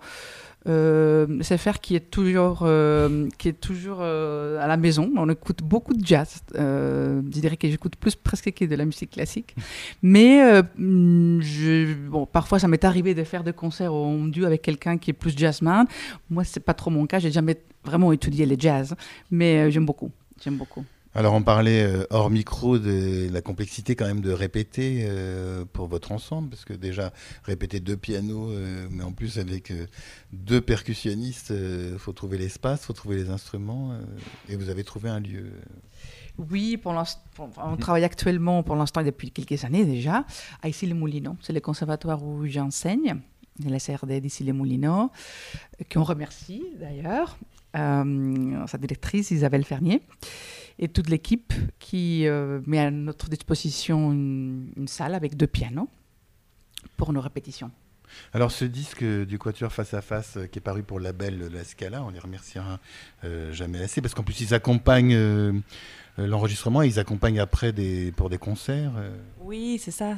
euh, 0.69 1.27
c'est 1.41 1.59
faire 1.59 1.81
qui 1.81 1.97
est 1.97 2.11
toujours, 2.11 2.61
euh, 2.63 3.29
qui 3.39 3.49
est 3.49 3.61
toujours 3.61 3.99
euh, 4.01 4.63
à 4.63 4.67
la 4.67 4.77
maison. 4.77 5.11
On 5.17 5.29
écoute 5.29 5.63
beaucoup 5.63 5.95
de 5.95 6.05
jazz. 6.05 6.41
je 6.55 7.21
dirais 7.21 7.57
que 7.57 7.69
j'écoute 7.69 7.97
plus 7.97 8.15
presque 8.15 8.53
que 8.53 8.65
de 8.65 8.75
la 8.75 8.85
musique 8.85 9.11
classique. 9.11 9.55
Mais 10.03 10.63
je, 10.77 11.95
bon, 12.09 12.27
parfois, 12.27 12.59
ça 12.59 12.69
m'est 12.69 12.85
arrivé 12.85 13.15
de 13.15 13.25
faire 13.25 13.45
des 13.45 13.53
concerts 13.53 13.93
en 13.93 14.27
duo 14.27 14.47
avec 14.47 14.63
quelqu'un 14.63 14.99
qui 14.99 15.11
est 15.11 15.15
plus 15.15 15.37
jazzman. 15.37 15.87
Moi, 16.31 16.45
c'est 16.45 16.61
pas 16.61 16.75
trop 16.75 16.91
mon 16.91 17.07
cas. 17.07 17.19
J'ai 17.19 17.33
jamais 17.33 17.61
vraiment 17.85 18.13
étudié 18.13 18.47
les 18.47 18.57
jazz, 18.59 18.95
mais 19.31 19.71
j'aime 19.71 19.87
beaucoup. 19.87 20.11
J'aime 20.43 20.57
beaucoup. 20.57 20.85
Alors 21.15 21.35
on 21.35 21.43
parlait 21.43 21.83
euh, 21.83 22.07
hors 22.09 22.31
micro 22.31 22.79
de 22.79 23.29
la 23.31 23.43
complexité 23.43 23.97
quand 23.97 24.07
même 24.07 24.23
de 24.23 24.33
répéter 24.33 25.05
euh, 25.07 25.67
pour 25.71 25.87
votre 25.87 26.11
ensemble, 26.11 26.49
parce 26.49 26.65
que 26.65 26.73
déjà 26.73 27.13
répéter 27.45 27.81
deux 27.81 27.99
pianos, 27.99 28.51
euh, 28.51 28.89
mais 28.91 29.03
en 29.03 29.13
plus 29.13 29.39
avec 29.39 29.75
deux 30.33 30.63
percussionnistes, 30.63 31.53
il 31.53 31.99
faut 31.99 32.13
trouver 32.13 32.39
l'espace, 32.39 32.81
il 32.83 32.87
faut 32.87 32.93
trouver 32.95 33.17
les 33.17 33.29
instruments, 33.29 33.95
et 34.49 34.57
vous 34.57 34.71
avez 34.71 34.85
trouvé 34.85 35.11
un 35.11 35.21
lieu. 35.21 35.53
Oui, 36.39 36.79
pour 36.79 36.95
on 37.59 37.77
travaille 37.77 38.05
actuellement 38.05 38.63
pour 38.63 38.77
l'instant 38.77 39.03
depuis 39.03 39.31
quelques 39.31 39.65
années 39.65 39.85
déjà 39.85 40.25
à 40.63 40.69
Issy-les-Moulineaux. 40.69 41.37
C'est 41.43 41.53
le 41.53 41.61
conservatoire 41.61 42.25
où 42.25 42.47
j'enseigne, 42.47 43.17
la 43.63 43.79
CRD 43.79 44.21
d'Issy-les-Moulineaux, 44.23 45.11
qu'on 45.93 46.05
remercie 46.05 46.65
d'ailleurs, 46.81 47.37
sa 47.75 48.79
directrice 48.79 49.31
Isabelle 49.31 49.65
Fernier 49.65 50.01
et 50.83 50.89
toute 50.89 51.09
l'équipe 51.09 51.55
qui 51.79 52.27
euh, 52.27 52.61
met 52.67 52.81
à 52.81 52.91
notre 52.91 53.29
disposition 53.29 54.11
une, 54.11 54.89
salle 54.89 55.15
avec 55.15 55.37
deux 55.37 55.47
pianos 55.47 55.89
pour 56.97 57.13
nos 57.13 57.21
répétitions. 57.21 57.71
Alors 58.35 58.51
ce 58.51 58.65
disque 58.65 59.05
du 59.05 59.39
Quatuor 59.39 59.73
Face 59.73 59.95
à 59.95 60.03
Face 60.03 60.37
euh, 60.37 60.47
qui 60.47 60.59
est 60.59 60.63
paru 60.63 60.83
pour 60.83 60.99
le 60.99 61.05
label 61.05 61.49
La 61.53 61.63
Scala, 61.63 62.03
on 62.03 62.11
les 62.11 62.19
remerciera 62.19 62.81
euh, 63.23 63.53
jamais 63.53 63.81
assez 63.81 64.03
parce 64.03 64.13
qu'en 64.13 64.25
plus 64.25 64.41
ils 64.41 64.55
accompagnent 64.55 65.63
l'enregistrement 66.19 66.83
et 66.83 66.89
ils 66.89 66.99
accompagnent 66.99 67.41
après 67.41 67.73
pour 68.17 68.29
des 68.29 68.39
concerts. 68.39 68.93
Oui, 69.41 69.81
c'est 69.83 69.91
ça. 69.91 70.17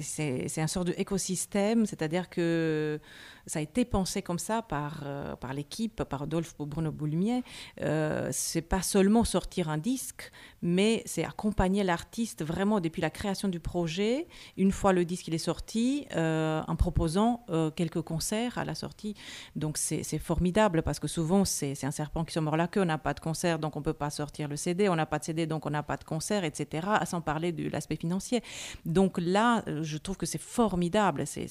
c'est 0.00 0.60
un 0.60 0.66
sort 0.66 0.84
d'écosystème, 0.84 1.86
c'est-à-dire 1.86 2.28
que 2.28 3.00
ça 3.48 3.58
a 3.58 3.62
été 3.62 3.84
pensé 3.84 4.22
comme 4.22 4.38
ça 4.38 4.62
par, 4.62 5.00
euh, 5.04 5.34
par 5.34 5.54
l'équipe, 5.54 6.04
par 6.04 6.22
Adolphe 6.22 6.54
Bruno 6.58 6.92
Boulumier. 6.92 7.42
Euh, 7.80 8.28
c'est 8.30 8.62
pas 8.62 8.82
seulement 8.82 9.24
sortir 9.24 9.70
un 9.70 9.78
disque, 9.78 10.30
mais 10.62 11.02
c'est 11.06 11.24
accompagner 11.24 11.82
l'artiste 11.82 12.44
vraiment 12.44 12.80
depuis 12.80 13.00
la 13.00 13.10
création 13.10 13.48
du 13.48 13.58
projet, 13.58 14.26
une 14.56 14.70
fois 14.70 14.92
le 14.92 15.04
disque 15.04 15.28
il 15.28 15.34
est 15.34 15.38
sorti, 15.38 16.06
euh, 16.14 16.62
en 16.66 16.76
proposant 16.76 17.44
euh, 17.48 17.70
quelques 17.70 18.02
concerts 18.02 18.58
à 18.58 18.64
la 18.64 18.74
sortie. 18.74 19.14
Donc 19.56 19.78
c'est 19.78 20.18
formidable 20.18 20.82
parce 20.82 21.00
que 21.00 21.08
souvent 21.08 21.44
c'est 21.44 21.84
un 21.84 21.90
serpent 21.90 22.24
qui 22.24 22.34
se 22.34 22.40
mord 22.40 22.56
la 22.56 22.68
queue, 22.68 22.82
on 22.82 22.86
n'a 22.86 22.98
pas 22.98 23.14
de 23.14 23.20
concert 23.20 23.58
donc 23.58 23.76
on 23.78 23.82
peut 23.82 23.92
pas 23.92 24.10
sortir 24.10 24.48
le 24.48 24.56
CD, 24.56 24.88
on 24.88 24.96
n'a 24.96 25.06
pas 25.06 25.18
de 25.18 25.24
CD 25.24 25.46
donc 25.46 25.66
on 25.66 25.70
n'a 25.70 25.82
pas 25.82 25.96
de 25.96 26.04
concert, 26.04 26.44
etc. 26.44 26.86
Sans 27.06 27.20
parler 27.20 27.52
de 27.52 27.68
l'aspect 27.70 27.96
financier. 27.96 28.42
Donc 28.84 29.18
là, 29.18 29.62
je 29.82 29.96
trouve 29.96 30.16
que 30.16 30.26
c'est 30.26 30.40
formidable, 30.40 31.26
c'est 31.26 31.48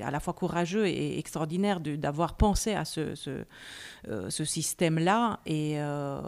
à 0.00 0.10
la 0.10 0.20
fois 0.20 0.32
courageux 0.32 0.86
et 0.86 1.18
extraordinaire 1.18 1.80
d'avoir 1.80 2.36
pensé 2.36 2.74
à 2.74 2.84
ce, 2.84 3.14
euh, 4.08 4.30
système-là. 4.30 5.40
Et, 5.46 5.74
euh, 5.76 6.20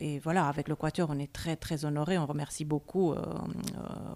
et, 0.00 0.18
voilà, 0.20 0.46
avec 0.46 0.68
le 0.68 0.76
Quatuor, 0.76 1.08
on 1.10 1.18
est 1.18 1.32
très, 1.32 1.56
très 1.56 1.84
honoré. 1.84 2.18
On 2.18 2.26
remercie 2.26 2.64
beaucoup 2.64 3.12
euh, 3.12 3.22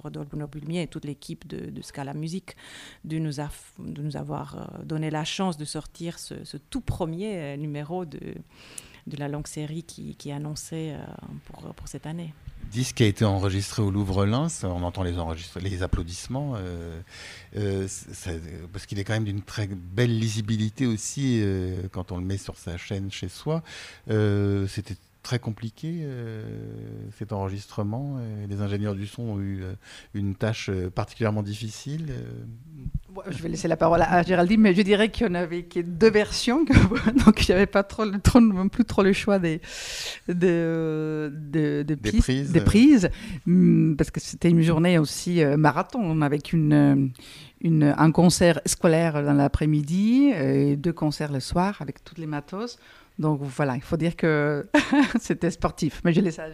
Rodolphe 0.03 0.33
Nobulmier 0.35 0.83
et 0.83 0.87
toute 0.87 1.05
l'équipe 1.05 1.47
de, 1.47 1.83
Scala 1.83 2.15
Musique 2.15 2.57
de 3.05 3.19
nous 3.19 4.17
avoir 4.17 4.71
donné 4.85 5.11
la 5.11 5.25
chance 5.25 5.57
de 5.57 5.65
sortir 5.65 6.19
ce, 6.19 6.35
tout 6.71 6.81
premier 6.81 7.57
numéro 7.57 8.05
de, 8.05 8.35
de 9.09 9.17
la 9.17 9.29
longue 9.29 9.47
série 9.47 9.83
qui, 9.83 10.15
qui 10.17 10.31
est 10.31 10.33
annoncé 10.33 10.95
pour, 11.47 11.75
pour 11.75 11.89
cette 11.89 12.07
année 12.07 12.33
disque 12.71 13.01
a 13.01 13.07
été 13.07 13.25
enregistré 13.25 13.83
au 13.83 13.91
Louvre-Lens, 13.91 14.65
on 14.65 14.83
entend 14.83 15.03
les, 15.03 15.15
les 15.61 15.83
applaudissements, 15.83 16.55
euh, 16.57 17.01
euh, 17.57 17.89
parce 18.73 18.87
qu'il 18.87 18.99
est 18.99 19.05
quand 19.05 19.15
même 19.15 19.25
d'une 19.25 19.43
très 19.43 19.67
belle 19.67 20.17
lisibilité 20.19 20.87
aussi 20.87 21.41
euh, 21.43 21.83
quand 21.91 22.13
on 22.13 22.19
le 22.19 22.25
met 22.25 22.37
sur 22.37 22.57
sa 22.57 22.77
chaîne 22.77 23.11
chez 23.11 23.29
soi. 23.29 23.63
C'était 24.07 24.97
très 25.23 25.39
compliqué 25.39 26.07
cet 27.19 27.33
enregistrement. 27.33 28.19
les 28.49 28.61
ingénieurs 28.61 28.95
du 28.95 29.07
son 29.07 29.23
ont 29.23 29.41
eu 29.41 29.63
une 30.15 30.35
tâche 30.35 30.71
particulièrement 30.95 31.43
difficile. 31.43 32.13
je 33.29 33.43
vais 33.43 33.49
laisser 33.49 33.69
la 33.69 33.77
parole 33.77 34.03
à 34.03 34.23
Géraldine, 34.23 34.61
mais 34.61 34.75
je 34.75 34.83
dirais 34.83 35.11
qu'il 35.11 35.27
y 35.27 35.31
en 35.31 35.35
avait 35.35 35.63
deux 35.63 36.11
versions, 36.11 36.65
donc 37.27 37.49
il 37.49 37.51
n'y 37.51 37.57
avait 37.57 37.67
pas 37.67 37.83
trop, 37.83 38.05
trop, 38.23 38.41
non 38.41 38.69
plus 38.69 38.85
trop 38.85 39.03
le 39.03 39.13
choix 39.13 39.39
des, 39.39 39.61
de, 40.29 41.33
de, 41.35 41.83
de 41.83 41.95
Des 41.95 42.13
prises. 42.13 42.53
des 42.53 42.61
prises, 42.61 43.11
hum, 43.47 43.95
parce 43.97 44.11
que 44.11 44.21
c'était 44.21 44.51
une 44.51 44.63
journée 44.63 44.99
aussi 44.99 45.43
euh, 45.43 45.57
marathon, 45.57 46.23
avec 46.23 46.53
une, 46.53 47.11
une, 47.61 47.95
un 47.97 48.11
concert 48.13 48.61
scolaire 48.67 49.23
dans 49.23 49.35
l'après-midi 49.35 50.31
et 50.35 50.77
deux 50.77 50.93
concerts 50.93 51.33
le 51.33 51.41
soir 51.41 51.77
avec 51.81 52.05
toutes 52.05 52.19
les 52.19 52.27
matos. 52.27 52.79
Donc 53.19 53.41
voilà, 53.43 53.75
il 53.75 53.83
faut 53.83 53.97
dire 53.97 54.15
que 54.15 54.69
c'était 55.21 55.51
sportif, 55.51 56.01
mais 56.05 56.13
je 56.13 56.21
laisse 56.21 56.39
à. 56.39 56.47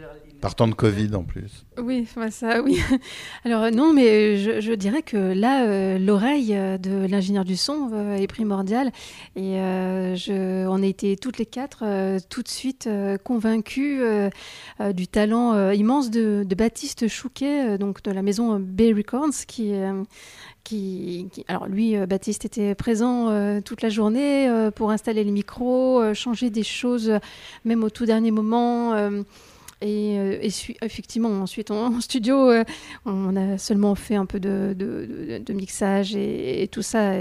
Partant 0.44 0.68
de 0.68 0.74
Covid 0.74 1.14
en 1.14 1.22
plus. 1.22 1.64
Oui, 1.82 2.06
bah 2.14 2.30
ça, 2.30 2.60
oui. 2.60 2.78
Alors 3.46 3.62
euh, 3.62 3.70
non, 3.70 3.94
mais 3.94 4.36
je, 4.36 4.60
je 4.60 4.72
dirais 4.74 5.00
que 5.00 5.16
là, 5.16 5.64
euh, 5.64 5.98
l'oreille 5.98 6.54
euh, 6.54 6.76
de 6.76 7.06
l'ingénieur 7.06 7.46
du 7.46 7.56
son 7.56 7.88
euh, 7.94 8.16
est 8.16 8.26
primordiale. 8.26 8.92
Et 9.36 9.58
euh, 9.58 10.66
on 10.68 10.82
a 10.82 10.86
été 10.86 11.16
toutes 11.16 11.38
les 11.38 11.46
quatre 11.46 11.82
euh, 11.86 12.18
tout 12.28 12.42
de 12.42 12.48
suite 12.48 12.88
euh, 12.88 13.16
convaincus 13.16 14.00
euh, 14.02 14.28
euh, 14.82 14.92
du 14.92 15.08
talent 15.08 15.54
euh, 15.54 15.72
immense 15.72 16.10
de, 16.10 16.46
Baptiste 16.54 17.08
Chouquet, 17.08 17.70
euh, 17.70 17.78
donc 17.78 18.02
de 18.02 18.10
la 18.10 18.20
maison 18.20 18.58
Bay 18.60 18.92
Records, 18.92 19.46
qui, 19.48 19.72
euh, 19.72 20.02
alors 21.48 21.68
lui, 21.68 21.96
euh, 21.96 22.04
Baptiste 22.04 22.44
était 22.44 22.74
présent 22.74 23.30
euh, 23.30 23.62
toute 23.62 23.80
la 23.80 23.88
journée 23.88 24.46
euh, 24.48 24.70
pour 24.70 24.90
installer 24.90 25.24
les 25.24 25.30
micros, 25.30 26.02
euh, 26.02 26.12
changer 26.12 26.50
des 26.50 26.62
choses, 26.62 27.08
euh, 27.08 27.18
même 27.64 27.82
au 27.82 27.88
tout 27.88 28.04
dernier 28.04 28.30
moment. 28.30 28.94
Et, 29.84 30.18
euh, 30.18 30.38
effectivement, 30.80 31.28
ensuite 31.28 31.70
en, 31.70 32.00
studio, 32.00 32.50
euh, 32.50 32.64
on 33.04 33.36
a 33.36 33.58
seulement 33.58 33.94
fait 33.94 34.14
un 34.14 34.24
peu 34.24 34.40
de, 34.40 34.74
mixage 35.50 36.16
et, 36.16 36.68
tout 36.72 36.80
ça. 36.82 37.12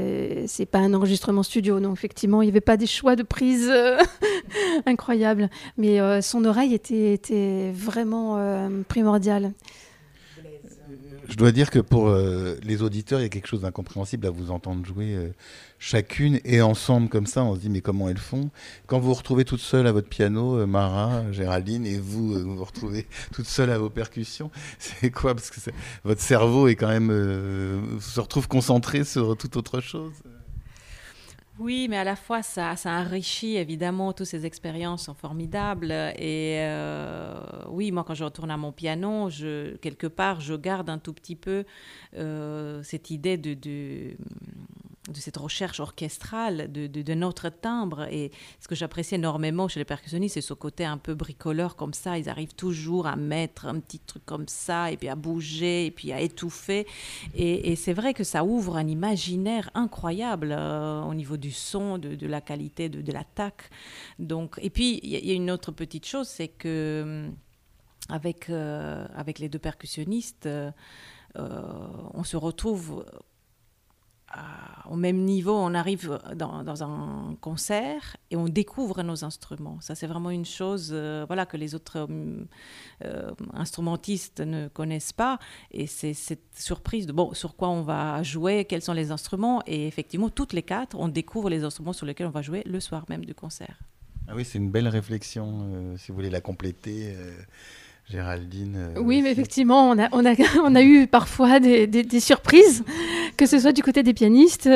C'est 0.48 0.66
pas 0.66 0.80
un 0.80 0.94
enregistrement 0.94 1.44
studio, 1.44 1.82
donc 1.82 1.98
effectivement, 1.98 2.42
il 2.42 2.46
n'y 2.46 2.52
avait 2.52 2.62
pas 2.62 2.78
des 2.78 2.88
choix 2.88 3.18
de 3.18 3.24
prise 3.24 3.70
euh, 3.70 3.98
incroyables. 4.86 5.50
Mais 5.78 6.22
son 6.22 6.46
oreille 6.46 6.74
était, 6.74 7.72
vraiment 7.74 8.70
primordiale. 8.88 9.52
Je 11.30 11.36
dois 11.36 11.52
dire 11.52 11.72
que 11.72 11.80
pour 11.80 12.10
euh, 12.10 12.56
les 12.64 12.82
auditeurs, 12.82 13.20
il 13.20 13.24
y 13.24 13.26
a 13.26 13.30
quelque 13.30 13.48
chose 13.48 13.62
d'incompréhensible 13.62 14.28
à 14.28 14.30
vous 14.30 14.52
entendre 14.52 14.86
jouer 14.86 15.16
euh, 15.16 15.30
chacune 15.80 16.40
et 16.44 16.62
ensemble 16.62 17.08
comme 17.10 17.28
ça. 17.28 17.44
On 17.44 17.56
se 17.56 17.62
dit 17.62 17.70
mais 17.70 17.82
comment 17.82 18.10
elles 18.10 18.18
font? 18.18 18.50
Quand 18.88 19.00
vous 19.00 19.08
vous 19.08 19.14
retrouvez 19.14 19.46
toute 19.46 19.62
seule 19.62 19.88
à 19.88 19.92
votre 19.92 20.10
piano, 20.10 20.58
euh, 20.60 20.66
Mara, 20.66 21.32
Géraldine, 21.32 21.86
et 21.86 21.98
vous 21.98 22.34
vous 22.34 22.56
vous 22.58 22.66
retrouvez 22.66 23.08
toute 23.32 23.48
seule 23.48 23.70
à 23.70 23.78
vos 23.78 23.90
percussions, 23.90 24.52
c'est 24.80 25.12
quoi? 25.12 25.34
Parce 25.34 25.50
que 25.50 25.72
votre 26.04 26.22
cerveau 26.22 26.68
est 26.68 26.76
quand 26.76 26.90
même 26.90 27.10
se 28.00 28.20
retrouve 28.20 28.48
concentré 28.48 29.04
sur 29.04 29.38
toute 29.38 29.56
autre 29.56 29.80
chose. 29.80 30.14
Oui, 31.60 31.88
mais 31.88 31.98
à 31.98 32.04
la 32.04 32.16
fois, 32.16 32.42
ça, 32.42 32.76
enrichit 32.86 33.58
évidemment 33.58 34.12
toutes 34.12 34.26
ces 34.26 34.46
expériences 34.46 35.06
sont 35.06 35.14
formidables. 35.14 35.92
Et 35.92 36.58
euh, 36.62 37.40
oui, 37.70 37.92
moi, 37.92 38.04
quand 38.04 38.16
je 38.16 38.24
retourne 38.24 38.50
à 38.50 38.58
mon 38.58 38.72
piano, 38.72 39.30
je, 39.30 39.76
quelque 39.78 40.08
part, 40.08 40.42
je 40.42 40.56
garde 40.56 40.90
un 40.90 40.98
tout 40.98 41.14
petit 41.14 41.36
peu 41.36 41.64
euh, 42.18 42.82
cette 42.82 43.12
idée 43.12 43.38
de, 43.38 43.54
de, 43.54 44.18
de 45.10 45.18
cette 45.18 45.36
recherche 45.36 45.82
orchestrale, 45.82 46.72
de, 46.72 46.88
de, 46.88 47.14
notre 47.14 47.50
timbre. 47.50 48.08
Et 48.10 48.32
ce 48.62 48.68
que 48.68 48.76
j'apprécie 48.76 49.16
énormément 49.16 49.68
chez 49.68 49.80
les 49.82 49.86
percussionnistes, 49.86 50.36
c'est 50.36 50.42
ce 50.42 50.54
côté 50.54 50.86
un 50.86 50.98
peu 50.98 51.14
bricoleur 51.14 51.76
comme 51.76 51.94
ça. 51.94 52.18
Ils 52.18 52.30
arrivent 52.30 52.56
toujours 52.56 53.06
à 53.06 53.18
mettre 53.18 53.66
un 53.66 53.80
petit 53.80 54.00
truc 54.00 54.26
comme 54.26 54.48
ça, 54.48 54.92
et 54.92 54.98
puis 54.98 55.10
à 55.10 55.16
bouger, 55.16 55.88
et 55.88 55.92
puis 55.92 56.14
à 56.14 56.22
étouffer. 56.22 56.88
Et, 57.36 57.76
c'est 57.76 57.94
vrai 57.94 58.14
que 58.14 58.24
ça 58.24 58.46
ouvre 58.46 58.78
un 58.78 58.88
imaginaire 58.88 59.70
incroyable 59.74 60.56
euh, 60.58 61.02
au 61.02 61.14
niveau 61.14 61.36
du 61.36 61.52
son, 61.52 61.98
de, 61.98 62.16
de 62.16 62.28
la 62.28 62.40
qualité 62.40 62.88
de, 62.88 63.12
l'attaque. 63.12 63.70
Donc, 64.20 64.58
et 64.62 64.70
puis, 64.70 65.00
il 65.04 65.10
y, 65.10 65.32
a- 65.32 65.34
une 65.34 65.52
autre 65.52 65.72
petite 65.72 66.06
chose, 66.06 66.28
c'est 66.28 66.48
que 66.48 67.02
hum, 67.28 67.36
avec, 68.10 68.50
euh, 68.50 69.06
avec 69.16 69.40
les 69.40 69.50
deux 69.50 69.60
percussionnistes, 69.60 70.46
euh, 70.46 70.72
euh, 71.38 71.62
on 72.14 72.24
se 72.24 72.38
retrouve 72.38 73.06
à- 74.34 74.90
au 74.90 74.96
même 74.96 75.18
niveau, 75.18 75.54
on 75.56 75.74
arrive 75.74 76.20
dans, 76.36 76.84
un 76.84 77.36
concert 77.40 78.18
et 78.32 78.36
on 78.36 78.46
découvre 78.46 79.02
nos 79.04 79.24
instruments. 79.24 79.80
Ça, 79.82 79.96
c'est 79.96 80.08
vraiment 80.08 80.30
une 80.30 80.46
chose 80.46 80.90
euh, 80.92 81.24
voilà, 81.28 81.46
que 81.46 81.58
les 81.58 81.76
autres 81.76 82.08
euh, 83.04 83.32
instrumentistes 83.54 84.42
ne 84.42 84.68
connaissent 84.68 85.14
pas. 85.14 85.40
Et 85.72 85.88
c'est 85.88 86.14
cette 86.14 86.58
surprise 86.58 87.08
de 87.08 87.14
bon, 87.14 87.34
sur 87.34 87.56
quoi 87.56 87.70
on 87.70 87.84
va 87.84 88.24
jouer, 88.24 88.66
quels 88.66 88.82
sont 88.82 88.94
les 88.94 89.12
instruments. 89.12 89.62
Et 89.68 89.88
effectivement, 89.88 90.30
toutes 90.30 90.54
les 90.54 90.64
quatre, 90.64 90.98
on 91.00 91.08
découvre 91.08 91.50
les 91.50 91.64
instruments 91.64 91.94
sur 91.94 92.06
lesquels 92.06 92.28
on 92.28 92.32
va 92.32 92.42
jouer 92.42 92.64
le 92.66 92.80
soir 92.80 93.06
même 93.10 93.26
du 93.26 93.36
concert. 93.36 93.80
Ah 94.28 94.34
oui, 94.36 94.46
c'est 94.46 94.58
une 94.58 94.72
belle 94.72 94.88
réflexion. 94.88 95.70
euh, 95.74 95.98
si 95.98 96.12
vous 96.12 96.16
voulez 96.16 96.30
la 96.30 96.42
compléter, 96.42 97.14
euh, 97.16 97.32
Géraldine. 98.10 98.76
euh, 98.98 99.02
Oui, 99.02 99.22
mais 99.22 99.32
effectivement, 99.32 99.90
on 99.90 99.98
a, 99.98 100.08
on 100.12 100.26
a, 100.26 100.34
on 100.64 100.76
a 100.76 100.84
eu 100.84 101.08
parfois 101.08 101.60
des, 101.60 101.88
des- 101.88 102.04
des 102.04 102.20
surprises, 102.20 102.84
que 103.38 103.46
ce 103.46 103.58
soit 103.60 103.72
du 103.72 103.82
côté 103.82 104.04
des 104.04 104.14
pianistes, 104.14 104.70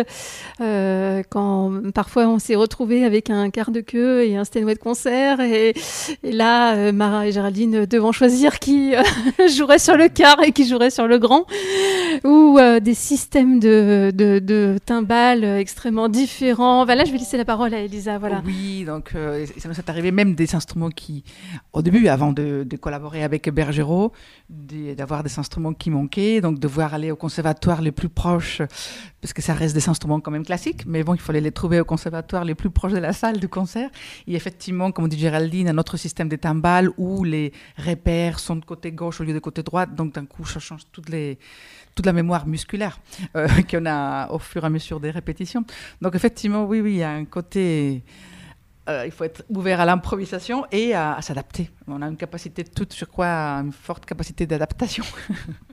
euh, 0.62 1.22
quand 1.30 1.72
parfois 1.94 2.28
on 2.28 2.40
s'est 2.40 2.56
retrouvé 2.56 3.04
avec 3.04 3.30
un 3.30 3.50
quart 3.50 3.70
de 3.72 3.82
queue 3.82 4.24
et 4.26 4.38
un 4.38 4.44
Steinway 4.46 4.74
de 4.76 4.80
concert, 4.80 5.40
et, 5.42 5.74
et 6.24 6.32
là, 6.32 6.76
euh, 6.76 6.92
Mara 6.92 7.28
et 7.28 7.32
Géraldine 7.32 7.86
devant 7.86 8.12
choisir 8.12 8.60
qui 8.60 8.96
euh, 8.96 9.04
jouerait 9.56 9.80
sur 9.80 9.98
le 9.98 10.08
quart 10.08 10.42
et 10.44 10.52
qui 10.52 10.66
jouerait 10.68 10.90
sur 10.90 11.08
le 11.08 11.20
grand, 11.20 11.46
ou 12.24 12.58
euh, 12.60 12.80
des 12.80 12.94
systèmes 12.96 13.60
de, 13.60 14.12
de, 14.16 14.40
de 14.40 14.78
timbales 14.86 15.44
extrêmement 15.44 16.10
différents. 16.10 16.86
Voilà, 16.86 17.04
je 17.06 17.12
vais 17.12 17.18
laisser 17.18 17.38
la 17.38 17.46
parole 17.46 17.74
à 17.74 17.80
Elisa. 17.82 18.18
Voilà. 18.18 18.42
Oui, 18.46 18.84
donc 18.86 19.12
euh, 19.16 19.46
ça 19.58 19.68
nous 19.70 19.76
est 19.76 19.90
arrivé 19.90 20.12
même 20.12 20.34
des 20.34 20.56
instruments 20.56 20.90
qui, 20.90 21.24
au 21.74 21.82
début, 21.82 22.08
avant 22.08 22.32
de, 22.32 22.66
de 22.68 22.78
collaborer 22.78 23.17
avec 23.24 23.50
Bergerot, 23.50 24.12
des- 24.50 24.96
d'avoir 24.96 25.24
des 25.24 25.40
instruments 25.40 25.74
qui 25.74 25.90
manquaient, 25.90 26.42
donc 26.42 26.60
devoir 26.60 26.94
aller 26.94 27.12
au 27.12 27.16
conservatoire 27.16 27.82
les 27.82 27.92
plus 27.92 28.10
proches, 28.10 28.62
parce 29.22 29.34
que 29.34 29.42
ça 29.42 29.54
reste 29.54 29.74
des 29.76 29.90
instruments 29.90 30.20
quand 30.20 30.32
même 30.32 30.46
classiques, 30.46 30.86
mais 30.86 31.04
bon, 31.04 31.14
il 31.16 31.20
fallait 31.22 31.42
les 31.42 31.52
trouver 31.52 31.80
au 31.80 31.86
conservatoire 31.86 32.46
les 32.46 32.56
plus 32.56 32.70
proches 32.70 32.94
de 32.94 32.98
la 33.00 33.14
salle 33.14 33.40
du 33.40 33.48
concert. 33.50 33.90
Et 34.28 34.36
effectivement, 34.36 34.92
comme 34.92 35.08
dit 35.08 35.18
Géraldine, 35.20 35.70
un 35.70 35.78
autre 35.78 35.98
système 35.98 36.30
de 36.30 36.36
timbales 36.36 36.90
où 36.98 37.24
les 37.24 37.52
repères 37.78 38.40
sont 38.40 38.56
de 38.56 38.66
côté 38.66 38.92
gauche 38.92 39.20
au 39.22 39.24
lieu 39.24 39.34
de 39.34 39.40
côté 39.40 39.64
droit, 39.64 39.86
donc 39.86 40.14
d'un 40.14 40.26
coup, 40.26 40.46
ça 40.46 40.60
change 40.60 40.82
toute 40.94 41.10
la 42.06 42.14
mémoire 42.14 42.48
musculaire 42.48 43.00
euh, 43.36 43.48
qu'on 43.70 43.86
a 43.86 44.30
au 44.32 44.40
fur 44.40 44.64
et 44.64 44.68
à 44.68 44.70
mesure 44.70 45.00
des 45.00 45.12
répétitions. 45.12 45.64
Donc 46.02 46.16
effectivement, 46.16 46.66
oui, 46.66 46.80
oui, 46.82 46.92
il 46.94 46.98
y 47.00 47.04
a 47.04 47.12
un 47.12 47.26
côté... 47.26 48.04
euh, 48.88 49.06
il 49.06 49.12
faut 49.12 49.24
être 49.24 49.44
ouvert 49.50 49.82
à 49.82 49.86
l'improvisation 49.86 50.66
et 50.72 50.94
à, 50.94 51.18
s'adapter. 51.22 51.70
On 51.88 52.02
a 52.02 52.08
une 52.08 52.18
capacité 52.18 52.64
toute, 52.64 52.96
je 52.96 53.06
crois, 53.06 53.28
une 53.28 53.72
forte 53.72 54.06
capacité 54.06 54.46
d'adaptation. 54.46 55.04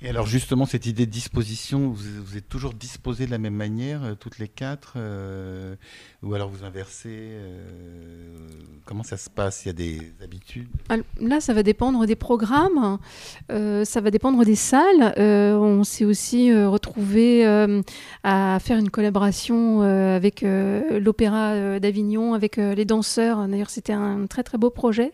Et 0.00 0.08
alors 0.08 0.26
justement, 0.26 0.64
cette 0.64 0.86
idée 0.86 1.06
de 1.06 1.10
disposition, 1.10 1.88
vous, 1.88 2.36
êtes 2.36 2.48
toujours 2.48 2.72
disposés 2.72 3.26
de 3.26 3.32
la 3.32 3.38
même 3.38 3.54
manière, 3.54 4.04
euh, 4.04 4.14
toutes 4.14 4.38
les 4.38 4.46
quatre, 4.46 4.94
euh, 4.96 5.74
ou 6.22 6.34
alors 6.34 6.48
vous 6.48 6.64
inversez 6.64 7.08
euh, 7.10 8.48
Comment 8.84 9.02
ça 9.02 9.16
se 9.16 9.28
passe? 9.28 9.64
Il 9.64 9.68
y 9.68 9.70
a 9.70 9.74
des 9.74 10.12
habitudes? 10.22 10.68
Là, 11.20 11.40
ça 11.40 11.52
va 11.52 11.64
dépendre 11.64 12.06
des 12.06 12.16
programmes, 12.16 12.98
ça 13.48 14.00
va 14.00 14.10
dépendre 14.10 14.44
des 14.44 14.54
salles. 14.54 15.12
On 15.18 15.84
s'est 15.84 16.06
aussi 16.06 16.54
retrouvé 16.54 17.44
à 18.24 18.58
faire 18.60 18.78
une 18.78 18.88
collaboration 18.88 19.82
avec 19.82 20.42
l'Opéra 20.42 21.78
d'Avignon, 21.80 22.32
avec 22.32 22.56
les 22.56 22.84
danseurs. 22.86 23.46
D'ailleurs, 23.46 23.68
c'était 23.68 23.92
un 23.92 24.26
très 24.26 24.42
très 24.42 24.56
beau 24.56 24.70
projet. 24.70 25.12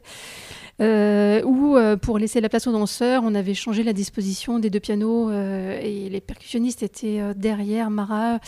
Euh, 0.81 1.41
où, 1.45 1.77
euh, 1.77 1.97
pour 1.97 2.19
laisser 2.19 2.41
la 2.41 2.49
place 2.49 2.67
aux 2.67 2.73
danseurs, 2.73 3.23
on 3.25 3.35
avait 3.35 3.55
changé 3.55 3.85
la 3.85 3.93
disposition 3.93 4.59
des 4.59 4.71
deux 4.71 4.81
pianos 4.81 5.31
euh, 5.31 5.79
et 5.81 6.09
les 6.09 6.21
percussionnistes 6.21 6.83
étaient 6.83 7.21
derrière 7.35 7.91
Mara. 7.91 8.41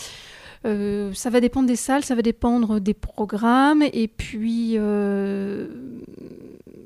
Ça 0.65 1.29
va 1.29 1.39
dépendre 1.39 1.67
des 1.67 1.77
salles, 1.77 2.03
ça 2.03 2.13
va 2.13 2.21
dépendre 2.21 2.81
des 2.81 2.93
programmes, 2.93 3.81
et 3.81 4.09
puis 4.09 4.77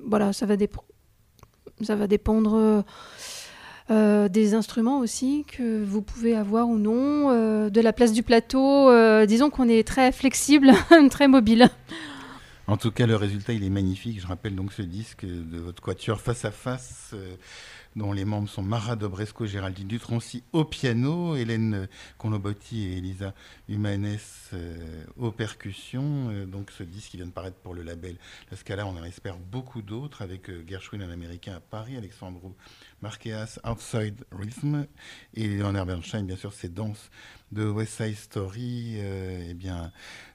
voilà, 0.06 0.34
ça 0.34 0.46
va, 0.46 0.56
dépendre 2.06 2.84
des 3.90 4.54
instruments 4.54 5.00
aussi 5.00 5.46
que 5.48 5.84
vous 5.84 6.04
pouvez 6.04 6.36
avoir 6.36 6.70
ou 6.70 6.78
non, 6.78 7.32
de 7.72 7.82
la 7.82 7.92
place 7.92 8.14
du 8.14 8.22
plateau. 8.22 8.92
disons 9.26 9.50
qu'on 9.50 9.68
est 9.68 9.88
très 9.88 10.12
flexible, 10.12 10.74
très 11.10 11.28
mobile. 11.28 11.68
En 12.68 12.78
tout 12.78 12.92
cas, 12.92 13.06
le 13.06 13.16
résultat, 13.16 13.54
il 13.54 13.64
est 13.64 13.70
magnifique. 13.70 14.22
Je 14.22 14.28
rappelle 14.28 14.56
donc 14.56 14.72
ce 14.72 14.82
disque 14.82 15.26
de 15.26 15.58
votre 15.60 15.82
quatuor 15.82 16.20
face 16.20 16.46
à 16.46 16.52
face, 16.52 17.12
euh, 17.14 17.36
dont 17.96 18.14
les 18.14 18.26
membres 18.26 18.50
sont 18.50 18.62
Mara 18.62 18.96
Dobresco, 18.96 19.46
Géraldine 19.46 19.88
Dutroncy 19.88 20.44
au 20.54 20.66
piano, 20.66 21.36
Hélène 21.36 21.88
Conobotti 22.18 22.84
et 22.84 22.98
Elisa 22.98 23.34
Humanes 23.68 24.18
euh, 24.54 25.04
aux 25.18 25.32
percussions. 25.32 26.30
Euh, 26.30 26.46
donc 26.46 26.72
ce 26.72 26.84
disque 26.84 27.12
qui 27.12 27.18
vient 27.18 27.26
de 27.26 27.32
paraître 27.32 27.58
pour 27.58 27.74
le 27.74 27.84
label 27.84 28.16
La 28.50 28.58
Scala, 28.58 28.86
on 28.86 28.98
en 28.98 29.04
espère 29.04 29.38
beaucoup 29.38 29.82
d'autres, 29.82 30.22
avec 30.22 30.50
Gershwin, 30.68 31.02
un 31.02 31.12
américain 31.12 31.56
à 31.56 31.60
Paris, 31.60 31.98
Alexandro 31.98 32.56
Marqueas, 33.02 33.60
Outside 33.66 34.24
Rhythm, 34.32 34.86
et 35.34 35.48
Leonard 35.48 35.86
Bernstein, 35.86 36.26
bien 36.26 36.36
sûr, 36.36 36.54
ses 36.54 36.70
danses 36.70 37.10
de 37.52 37.70
West 37.70 38.02
Side 38.02 38.16
Story. 38.16 38.98
eh 38.98 39.54
bien, 39.54 39.92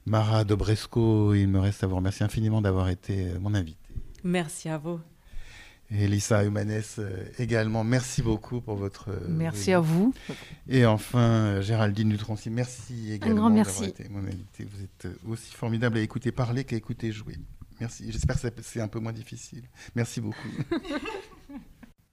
Mara 0.06 0.44
Dobresco, 0.44 1.34
il 1.34 1.48
me 1.48 1.58
reste 1.58 1.82
à 1.82 1.88
vous 1.88 1.96
remercier 1.96 2.24
infiniment 2.24 2.62
d'avoir 2.62 2.88
été 2.88 3.26
euh, 3.26 3.40
mon 3.40 3.54
invité. 3.54 3.78
Merci 4.22 4.68
à 4.68 4.78
vous. 4.78 5.00
Et 5.90 6.08
Lisa 6.08 6.42
Humanes 6.44 6.82
euh, 6.98 7.24
également, 7.38 7.84
merci 7.84 8.20
beaucoup 8.20 8.60
pour 8.60 8.74
votre. 8.74 9.10
Euh, 9.10 9.26
merci 9.28 9.72
à 9.72 9.78
vous. 9.78 10.12
Et 10.68 10.84
enfin, 10.84 11.60
Géraldine 11.60 12.08
Dutroncy, 12.08 12.50
merci 12.50 13.12
également. 13.12 13.36
Un 13.36 13.40
grand 13.40 13.50
merci. 13.50 13.84
Été 13.84 14.08
mon 14.08 14.26
invité. 14.26 14.64
Vous 14.64 14.82
êtes 14.82 15.08
aussi 15.28 15.54
formidable 15.54 15.98
à 15.98 16.00
écouter 16.00 16.32
parler 16.32 16.64
qu'à 16.64 16.76
écouter 16.76 17.12
jouer. 17.12 17.36
Merci. 17.80 18.10
J'espère 18.10 18.40
que 18.40 18.48
c'est 18.62 18.80
un 18.80 18.88
peu 18.88 18.98
moins 18.98 19.12
difficile. 19.12 19.62
Merci 19.94 20.20
beaucoup. 20.20 20.48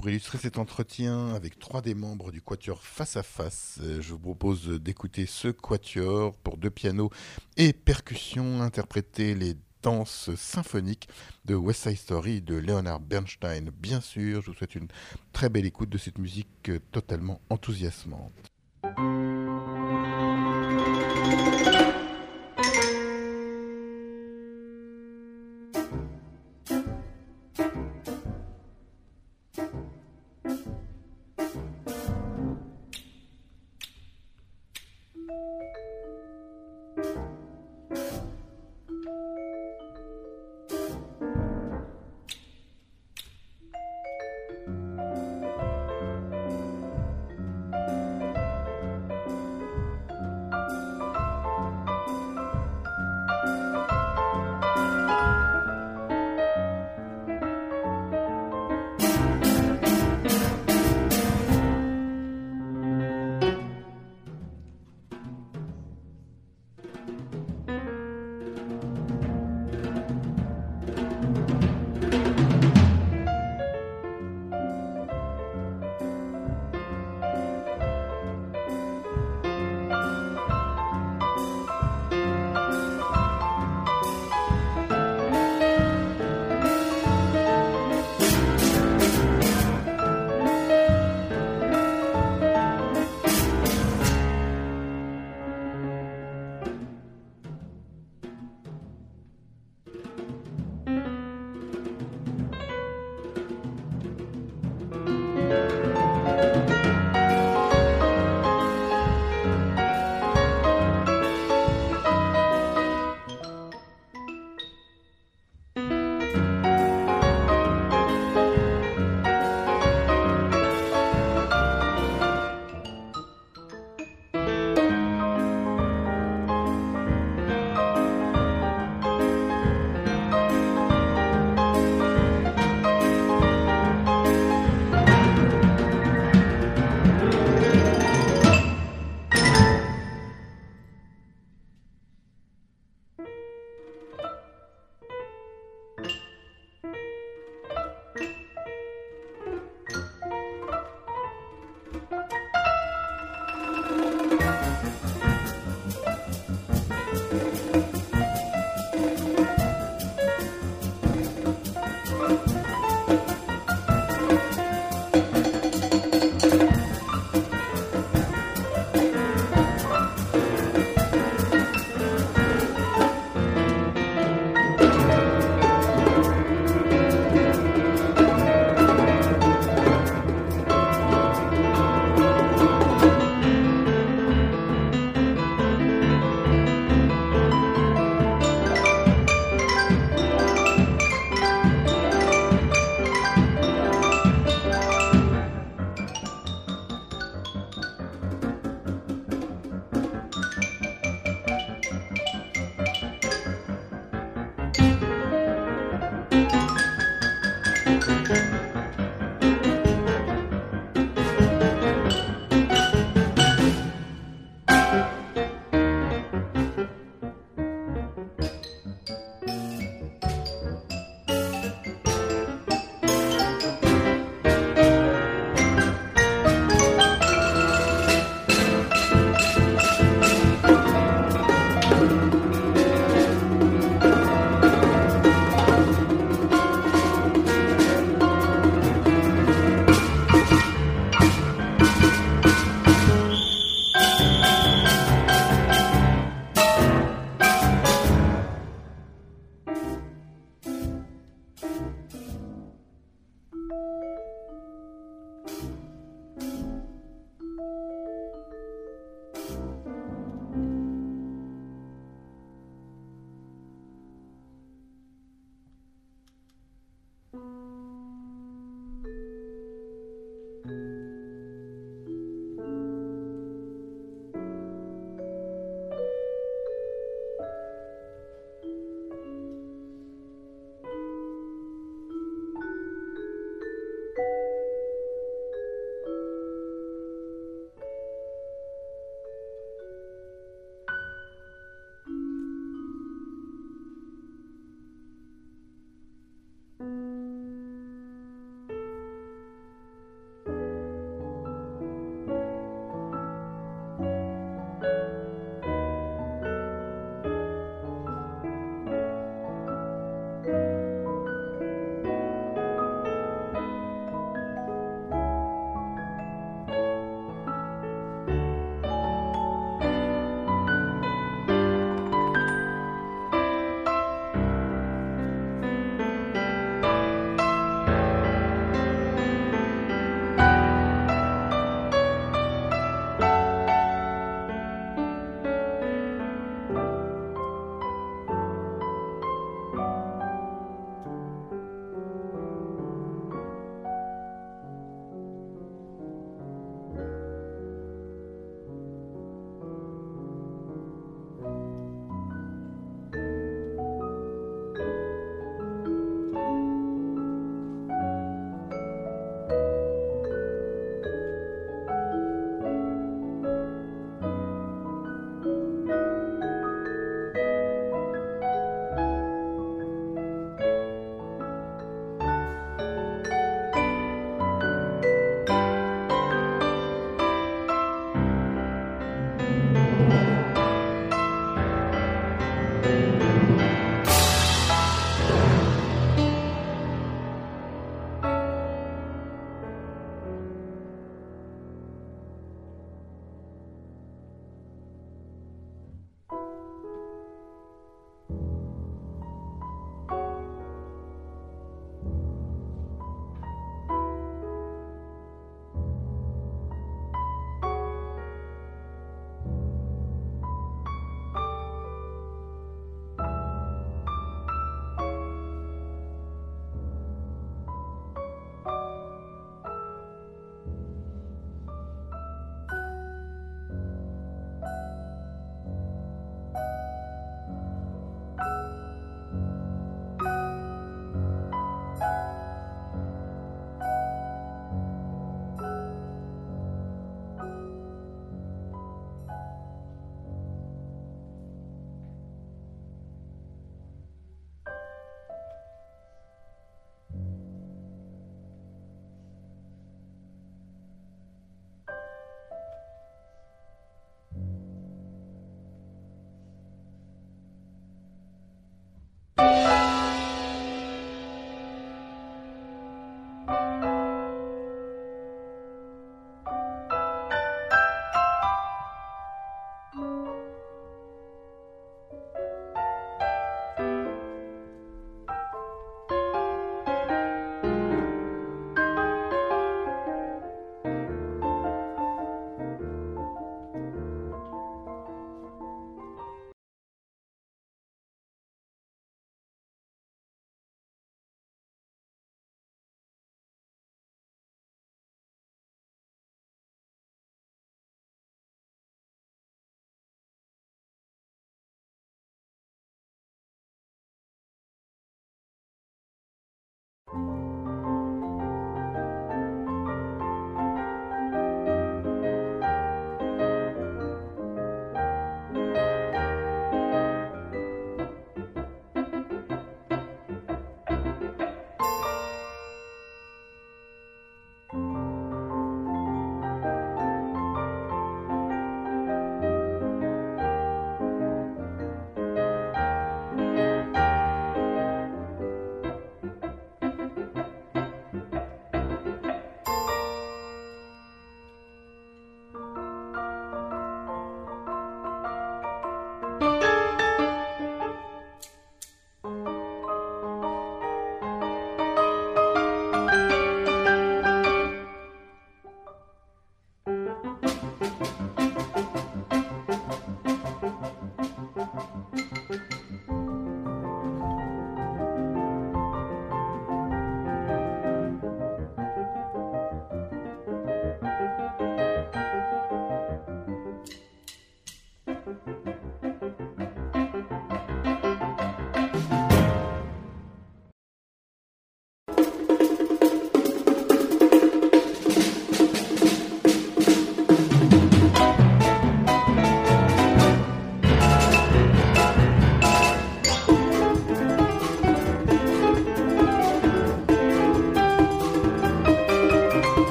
Pour 0.00 0.08
illustrer 0.08 0.38
cet 0.38 0.56
entretien 0.56 1.34
avec 1.34 1.58
trois 1.58 1.82
des 1.82 1.94
membres 1.94 2.32
du 2.32 2.40
quatuor 2.40 2.82
Face 2.82 3.18
à 3.18 3.22
Face, 3.22 3.78
euh, 3.82 4.00
je 4.00 4.12
vous 4.14 4.18
propose 4.18 4.66
d'écouter 4.80 5.26
ce 5.26 5.48
quatuor 5.48 6.38
pour 6.38 6.56
deux 6.56 6.70
pianos 6.70 7.10
et 7.58 7.74
percussions 7.74 8.62
interpréter 8.62 9.34
les 9.34 9.56
danses 9.82 10.34
symphoniques 10.36 11.08
de 11.44 11.54
West 11.54 11.82
Side 11.82 11.96
Story 11.96 12.40
de 12.40 12.56
Leonard 12.56 13.00
Bernstein. 13.00 13.70
Bien 13.70 14.00
sûr, 14.00 14.42
je 14.42 14.50
vous 14.50 14.56
souhaite 14.56 14.74
une 14.74 14.88
très 15.32 15.48
belle 15.48 15.66
écoute 15.66 15.88
de 15.88 15.98
cette 15.98 16.18
musique 16.18 16.70
totalement 16.92 17.40
enthousiasmante. 17.50 18.32